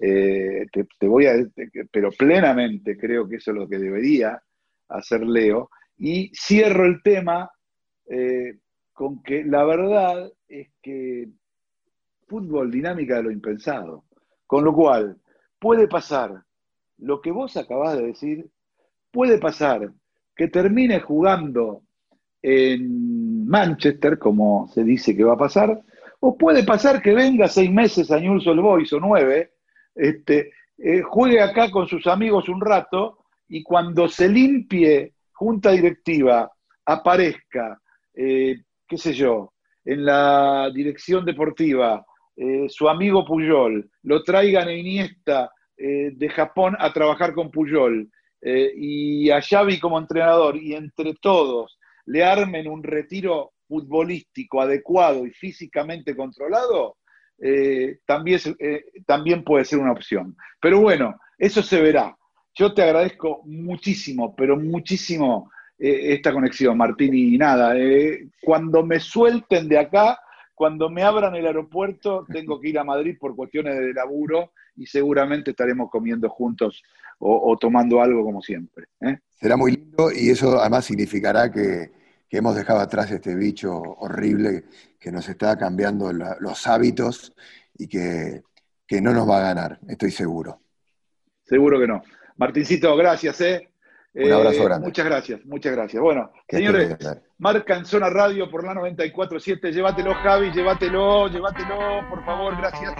[0.00, 1.32] Eh, te, voy a
[1.90, 4.40] pero plenamente creo que eso es lo que debería
[4.88, 5.68] hacer Leo.
[5.96, 7.50] Y cierro el tema
[8.98, 11.28] con que la verdad es que
[12.26, 14.02] fútbol dinámica de lo impensado.
[14.44, 15.18] Con lo cual,
[15.60, 16.42] puede pasar
[16.96, 18.50] lo que vos acabás de decir,
[19.12, 19.92] puede pasar
[20.34, 21.82] que termine jugando
[22.42, 25.80] en Manchester, como se dice que va a pasar,
[26.18, 29.52] o puede pasar que venga seis meses a Newell's Old Boys o nueve,
[29.94, 36.50] este, eh, juegue acá con sus amigos un rato y cuando se limpie junta directiva,
[36.84, 37.80] aparezca,
[38.12, 38.56] eh,
[38.88, 39.52] qué sé yo,
[39.84, 42.04] en la dirección deportiva,
[42.36, 48.08] eh, su amigo Puyol, lo traigan a Iniesta eh, de Japón a trabajar con Puyol
[48.40, 55.26] eh, y a Xavi como entrenador y entre todos le armen un retiro futbolístico adecuado
[55.26, 56.96] y físicamente controlado,
[58.06, 58.40] también,
[59.06, 60.34] también puede ser una opción.
[60.60, 62.16] Pero bueno, eso se verá.
[62.54, 69.00] Yo te agradezco muchísimo, pero muchísimo eh, esta conexión, Martín, y nada, eh, cuando me
[69.00, 70.18] suelten de acá,
[70.54, 74.86] cuando me abran el aeropuerto, tengo que ir a Madrid por cuestiones de laburo y
[74.86, 76.82] seguramente estaremos comiendo juntos
[77.20, 78.86] o, o tomando algo como siempre.
[79.00, 79.18] ¿eh?
[79.28, 81.90] Será muy lindo y eso además significará que,
[82.28, 84.64] que hemos dejado atrás este bicho horrible
[84.98, 87.32] que nos está cambiando la- los hábitos
[87.76, 88.42] y que,
[88.84, 90.60] que no nos va a ganar, estoy seguro.
[91.44, 92.02] Seguro que no.
[92.36, 93.68] Martincito, gracias, ¿eh?
[94.24, 94.86] Un abrazo Eh, grande.
[94.86, 96.02] Muchas gracias, muchas gracias.
[96.02, 96.96] Bueno, señores,
[97.38, 99.70] marca en zona radio por la 94.7.
[99.72, 102.94] Llévatelo, Javi, llévatelo, llévatelo, por favor, gracias.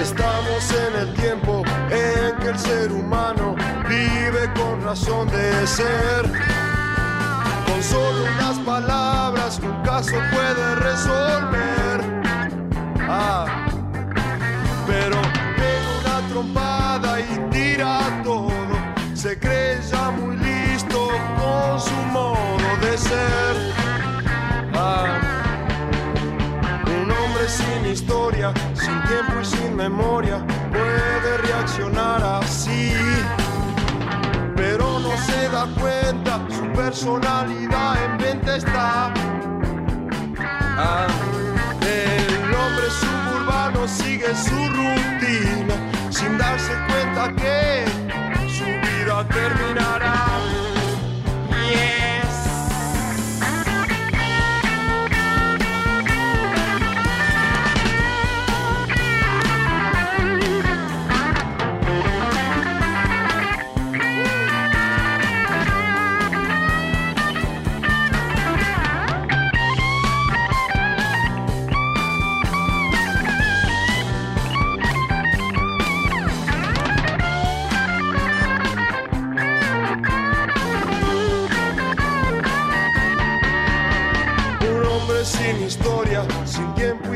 [0.00, 3.54] Estamos en el tiempo en que el ser humano
[3.88, 6.22] vive con razón de ser.
[7.66, 12.22] Con solo unas palabras un caso puede resolver.
[13.08, 13.46] Ah,
[14.86, 15.16] pero
[15.56, 18.50] pega una trompada y tira todo.
[19.14, 21.08] Se cree ya muy listo
[21.38, 23.72] con su modo de ser.
[24.74, 25.18] Ah,
[26.86, 32.92] un hombre sin historia, sin tiempo y sin memoria, puede reaccionar así.
[35.26, 39.12] Se da cuenta, su personalidad en venta está.
[40.78, 41.06] Ah,
[41.80, 45.74] el hombre suburbano sigue su rutina,
[46.10, 47.84] sin darse cuenta que
[48.48, 49.85] su vida terminará.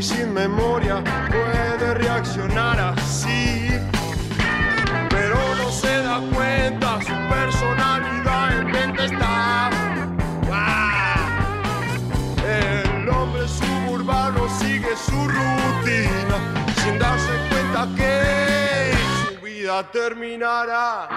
[0.00, 3.68] Y sin memoria puede reaccionar así.
[5.10, 9.70] Pero no se da cuenta, su personalidad en mente está.
[12.42, 16.36] El hombre suburbano sigue su rutina
[16.82, 18.94] sin darse cuenta que
[19.26, 21.08] su vida terminará.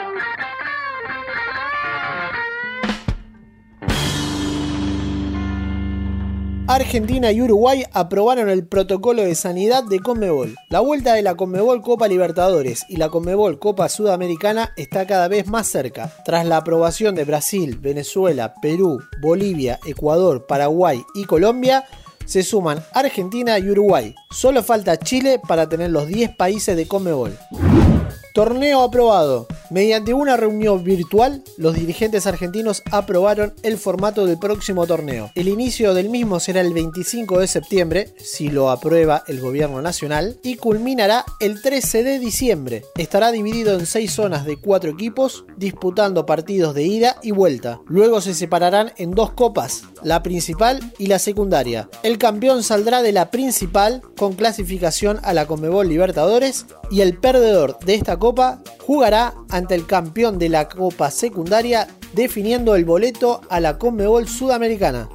[6.75, 10.55] Argentina y Uruguay aprobaron el protocolo de sanidad de Conmebol.
[10.69, 15.47] La vuelta de la Conmebol Copa Libertadores y la Conmebol Copa Sudamericana está cada vez
[15.47, 16.11] más cerca.
[16.25, 21.85] Tras la aprobación de Brasil, Venezuela, Perú, Bolivia, Ecuador, Paraguay y Colombia,
[22.25, 24.15] se suman Argentina y Uruguay.
[24.31, 27.37] Solo falta Chile para tener los 10 países de Conmebol.
[28.33, 29.45] Torneo aprobado.
[29.69, 35.31] Mediante una reunión virtual, los dirigentes argentinos aprobaron el formato del próximo torneo.
[35.35, 40.39] El inicio del mismo será el 25 de septiembre, si lo aprueba el gobierno nacional,
[40.41, 42.83] y culminará el 13 de diciembre.
[42.97, 47.81] Estará dividido en seis zonas de cuatro equipos, disputando partidos de ida y vuelta.
[47.85, 51.87] Luego se separarán en dos copas, la principal y la secundaria.
[52.01, 57.77] El campeón saldrá de la principal con clasificación a la Conmebol Libertadores y el perdedor
[57.79, 63.59] de esta copa jugará ante el campeón de la copa secundaria definiendo el boleto a
[63.59, 65.09] la Conmebol Sudamericana.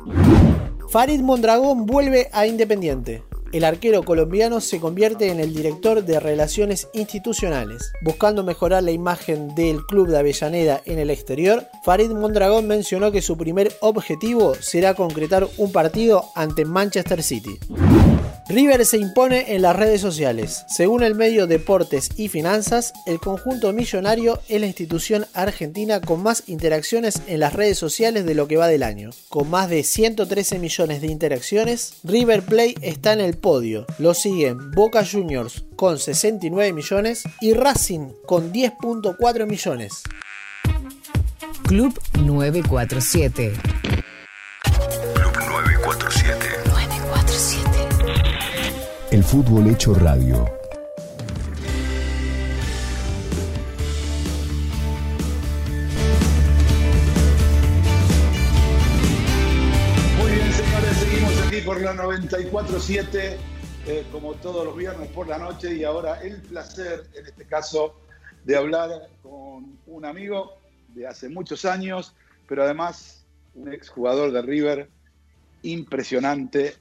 [0.91, 3.28] Farid Mondragón vuelve a Independiente.
[3.51, 7.93] El arquero colombiano se convierte en el director de relaciones institucionales.
[8.03, 13.23] Buscando mejorar la imagen del club de Avellaneda en el exterior, Farid Mondragón mencionó que
[13.23, 17.59] su primer objetivo será concretar un partido ante Manchester City.
[18.49, 20.65] River se impone en las redes sociales.
[20.69, 26.45] Según el medio Deportes y Finanzas, el conjunto millonario es la institución argentina con más
[26.47, 29.11] interacciones en las redes sociales de lo que va del año.
[29.29, 33.86] Con más de 113 millones de interacciones, River Play está en el podio.
[33.98, 40.02] Lo siguen Boca Juniors con 69 millones y Racing con 10.4 millones.
[41.65, 43.52] Club 947.
[45.15, 46.47] Club 947.
[46.66, 47.78] 947.
[49.10, 50.58] El fútbol hecho radio.
[61.83, 63.37] La 94.7,
[63.87, 67.95] eh, como todos los viernes por la noche, y ahora el placer, en este caso,
[68.45, 70.59] de hablar con un amigo
[70.95, 72.15] de hace muchos años,
[72.47, 73.25] pero además
[73.55, 74.89] un exjugador de River
[75.63, 76.75] impresionante.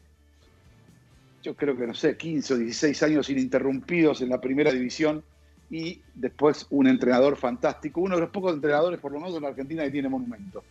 [1.43, 5.23] Yo creo que, no sé, 15 o 16 años ininterrumpidos en la primera división
[5.69, 9.49] y después un entrenador fantástico, uno de los pocos entrenadores, por lo menos en la
[9.49, 10.63] Argentina, que tiene monumento.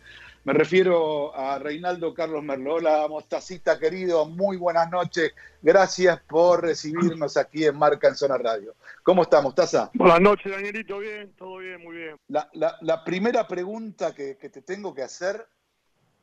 [0.47, 2.75] Me refiero a Reinaldo Carlos Merlo.
[2.75, 5.33] Hola, Mostacita querido, muy buenas noches.
[5.61, 8.73] Gracias por recibirnos aquí en Marca en Zona Radio.
[9.03, 9.91] ¿Cómo estás, Mostaza?
[9.93, 10.99] Buenas noches, Danielito.
[10.99, 12.15] Bien, todo bien, muy bien.
[12.29, 15.45] La, la- la primera pregunta que, que te tengo que hacer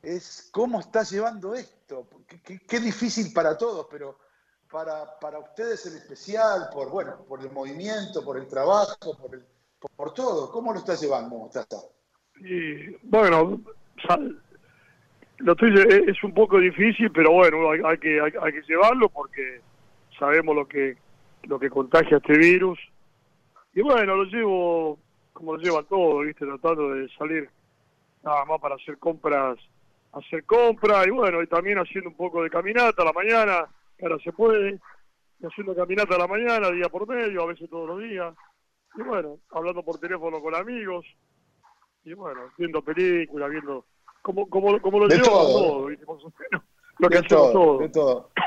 [0.02, 2.08] es cómo estás llevando esto.
[2.26, 4.18] Qué, qué- qué difícil para todos, pero
[4.70, 9.44] para, para ustedes en especial, por, bueno, por el movimiento, por el trabajo, por, el-
[9.78, 10.50] por, por todo.
[10.50, 11.76] ¿Cómo lo estás llevando, Mostaza?
[12.40, 13.60] Y bueno,
[14.06, 14.18] sa-
[15.38, 19.08] lo estoy, es es un poco difícil, pero bueno, hay, hay que hay, que llevarlo
[19.08, 19.60] porque
[20.18, 20.96] sabemos lo que
[21.44, 22.78] lo que contagia este virus.
[23.74, 24.98] Y bueno, lo llevo
[25.32, 26.46] como lo llevan todos, ¿viste?
[26.46, 27.50] Tratando de salir
[28.22, 29.58] nada más para hacer compras,
[30.12, 33.66] hacer compras y bueno, y también haciendo un poco de caminata a la mañana,
[34.00, 34.78] ahora se puede,
[35.40, 38.32] y haciendo caminata a la mañana, día por medio, a veces todos los días.
[38.96, 41.04] Y bueno, hablando por teléfono con amigos,
[42.04, 43.84] y bueno, viendo películas, viendo
[44.22, 45.62] como, como, como lo De llevamos todo.
[45.68, 46.06] todos, ¿viste?
[46.06, 46.64] Más o menos,
[46.98, 47.80] lo que de hacemos todo, todos.
[47.80, 48.30] de todo.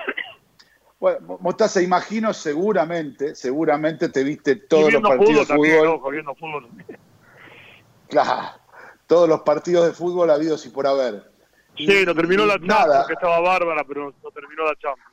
[0.99, 5.87] Bueno, Mo- Mostaza, imagino seguramente, seguramente te viste todos los partidos fútbol de también, fútbol.
[5.95, 6.99] ojo, viendo fútbol también.
[8.09, 8.59] Claro,
[9.05, 11.29] todos los partidos de fútbol habidos y por haber.
[11.75, 12.83] Sí, no terminó la nada.
[13.03, 15.11] Champions, que estaba bárbara, pero no, no terminó la Champions.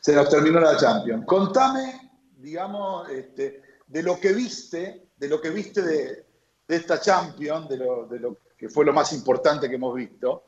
[0.00, 1.24] Se nos terminó la Champions.
[1.26, 6.26] Contame, digamos, este, de lo que viste, de lo que viste de,
[6.70, 10.44] de esta Champions, de lo, de lo que fue lo más importante que hemos visto.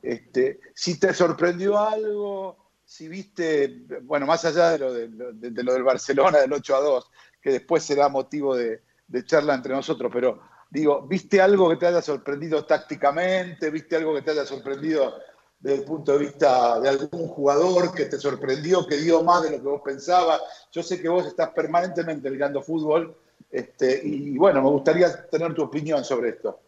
[0.00, 5.08] Este, si te sorprendió algo, si viste, bueno, más allá de lo, de,
[5.50, 7.10] de- lo del Barcelona del 8 a 2,
[7.42, 8.82] que después será motivo de,
[9.24, 10.40] charla entre nosotros, pero
[10.70, 13.70] digo, ¿viste algo que te haya sorprendido tácticamente?
[13.70, 15.14] ¿Viste algo que te haya sorprendido
[15.60, 19.50] desde el punto de vista de algún jugador que te sorprendió, que dio más de
[19.50, 20.40] lo que vos pensabas?
[20.72, 23.14] Yo sé que vos estás permanentemente mirando fútbol
[23.50, 26.60] este, y bueno, me gustaría tener tu opinión sobre esto.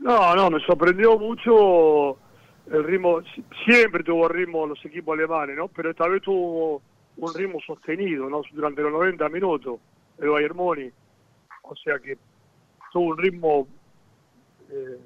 [0.00, 2.16] No, no, me sorprendió mucho
[2.70, 5.68] el ritmo, si- siempre tuvo ritmo los equipos alemanes, ¿no?
[5.68, 6.82] Pero esta vez tuvo
[7.16, 8.42] un ritmo sostenido, ¿no?
[8.52, 9.78] Durante los 90 minutos,
[10.18, 10.92] el Bayern Múnich.
[11.62, 12.18] O sea que
[12.92, 13.66] tuvo un ritmo
[14.70, 14.98] eh,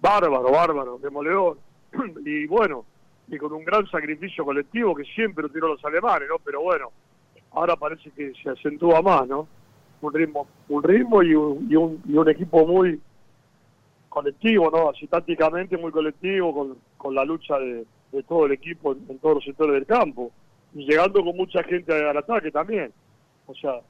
[0.00, 1.58] bárbaro, bárbaro, demoledor.
[2.24, 2.84] y bueno,
[3.28, 6.36] y con un gran sacrificio colectivo que siempre lo tiró los alemanes, ¿no?
[6.38, 6.90] Pero bueno,
[7.52, 9.46] ahora parece que se acentúa más, ¿no?
[10.02, 13.00] Un ritmo, un ritmo y un, y un, y un equipo muy
[14.10, 14.90] colectivo, ¿no?
[14.90, 17.86] Así tácticamente muy colectivo, con, con la lucha de,
[18.28, 20.30] todo el equipo en, todos los sectores del campo.
[20.74, 22.92] Y llegando con mucha gente al ataque también.
[23.46, 23.80] O sea,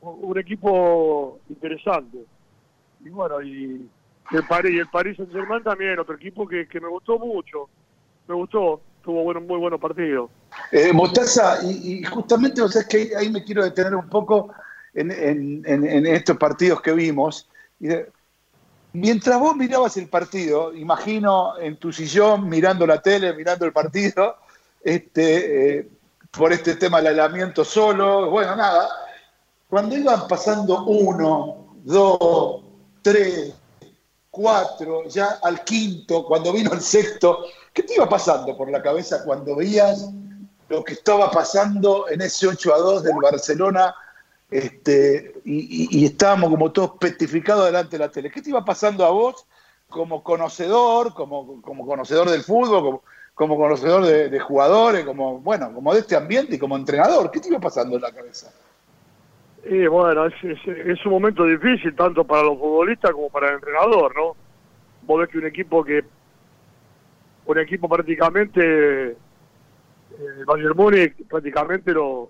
[0.00, 2.18] un, equipo interesante.
[3.04, 3.88] Y bueno, y
[4.32, 7.68] el París, y el París Saint Germain también, otro equipo que, me gustó mucho.
[8.26, 10.30] Me gustó, tuvo bueno, muy buenos partidos.
[10.72, 14.50] Eh, Mostaza, y, y justamente, o sea, es que ahí me quiero detener un poco
[14.94, 17.48] en, estos partidos que vimos.
[18.92, 24.36] Mientras vos mirabas el partido, imagino en tu sillón, mirando la tele, mirando el partido,
[24.82, 25.88] este, eh,
[26.30, 28.88] por este tema del aislamiento solo, bueno, nada,
[29.68, 32.62] cuando iban pasando uno, dos,
[33.02, 33.54] tres,
[34.30, 39.24] cuatro, ya al quinto, cuando vino el sexto, ¿qué te iba pasando por la cabeza
[39.24, 40.08] cuando veías
[40.68, 43.94] lo que estaba pasando en ese 8 a 2 del Barcelona
[44.50, 48.30] este, y, y- estábamos como todos petrificados delante de la tele?
[48.30, 49.46] ¿Qué te iba pasando a vos
[49.88, 53.02] como conocedor, como, como conocedor del fútbol, como,
[53.34, 57.30] como conocedor de, jugadores, como, bueno, como de este ambiente y como entrenador?
[57.30, 58.52] ¿Qué te iba pasando en la cabeza?
[59.64, 64.36] Y bueno, es un momento difícil tanto para los futbolistas como para el entrenador, ¿no?
[65.02, 66.04] Vos ves que un equipo que,
[67.46, 69.16] un equipo prácticamente, eh,
[70.38, 72.28] el Bayern Múnich prácticamente lo,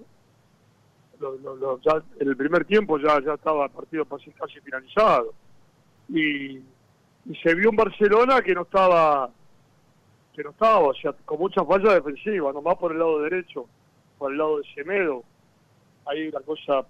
[1.33, 5.33] lo- lo- ya en el primer tiempo ya, ya estaba el partido casi, casi finalizado.
[6.09, 6.57] Y,
[7.27, 9.31] y se vio un Barcelona que no estaba,
[10.35, 13.67] que no estaba, o sea, con muchas fallas defensivas, nomás por el lado derecho,
[14.19, 15.23] por el lado de Semedo.
[16.07, 16.87] Ahí la cosa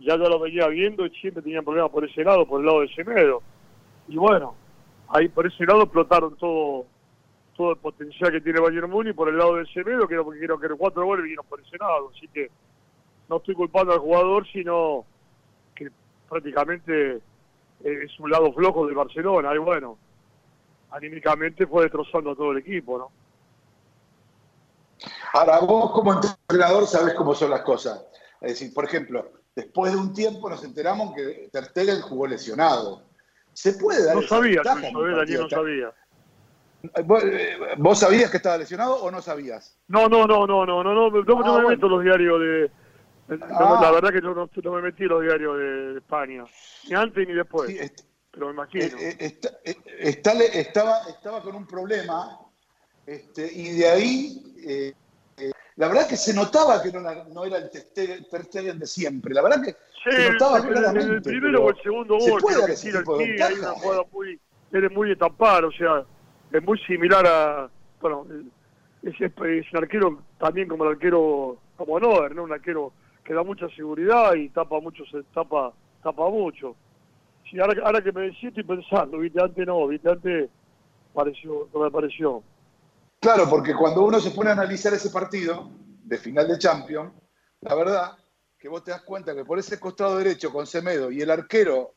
[0.00, 2.80] ya yo lo venía viendo y siempre tenían problemas por ese lado, por el lado
[2.80, 3.42] de Semedo.
[4.08, 4.54] Y bueno,
[5.08, 6.86] ahí por ese lado explotaron todo
[7.56, 10.68] todo el potencial que tiene Bayern Múnich por el lado de Semedo, que creo que
[10.76, 12.50] cuatro goles vinieron por ese lado, así que
[13.28, 15.04] no estoy culpando al jugador, sino
[15.74, 15.90] que
[16.28, 17.20] prácticamente eh,
[18.04, 19.54] es un lado flojo de Barcelona.
[19.54, 19.98] Y bueno,
[20.90, 23.10] anímicamente fue destrozando a todo el equipo, ¿no?
[25.32, 28.06] Ahora, vos como entrenador sabés cómo son las cosas.
[28.40, 33.02] Es decir, por ejemplo, después de un tiempo nos enteramos que Tertegen jugó lesionado.
[33.52, 35.92] ¿Se puede dar No sabía, no, sabía Daniel, no sabía.
[37.78, 39.78] ¿Vos sabías que estaba lesionado o no sabías?
[39.88, 42.70] No, no, no, no, no, no, no, no, ah, no los diarios de,
[43.28, 43.78] Ah.
[43.82, 46.44] La verdad que yo no, no me metí en los diarios de, España,
[46.88, 47.74] ni antes ni después,
[48.30, 48.98] pero me imagino.
[48.98, 52.38] Eh, está- eh, está- le- estaba, estaba con un problema
[53.06, 54.92] este, y de ahí, eh,
[55.38, 58.44] eh, la verdad que se notaba que no, era- no era el Ter Stegen- Ter
[58.44, 59.34] Stegen de siempre.
[59.34, 59.72] La verdad que
[60.04, 61.14] Sí, se notaba el- en claramente.
[61.14, 63.70] el primero o el segundo se gol, puede creo que tira el pie, hay una
[63.72, 64.40] jugada muy,
[64.72, 66.04] es muy de tapar, o sea,
[66.52, 67.70] es muy similar a,
[68.00, 68.24] bueno,
[69.02, 72.44] es, es, es un arquero también como el arquero, como Noer, ¿no?
[72.44, 72.92] Un arquero
[73.26, 75.72] que da mucha seguridad y tapa mucho, se tapa,
[76.02, 76.76] tapa mucho.
[77.50, 80.48] Sí, ahora, ahora que me decís estoy pensando, viste, antes no, viste, antes
[81.12, 82.42] pareció, no me pareció.
[83.20, 85.70] Claro, porque cuando uno se pone a analizar ese partido
[86.04, 87.12] de final de Champions,
[87.62, 88.12] la verdad
[88.58, 91.94] que vos te das cuenta que por ese costado derecho con Semedo y el arquero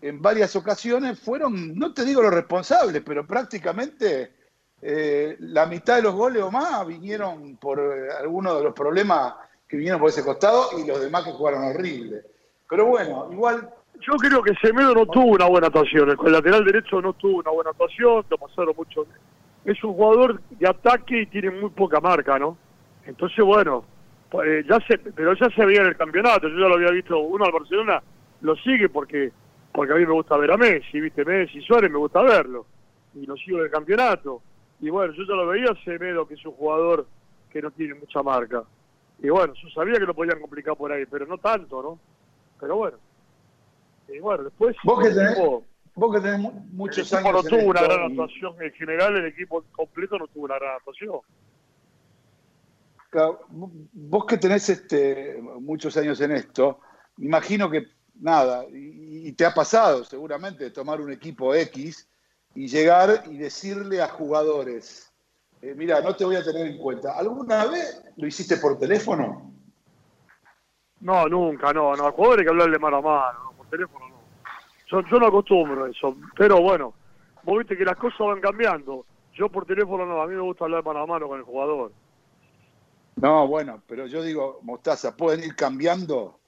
[0.00, 4.34] en varias ocasiones fueron, no te digo los responsables, pero prácticamente
[4.80, 9.34] eh, la mitad de los goles o más vinieron por eh, algunos de los problemas
[9.70, 12.22] que vinieron por ese costado y los demás que jugaron horrible.
[12.68, 13.70] Pero bueno, igual
[14.00, 17.50] Yo creo que Semedo no tuvo una buena actuación, el lateral derecho no tuvo una
[17.50, 19.06] buena actuación, lo pasaron mucho.
[19.64, 22.56] Es un jugador de ataque y tiene muy poca marca, ¿no?
[23.06, 23.84] Entonces, bueno,
[24.30, 26.90] pues, eh, ya se, pero ya se veía en el campeonato, yo ya lo había
[26.90, 28.02] visto, uno al Barcelona
[28.40, 29.32] lo sigue porque
[29.72, 32.66] porque a mí me gusta ver a Messi, viste, Messi, Suárez me gusta verlo,
[33.14, 34.42] y lo sigo en el campeonato.
[34.80, 37.06] Y bueno, yo ya lo veía Semedo, que es un jugador
[37.50, 38.64] que no tiene mucha marca.
[39.22, 41.98] Y bueno, yo sabía que lo podían complicar por ahí, pero no tanto, ¿no?
[42.58, 42.98] Pero bueno.
[44.08, 45.64] Y bueno, después Vos que tenés- equipo-
[45.94, 48.62] vos que tenés mu- muchos el equipo años no tuvo una gran actuación.
[48.62, 51.20] En general, el equipo completo no tuvo una gran actuación.
[53.10, 56.80] Claro, Vos que tenés este, muchos años en esto,
[57.18, 57.86] imagino que
[58.20, 62.08] nada, y, y te ha pasado seguramente tomar un equipo X
[62.54, 65.09] y llegar y decirle a jugadores,
[65.62, 67.16] eh, mira, no te voy a tener en cuenta.
[67.16, 69.52] ¿Alguna vez lo hiciste por teléfono?
[71.00, 72.06] No, nunca, no, no.
[72.06, 74.20] Al jugador hay que hablarle mano a mano, no, por teléfono no.
[74.86, 76.94] Yo, yo no acostumbro a eso, pero bueno,
[77.42, 79.06] vos viste que las cosas van cambiando.
[79.34, 81.92] Yo por teléfono no, a mí me gusta hablar mano a mano con el jugador.
[83.16, 86.40] No, bueno, pero yo digo, Mostaza, pueden ir cambiando,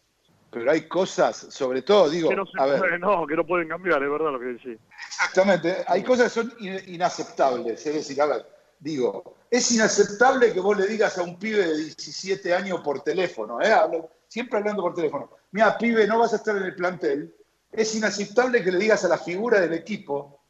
[0.51, 3.45] pero hay cosas, sobre todo, digo, que no, se a ver, puede, no, que no
[3.45, 4.79] pueden cambiar, es verdad lo que decís.
[5.07, 7.87] Exactamente, hay cosas que son in- inaceptables.
[7.87, 8.47] Es decir, a ver,
[8.83, 13.61] digo, es inaceptable que vos le digas a un pibe de 17 años por teléfono,
[13.61, 13.73] ¿eh?
[13.73, 17.33] Hablo- siempre hablando por teléfono, mira, pibe, no vas a estar en el plantel.
[17.71, 20.41] Es inaceptable que le digas a la figura del equipo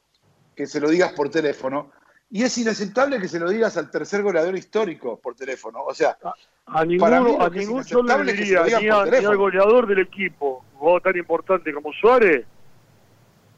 [0.57, 1.91] que se lo digas por teléfono.
[2.31, 5.83] Y es inaceptable que se lo digas al tercer goleador histórico por teléfono.
[5.85, 6.17] O sea,
[6.67, 6.97] A mí
[7.27, 11.17] ninguno, a ningún yo le diría ni, a- ni al goleador del equipo, jugador tan
[11.19, 12.47] importante como Suárez,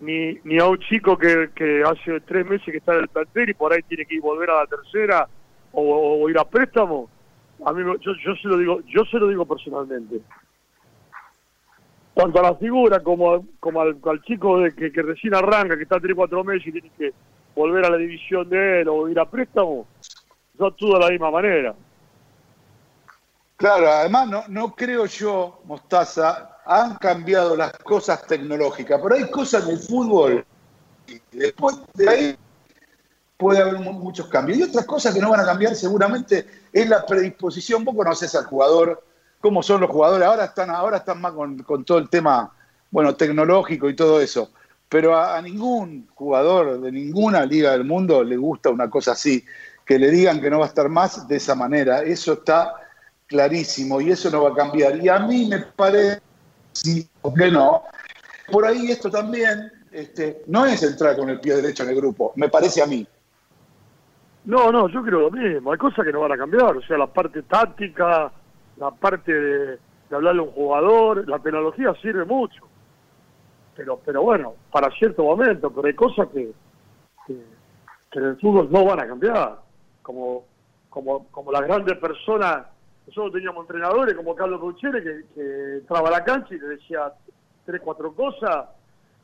[0.00, 3.50] ni, ni a un chico que, que hace tres meses que está en el plantel
[3.50, 5.28] y por ahí tiene que ir volver a la tercera
[5.72, 7.08] o, ir a préstamo.
[7.64, 10.20] A mí yo, yo se lo digo, yo se lo digo personalmente.
[12.14, 15.82] Tanto a la figura como, como al, al chico de que, que recién arranca, que
[15.82, 17.12] está tres cuatro meses y tiene que
[17.54, 19.86] volver a la división de él o ir a préstamo,
[20.58, 21.74] yo actúo de la misma manera.
[23.56, 29.68] Claro, además no, no creo yo, Mostaza, han cambiado las cosas tecnológicas, pero hay cosas
[29.68, 30.44] en fútbol
[31.06, 32.36] y después de ahí
[33.36, 34.58] puede haber mu- muchos cambios.
[34.58, 37.84] Y otras cosas que no van a cambiar seguramente es la predisposición.
[37.84, 39.04] Vos conocés al jugador,
[39.40, 42.52] cómo son los jugadores, ahora están, ahora están más con, con todo el tema
[42.90, 44.50] bueno, tecnológico y todo eso.
[44.88, 49.44] Pero a, a ningún jugador de ninguna liga del mundo le gusta una cosa así,
[49.84, 52.02] que le digan que no va a estar más de esa manera.
[52.02, 52.74] Eso está
[53.26, 54.96] clarísimo y eso no va a cambiar.
[54.96, 56.22] Y a mí me parece,
[56.74, 57.82] sí, ¿por qué no?
[58.50, 62.32] Por ahí esto también este, no es entrar con el pie derecho en el grupo,
[62.36, 63.06] me parece a mí.
[64.44, 65.72] No, no, yo creo lo mismo.
[65.72, 66.76] Hay cosas que no van a cambiar.
[66.76, 68.30] O sea, la parte táctica,
[68.76, 69.78] la parte de,
[70.10, 72.66] hablarle a un jugador, la tecnología sirve mucho.
[73.74, 76.52] Pero, pero bueno, para cierto momento, pero hay cosas que,
[77.26, 77.36] que,
[78.10, 79.60] que en el fútbol no van a cambiar.
[80.02, 80.44] Como,
[80.90, 82.66] como, como las grandes personas,
[83.06, 87.12] nosotros teníamos entrenadores como Carlos Couchere que, que entraba a la cancha y le decía
[87.64, 88.66] tres, cuatro cosas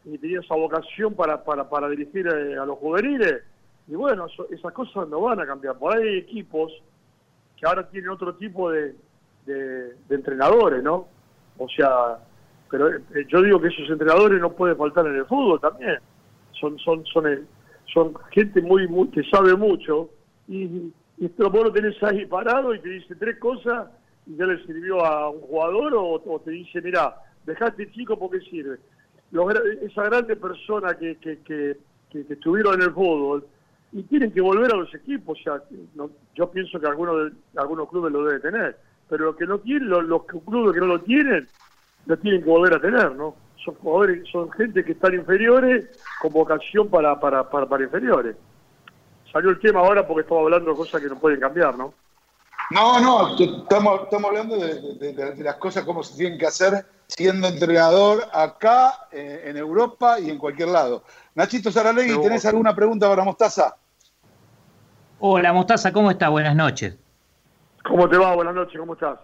[0.04, 3.42] y tenía esa vocación para, para, para dirigir eh, a los juveniles.
[3.88, 5.76] Y bueno, esas cosas no van a cambiar.
[5.78, 6.72] Por ahí hay equipos
[7.56, 8.94] que ahora tienen otro tipo de,
[9.46, 11.08] de, entrenadores, ¿no?
[11.58, 12.18] O sea,
[12.70, 15.98] pero eh, yo digo que esos entrenadores no pueden faltar en el fútbol también.
[16.52, 17.46] Son son son
[17.92, 20.10] son gente muy, muy que sabe mucho
[20.48, 23.88] y, Y esto vos lo tenés ahí parado y te dice tres cosas
[24.26, 27.14] y ya le sirvió a un jugador o, te dice, mira,
[27.44, 28.78] dejaste chico porque sirve.
[29.30, 31.76] Los esa grande persona que, que, que,
[32.10, 33.46] que- estuvieron en el fútbol
[33.92, 35.38] y tienen que volver a los equipos.
[35.94, 38.76] No- yo pienso que algunos, algunos clubes lo deben tener,
[39.08, 41.46] pero los que no tienen, los, los clubes que no lo tienen,
[42.06, 43.36] lo tienen que volver a tener, ¿no?
[43.62, 45.86] Son jugadores, son gente que están inferiores
[46.22, 48.36] con vocación para, para, para, para inferiores.
[49.32, 51.94] Salió el tema ahora porque estamos hablando de cosas que no pueden cambiar, ¿no?
[52.70, 56.46] No, no, estamos, estamos hablando de, de- de- de las cosas como se tienen que
[56.46, 61.02] hacer siendo entrenador acá, eh, en Europa y en cualquier lado.
[61.34, 62.20] Nachito Saralegui.
[62.20, 63.76] ¿tenés alguna pregunta para Mostaza?
[65.18, 66.28] Hola, Mostaza, ¿cómo está?
[66.28, 66.96] Buenas noches.
[67.84, 68.34] ¿Cómo te va?
[68.34, 69.18] Buenas noches, ¿cómo estás?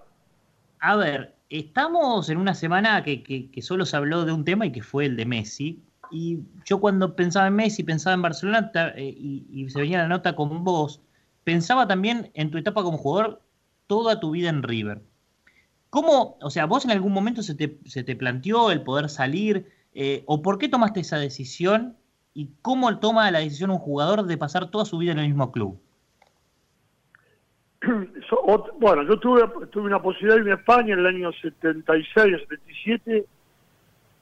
[0.80, 4.66] A ver, estamos en una semana que, que- que solo se habló de un tema
[4.66, 5.82] y que fue el de Messi.
[6.10, 10.36] Y yo cuando pensaba en Messi, pensaba en Barcelona eh, y, se venía la nota
[10.36, 11.02] con vos,
[11.44, 13.42] pensaba también en tu etapa como jugador,
[13.86, 15.02] toda tu vida en River.
[15.90, 19.66] ¿Cómo, o sea, vos en algún momento se te, se te planteó el poder salir?
[19.94, 21.96] eh, ¿O por qué tomaste esa decisión?
[22.34, 25.50] ¿Y cómo toma la decisión un jugador de pasar toda su vida en el mismo
[25.52, 25.80] club?
[28.78, 32.38] Bueno, yo tuve, tuve una posibilidad de irme a España en el año 76 o
[32.38, 33.26] 77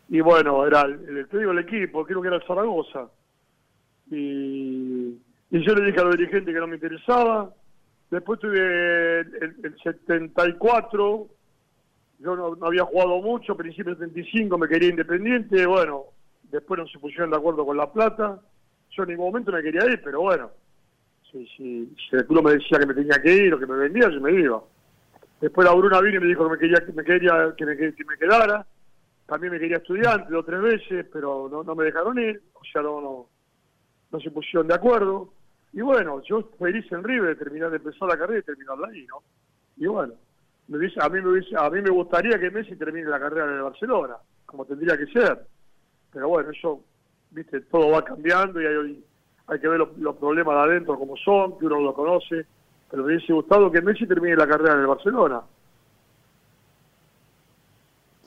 [0.09, 3.09] y bueno, era el, te digo, el equipo, creo que era el Zaragoza.
[4.10, 5.18] Y,
[5.51, 7.52] y yo le dije a los dirigentes que no me interesaba.
[8.10, 11.28] Después tuve el, el 74,
[12.20, 16.05] yo no, no había jugado mucho, principio del 75 me quería independiente, bueno,
[16.51, 18.40] después no se pusieron de acuerdo con la plata.
[18.90, 20.51] Yo en ningún momento me quería ir, pero bueno,
[21.31, 23.76] si, si, si el club me decía que me tenía que ir o que me
[23.76, 24.62] vendía, yo me iba.
[25.40, 27.76] Después la Bruna vino y me dijo que me quería que me, quería, que me,
[27.76, 28.64] que me quedara.
[29.26, 32.42] También me quería estudiante dos o tres veces, pero no, no me dejaron ir.
[32.55, 33.28] O sea, no,
[34.10, 35.32] no, se pusieron de acuerdo.
[35.72, 39.22] Y bueno, yo feliz en River terminar de empezar la carrera y terminarla ahí, ¿no?
[39.76, 40.14] Y bueno,
[40.68, 43.46] me dice, a, mí me hubiese- a mí me gustaría que Messi termine la carrera
[43.46, 45.46] en el Barcelona, como tendría que ser.
[46.12, 46.80] Pero bueno, eso,
[47.30, 49.05] viste, todo va cambiando y hay,
[49.48, 52.46] hay que ver los, los problemas de adentro como son, que uno lo conoce.
[52.90, 55.42] Pero me hubiese gustado que Messi termine la carrera en el Barcelona.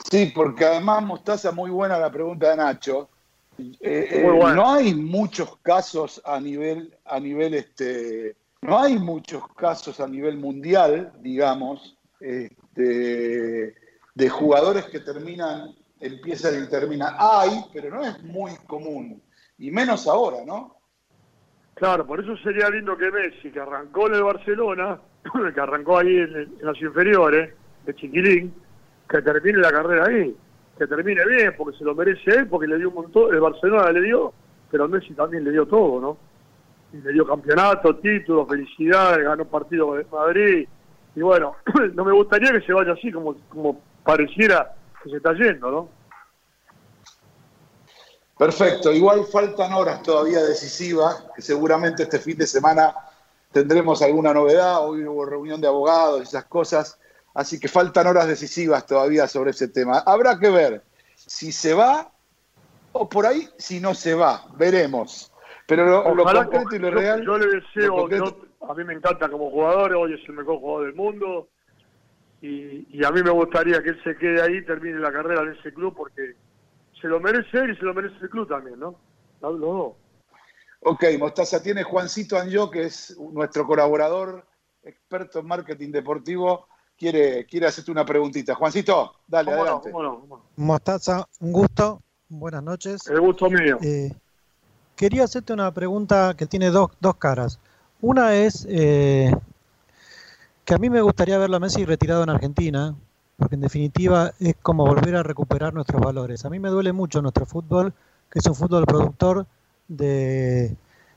[0.09, 3.09] Sí, porque además, Mostaza, muy buena la pregunta de Nacho.
[3.57, 4.55] Eh, eh, Muy buena.
[4.55, 10.37] no hay muchos casos a nivel, a nivel este, no hay muchos casos a nivel
[10.37, 13.75] mundial, digamos, este,
[14.13, 17.13] de jugadores que terminan, empiezan y terminan.
[17.17, 19.21] Hay, pero no es muy común.
[19.57, 20.77] Y menos ahora, ¿no?
[21.73, 25.01] Claro, por eso sería lindo que Messi, que arrancó en el Barcelona,
[25.53, 27.53] que arrancó ahí en, en las inferiores,
[27.85, 28.53] de chiquilín,
[29.09, 30.35] que termine la carrera ahí,
[30.77, 33.91] que termine bien, porque se lo merece él, porque le dio un montón, el Barcelona
[33.91, 34.33] le dio,
[34.69, 36.17] pero Messi también le dio todo, ¿no?
[36.93, 40.67] Y le dio campeonato, títulos, felicidades, ganó partido con el Madrid,
[41.15, 41.55] y bueno,
[41.95, 45.89] no me gustaría que se vaya así, como, como pareciera que se está yendo, ¿no?
[48.37, 52.93] Perfecto, igual faltan horas todavía decisivas, que seguramente este fin de semana
[53.51, 56.99] tendremos alguna novedad, hoy hubo reunión de abogados y esas cosas,
[57.37, 59.99] así que faltan horas decisivas todavía sobre ese tema.
[59.99, 60.83] Habrá que ver
[61.15, 62.11] si se va
[62.93, 65.31] o por ahí si no se va, veremos.
[65.67, 67.23] Pero lo, lo concreto y lo yo, real...
[67.23, 70.87] yo le deseo, yo- a mí me encanta como jugador, hoy es el mejor jugador
[70.87, 71.49] del mundo
[72.41, 75.53] y, y a mí me gustaría que él se quede ahí, termine la carrera en
[75.53, 76.35] ese club porque
[76.99, 78.99] se lo merece él y se lo merece el club también, ¿no?
[79.41, 79.93] Los dos.
[80.81, 84.43] Ok, Mostaza, tiene Juancito Anjo, que es nuestro colaborador,
[84.81, 86.67] experto en marketing deportivo,
[86.97, 88.55] quiere, quiere hacerte una preguntita.
[88.55, 89.61] Juancito, dale, ¿Cómo no?
[89.63, 89.91] adelante.
[89.91, 90.19] ¿Cómo no?
[90.19, 90.43] ¿Cómo no?
[90.57, 92.01] Mostaza, un gusto.
[92.29, 93.07] Buenas noches.
[93.07, 93.77] El gusto mío.
[93.81, 94.11] Eh,
[94.95, 97.59] quería hacerte una pregunta que tiene dos, dos caras.
[98.01, 99.31] Una es eh,
[100.65, 102.93] que a mí me gustaría verlo a Messi retirado en Argentina,
[103.37, 106.43] porque en definitiva es como volver a recuperar nuestros valores.
[106.43, 107.93] A mí me duele mucho nuestro fútbol,
[108.29, 109.45] que es un fútbol productor
[109.87, 110.75] de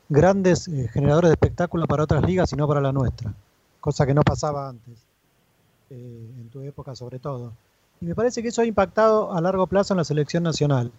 [0.08, 3.32] grandes eh, generadores de espectáculos para otras ligas y no para la nuestra,
[3.80, 5.06] cosa que no pasaba antes,
[5.90, 7.52] eh, en tu época sobre todo.
[8.00, 10.90] Y me parece que eso ha impactado a largo plazo en la selección nacional.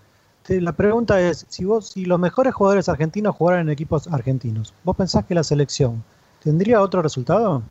[0.47, 4.97] La pregunta es, si vos, si los mejores jugadores argentinos jugaran en equipos argentinos, ¿vos
[4.97, 6.03] pensás que la selección
[6.43, 7.63] tendría otro resultado?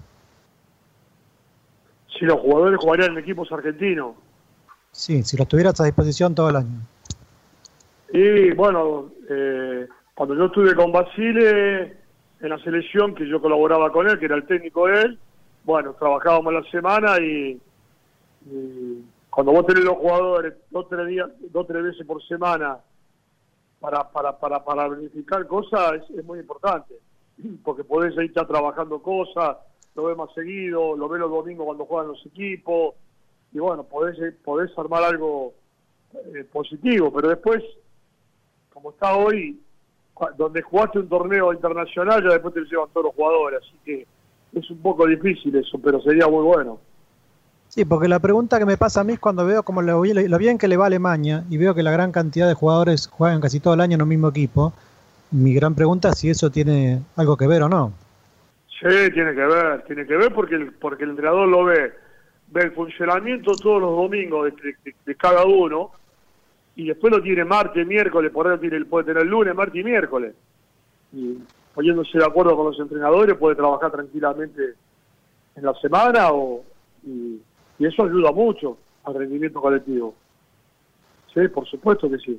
[2.18, 4.14] Si los jugadores jugarían en equipos argentinos.
[4.92, 6.80] Sí, si los tuvieras a disposición todo el año.
[8.12, 11.96] Y bueno, eh, cuando yo estuve con Basile
[12.40, 15.18] en la selección, que yo colaboraba con él, que era el técnico de él,
[15.70, 17.60] bueno, trabajábamos la semana y,
[19.30, 22.78] cuando vos tenés los jugadores dos tres días, dos tres veces por semana
[23.78, 26.94] para para para para verificar cosas es, es muy importante.
[27.64, 29.56] porque podés ahí estar trabajando cosas,
[29.94, 32.94] lo ves más seguido, lo ves los domingos cuando juegan los equipos,
[33.52, 35.54] y bueno, podés, podés armar algo
[36.14, 37.62] eh, positivo, pero después,
[38.72, 39.60] como está hoy,
[40.36, 44.06] donde jugaste un torneo internacional, ya después te llevan todos los jugadores, así que
[44.52, 46.78] es un poco difícil eso, pero sería muy bueno.
[47.68, 50.28] Sí, porque la pregunta que me pasa a mí es cuando veo como lo, bien-
[50.30, 53.06] lo bien que le va a Alemania y veo que la gran cantidad de jugadores
[53.06, 54.72] juegan casi todo el año en un mismo equipo,
[55.30, 57.92] mi gran pregunta es si eso tiene algo que ver o no.
[58.80, 61.92] Sí, tiene que ver, tiene que ver porque el, porque el entrenador lo ve,
[62.48, 64.50] ve el funcionamiento todos los domingos de,
[64.84, 65.92] de- de cada uno
[66.74, 69.84] y después lo tiene martes, miércoles, por ahí lo tiene, puede tener lunes, martes y
[69.84, 70.34] miércoles.
[71.12, 71.36] Y
[71.80, 74.74] poniéndose de acuerdo con los entrenadores puede trabajar tranquilamente
[75.56, 76.62] en la semana o,
[77.02, 77.40] y,
[77.78, 80.14] y eso ayuda mucho al rendimiento colectivo.
[81.32, 82.38] Sí, por supuesto que sí.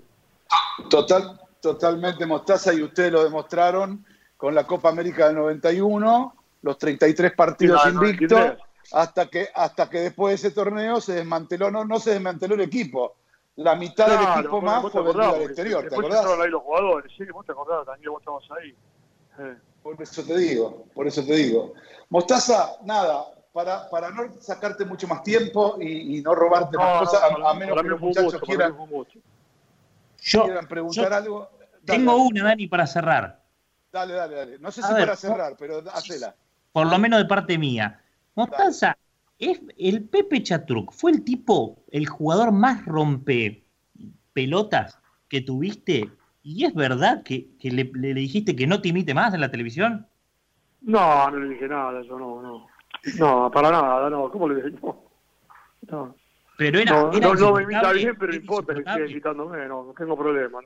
[0.92, 4.06] Total, totalmente Mostaza y ustedes lo demostraron
[4.38, 8.64] con la Copa América del 91, los 33 partidos invictos, 93.
[8.92, 12.62] hasta que, hasta que después de ese torneo se desmanteló, no, no se desmanteló el
[12.62, 13.16] equipo.
[13.56, 16.26] La mitad del equipo más fue vendido al exterior, ¿te acordás?
[16.28, 18.76] ahí los jugadores, sí, vos te acordás, Daniel, vos estabas ahí.
[19.40, 19.58] Eh.
[19.82, 21.74] Por eso te digo, por eso te digo.
[22.10, 26.94] Mostaza, nada, para, para no sacarte mucho más tiempo y, y no robarte No, más
[26.94, 28.76] no, cosas, a- para a, menos que los muchachos quieran.
[30.20, 31.50] Yo, quieran preguntar yo algo.
[31.84, 33.44] Dale, tengo dale, una, Dani, para cerrar.
[33.92, 34.60] dale, dale, dale.
[34.60, 36.36] No sé A si ver, para cerrar, pero hacela.
[36.72, 38.00] por lo menos de parte mía.
[38.36, 38.96] Mostaza,
[39.40, 43.66] es el Pepe Chatruc fue el tipo, el jugador más rompe
[44.34, 46.10] pelotas que tuviste.
[46.44, 50.08] ¿Y es verdad que, que le, dijiste que no te imite más en la televisión?
[50.82, 52.68] No, no le dije nada, yo no, no.
[53.20, 54.30] No, para nada, no.
[54.32, 54.78] ¿Cómo le dije?
[54.82, 55.12] No.
[55.90, 56.16] No,
[56.58, 59.84] Pero era, no, era no, no me imita bien, pero importa que siga imitándome, no,
[59.84, 60.60] no tengo problema.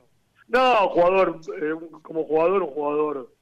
[0.48, 3.32] No, no jugador, eh, como jugador, un jugador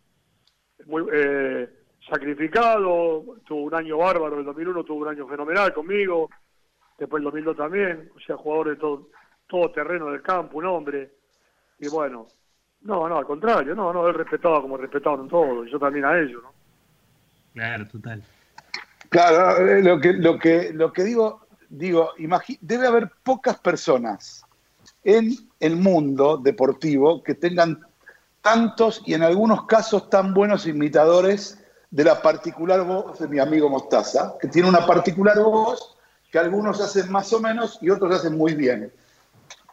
[0.87, 1.69] muy eh,
[2.09, 6.31] sacrificado, tuvo un año bárbaro, el 2001 tuvo un año fenomenal conmigo,
[6.99, 9.09] después el 2002 también, o sea, jugador de todo,
[9.49, 11.11] todo terreno del campo, un hombre,
[11.79, 12.27] y bueno,
[12.83, 16.19] no, no, al contrario, no, no, él respetaba como respetaban todos, y yo también a
[16.19, 16.53] ellos, ¿no?
[17.55, 18.23] Claro, total.
[19.09, 22.11] Claro, eh, lo que, lo que, lo que digo, digo,
[22.61, 24.45] debe haber pocas personas
[25.03, 27.81] en el mundo deportivo que tengan
[28.43, 33.71] tantos y en algunos casos tan buenos imitadores de la particular voz de mi amigo
[33.71, 35.97] Mostaza, que tiene una particular voz
[36.31, 38.93] que algunos hacen más o menos y otros hacen muy bien.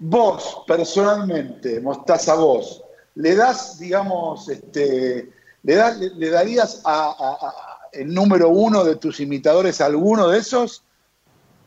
[0.03, 2.83] Vos, personalmente, Mostaza, vos,
[3.15, 5.29] ¿le das, digamos, este,
[5.61, 9.85] le, das- le- le darías a, a- a- el número uno de tus imitadores a
[9.85, 10.83] alguno de esos?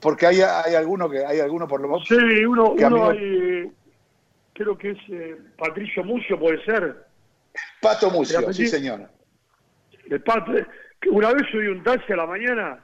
[0.00, 2.08] Porque hay, hay alguno que hay alguno por lo menos.
[2.08, 3.72] Sí, uno, que uno hay,
[4.52, 7.06] creo que es eh, Patricio Mucio, puede ser.
[7.80, 9.08] Pato Mucio, sí señor.
[10.10, 10.50] El Pato,
[11.00, 12.82] que una vez subí un taxi a la mañana,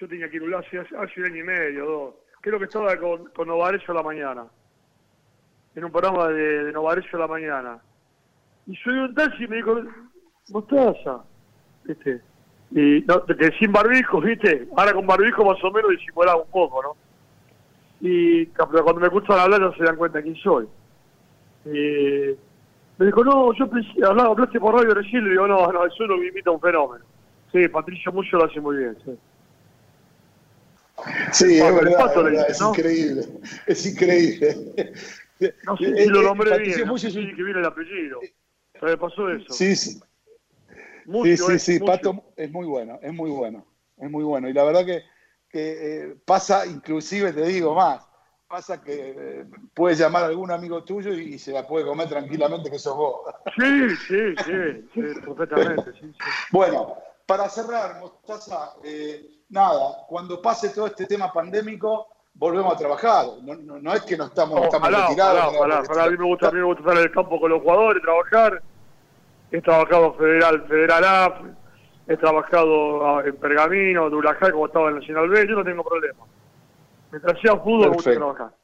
[0.00, 2.14] yo tenía que ir un hace, hace un año y medio, dos.
[2.40, 4.46] Creo que estaba con, con a la mañana,
[5.76, 7.78] en un programa de, de Novarecio a la mañana.
[8.66, 9.78] Y subí un taxi y me dijo,
[10.48, 11.20] Mostaza,
[11.84, 12.20] ¿viste?
[12.72, 14.66] Y no, que sin barbijo, ¿viste?
[14.76, 16.96] Ahora con barbijo más o menos disimulaba un poco, ¿no?
[18.00, 20.66] Y pero cuando me escuchan hablar no se dan cuenta quién soy.
[21.66, 22.34] Y
[22.98, 26.06] me dijo, no, yo pensé, hablaba, hablaste por radio recién, le digo, no, no, eso
[26.06, 27.04] no me imita un fenómeno.
[27.52, 29.12] Sí, Patricio Mucho lo hace muy bien, sí.
[31.32, 32.68] Sí, es Pato, el verdad, Pato es, le verdad, dice, es ¿no?
[32.70, 33.22] increíble.
[33.66, 34.92] Es increíble.
[35.64, 38.20] No sé Eh, si lo eh, nombré bien, no sé si que viene el apellido.
[38.78, 39.52] ¿Se me pasó eso?
[39.52, 40.00] Sí, sí.
[41.06, 41.86] Mucio sí, sí, es, sí, Mucio.
[41.86, 43.64] Pato es muy bueno, es muy bueno,
[43.96, 44.48] es muy bueno.
[44.48, 45.02] Y la verdad que,
[45.48, 48.06] que, eh, pasa, inclusive te digo más,
[48.48, 49.44] pasa que eh,
[49.74, 52.96] puedes llamar a algún amigo tuyo y, y se la puede comer tranquilamente que sos
[52.96, 53.20] vos.
[53.56, 56.18] Sí, sí, sí, sí, perfectamente, sí, sí.
[56.50, 56.96] Bueno,
[57.26, 62.08] para cerrar, Mostaza, eh, nada, cuando pase todo este tema pandémico,
[62.38, 63.26] volvemos a trabajar.
[63.42, 65.54] No, no- no es que no estamos, estamos Ojalá, retirados.
[65.56, 66.04] ojalá.
[66.06, 68.02] A mí me gusta, a mí me gusta estar en el campo con los jugadores,
[68.02, 68.62] trabajar.
[69.50, 71.40] He trabajado Federal, Federal A,
[72.08, 76.24] he trabajado en Pergamino, Dulajá, como estaba en Nacional B, yo no tengo problema.
[77.12, 78.34] Mientras sea fútbol, me gusta Perfecto.
[78.34, 78.56] trabajar.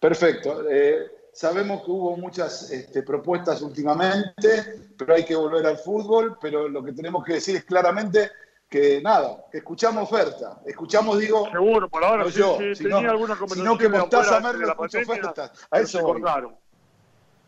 [0.00, 0.64] Perfecto.
[0.70, 6.36] Eh, sabemos que hubo muchas este, propuestas últimamente, pero hay que volver al fútbol.
[6.40, 8.30] Pero lo que tenemos que decir es claramente
[8.74, 10.58] que nada, escuchamos oferta.
[10.66, 11.48] Escuchamos, digo.
[11.52, 14.76] Seguro, por ahora no sí, yo, sí, sino, tenía alguna sino que conversación Mostaza Merlo
[14.76, 15.68] pandemia, ofertas.
[15.70, 16.20] A eso voy.
[16.20, 16.56] cortaron.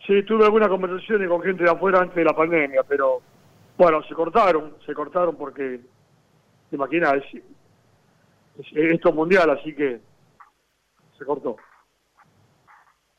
[0.06, 3.20] Sí, tuve algunas conversaciones con gente de afuera antes de la pandemia, pero
[3.76, 5.80] bueno, se cortaron, se cortaron porque,
[6.70, 7.42] te imaginas, es,
[8.60, 10.00] es- esto es mundial, así que
[11.18, 11.56] se cortó.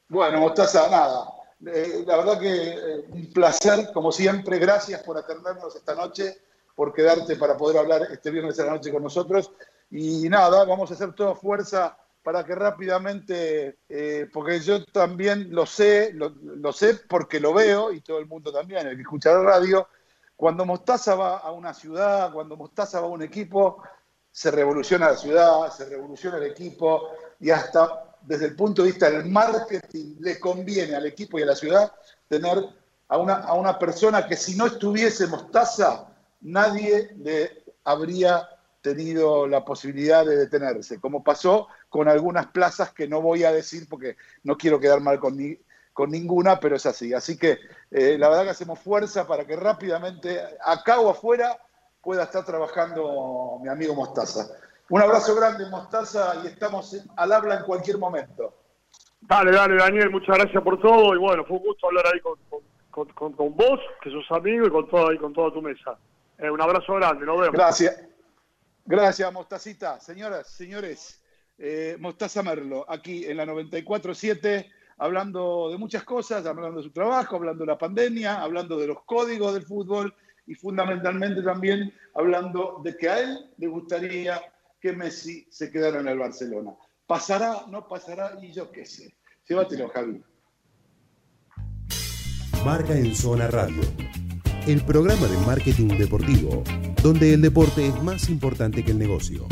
[0.07, 1.27] Bueno, Mostaza, nada.
[1.65, 4.59] eh, la verdad que eh, un placer, como siempre.
[4.59, 6.37] Gracias por atendernos esta noche,
[6.77, 9.51] por quedarte para poder hablar este viernes a la noche con nosotros.
[9.89, 15.65] Y nada, vamos a hacer toda fuerza para que rápidamente, eh, porque yo también lo
[15.65, 19.33] sé, lo, lo sé porque lo veo y todo el mundo también, el que escucha
[19.33, 19.87] la radio,
[20.35, 23.81] cuando Mostaza va a una ciudad, cuando Mostaza va a un equipo,
[24.31, 27.09] se revoluciona la ciudad, se revoluciona el equipo
[27.39, 31.47] y hasta desde el punto de vista del marketing le conviene al equipo y a
[31.47, 31.91] la ciudad
[32.27, 32.63] tener
[33.07, 37.09] a una, a una persona que si no estuviese Mostaza, nadie
[37.83, 38.47] habría
[38.81, 43.87] tenido la posibilidad de detenerse, como pasó con algunas plazas que no voy a decir
[43.89, 45.57] porque no quiero quedar mal con, ni-
[45.93, 47.13] con ninguna, pero es así.
[47.13, 47.57] Así que
[47.91, 51.57] eh, la verdad que hacemos fuerza para que rápidamente, acá o afuera,
[52.01, 54.47] pueda estar trabajando mi amigo Mostaza.
[54.89, 58.53] Un abrazo grande, Mostaza, y estamos al habla en cualquier momento.
[59.19, 62.35] Dale, dale, Daniel, muchas gracias por todo y bueno, fue un gusto hablar ahí con,
[62.91, 65.97] con, con- con- vos, que sos amigo, y con toda, y con toda tu mesa.
[66.37, 67.55] Eh, un abrazo grande, nos vemos.
[67.55, 67.99] Gracias.
[68.85, 69.99] Gracias, Mostacita.
[69.99, 71.21] Señoras, señores,
[71.57, 77.35] eh, Mostaza Merlo, aquí en la 94.7, hablando de muchas cosas, hablando de su trabajo,
[77.35, 80.13] hablando de la pandemia, hablando de los códigos del fútbol
[80.45, 84.41] y fundamentalmente también hablando de que a él le gustaría
[84.79, 86.71] que Messi se quedara en el Barcelona.
[87.05, 87.65] ¿Pasará?
[87.69, 88.37] ¿No pasará?
[88.41, 89.15] Y yo qué sé.
[89.47, 90.23] Llévatelo, Javi.
[92.63, 93.81] Marca en Zona Radio.
[94.67, 96.61] El programa de marketing deportivo,
[97.01, 99.47] donde el deporte es más importante que el negocio.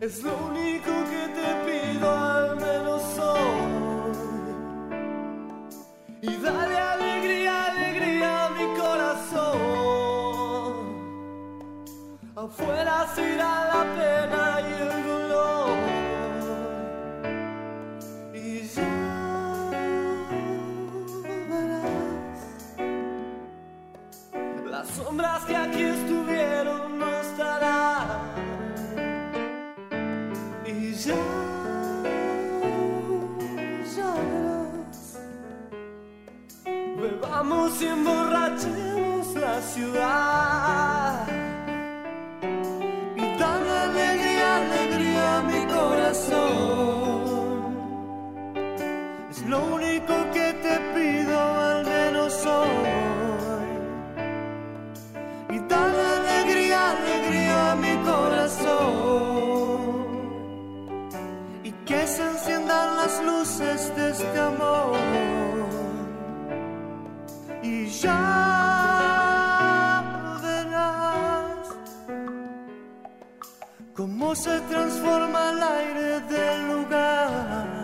[0.00, 4.12] Es lo único que te pido, al menos hoy.
[6.22, 9.50] Y dale alegría, alegría a mi corazón.
[12.36, 13.36] Afuera se
[63.60, 64.96] de este amor.
[67.62, 68.22] Y ya
[70.42, 71.68] verás
[73.94, 77.79] cómo se transforma el aire del lugar.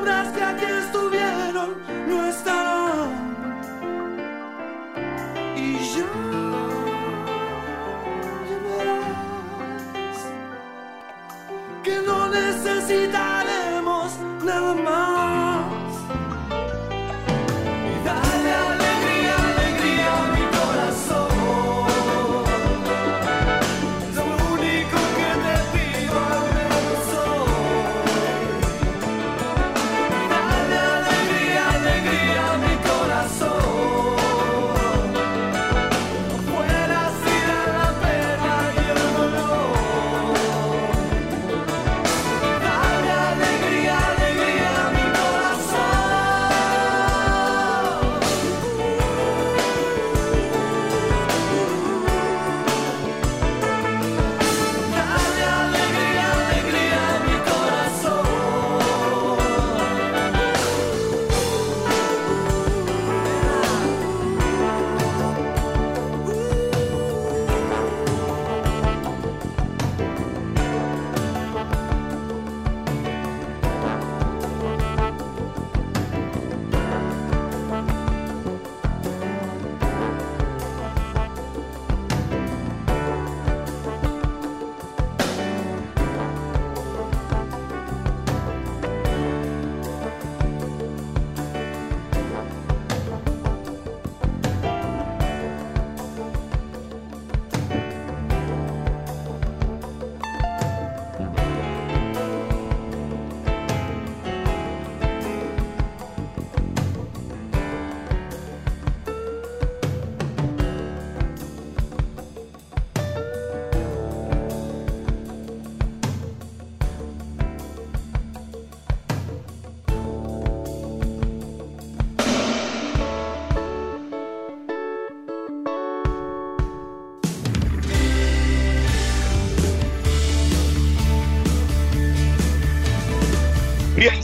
[0.00, 1.76] Sombras que aquí estuvieron
[2.08, 3.10] no estarán.
[5.56, 6.06] Y ya
[8.64, 10.18] verás
[11.82, 15.19] que no necesitaremos nada más.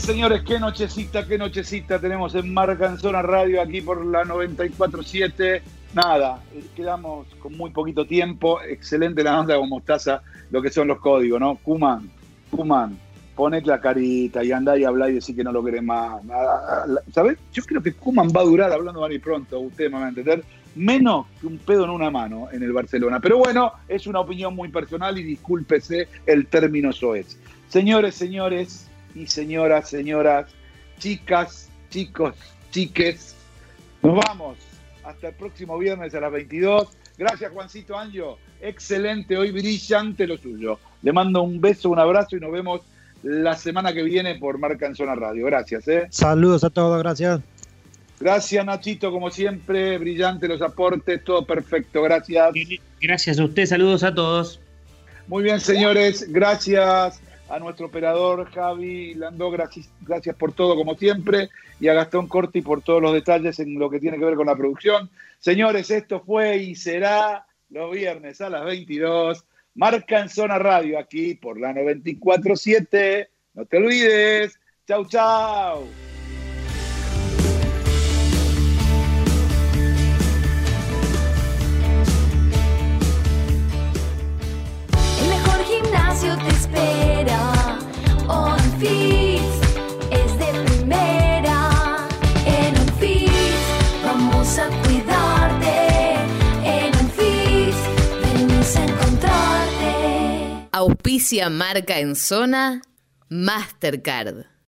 [0.07, 5.61] Señores, qué nochecita, qué nochecita tenemos en Marca en Zona Radio aquí por la 94.7.
[5.93, 8.61] Nada, eh, quedamos con muy poquito tiempo.
[8.61, 11.57] Excelente la onda con mostaza, lo que son los códigos, ¿no?
[11.57, 12.09] Kuman,
[12.49, 12.97] Kuman,
[13.35, 16.21] ponete la carita y andá y hablá y decir que no lo querés más.
[17.11, 17.37] ¿Sabes?
[17.51, 20.09] Yo creo que Kuman va a durar, hablando mal y pronto, ustedes me van a
[20.09, 20.41] entender,
[20.73, 23.19] menos que un pedo en una mano en el Barcelona.
[23.19, 27.37] Pero bueno, es una opinión muy personal y discúlpese el término soez.
[27.67, 28.86] Señores, señores
[29.17, 30.47] y señoras, señoras,
[30.99, 32.35] chicas, chicos,
[32.71, 33.35] chiques,
[34.03, 34.57] nos vamos.
[35.03, 36.89] Hasta el próximo viernes a las 22.
[37.17, 38.37] Gracias, Juancito Anjo.
[38.61, 40.79] Excelente, hoy brillante lo suyo.
[41.01, 42.81] Le mando un beso, un abrazo y nos vemos
[43.23, 45.45] la semana que viene por Marca en Zona Radio.
[45.45, 45.87] Gracias.
[45.87, 46.07] ¿eh?
[46.09, 47.39] Saludos a todos, gracias.
[48.19, 52.01] Gracias, Nachito, como siempre, brillante los aportes, todo perfecto.
[52.03, 52.51] Gracias.
[52.99, 54.59] Gracias a usted, saludos a todos.
[55.27, 61.49] Muy bien, señores, gracias a nuestro operador Javi Landó, gracias, gracias por todo como siempre,
[61.79, 64.47] y a Gastón Corti por todos los detalles en lo que tiene que ver con
[64.47, 65.09] la producción.
[65.39, 69.45] Señores, esto fue y será los viernes a las 22.
[69.75, 73.27] Marca en Zona Radio aquí por la 94.7.
[73.53, 74.59] No te olvides.
[74.87, 76.06] Chau, chau.
[86.17, 87.79] Gimnasio te espera.
[88.27, 89.61] On Fits
[90.11, 92.07] es de primera.
[92.45, 96.15] En On Fits vamos a cuidarte.
[96.63, 97.77] En On Fits
[98.23, 100.69] venimos a encontrarte.
[100.71, 102.81] Auspicia marca en zona
[103.29, 104.56] Mastercard.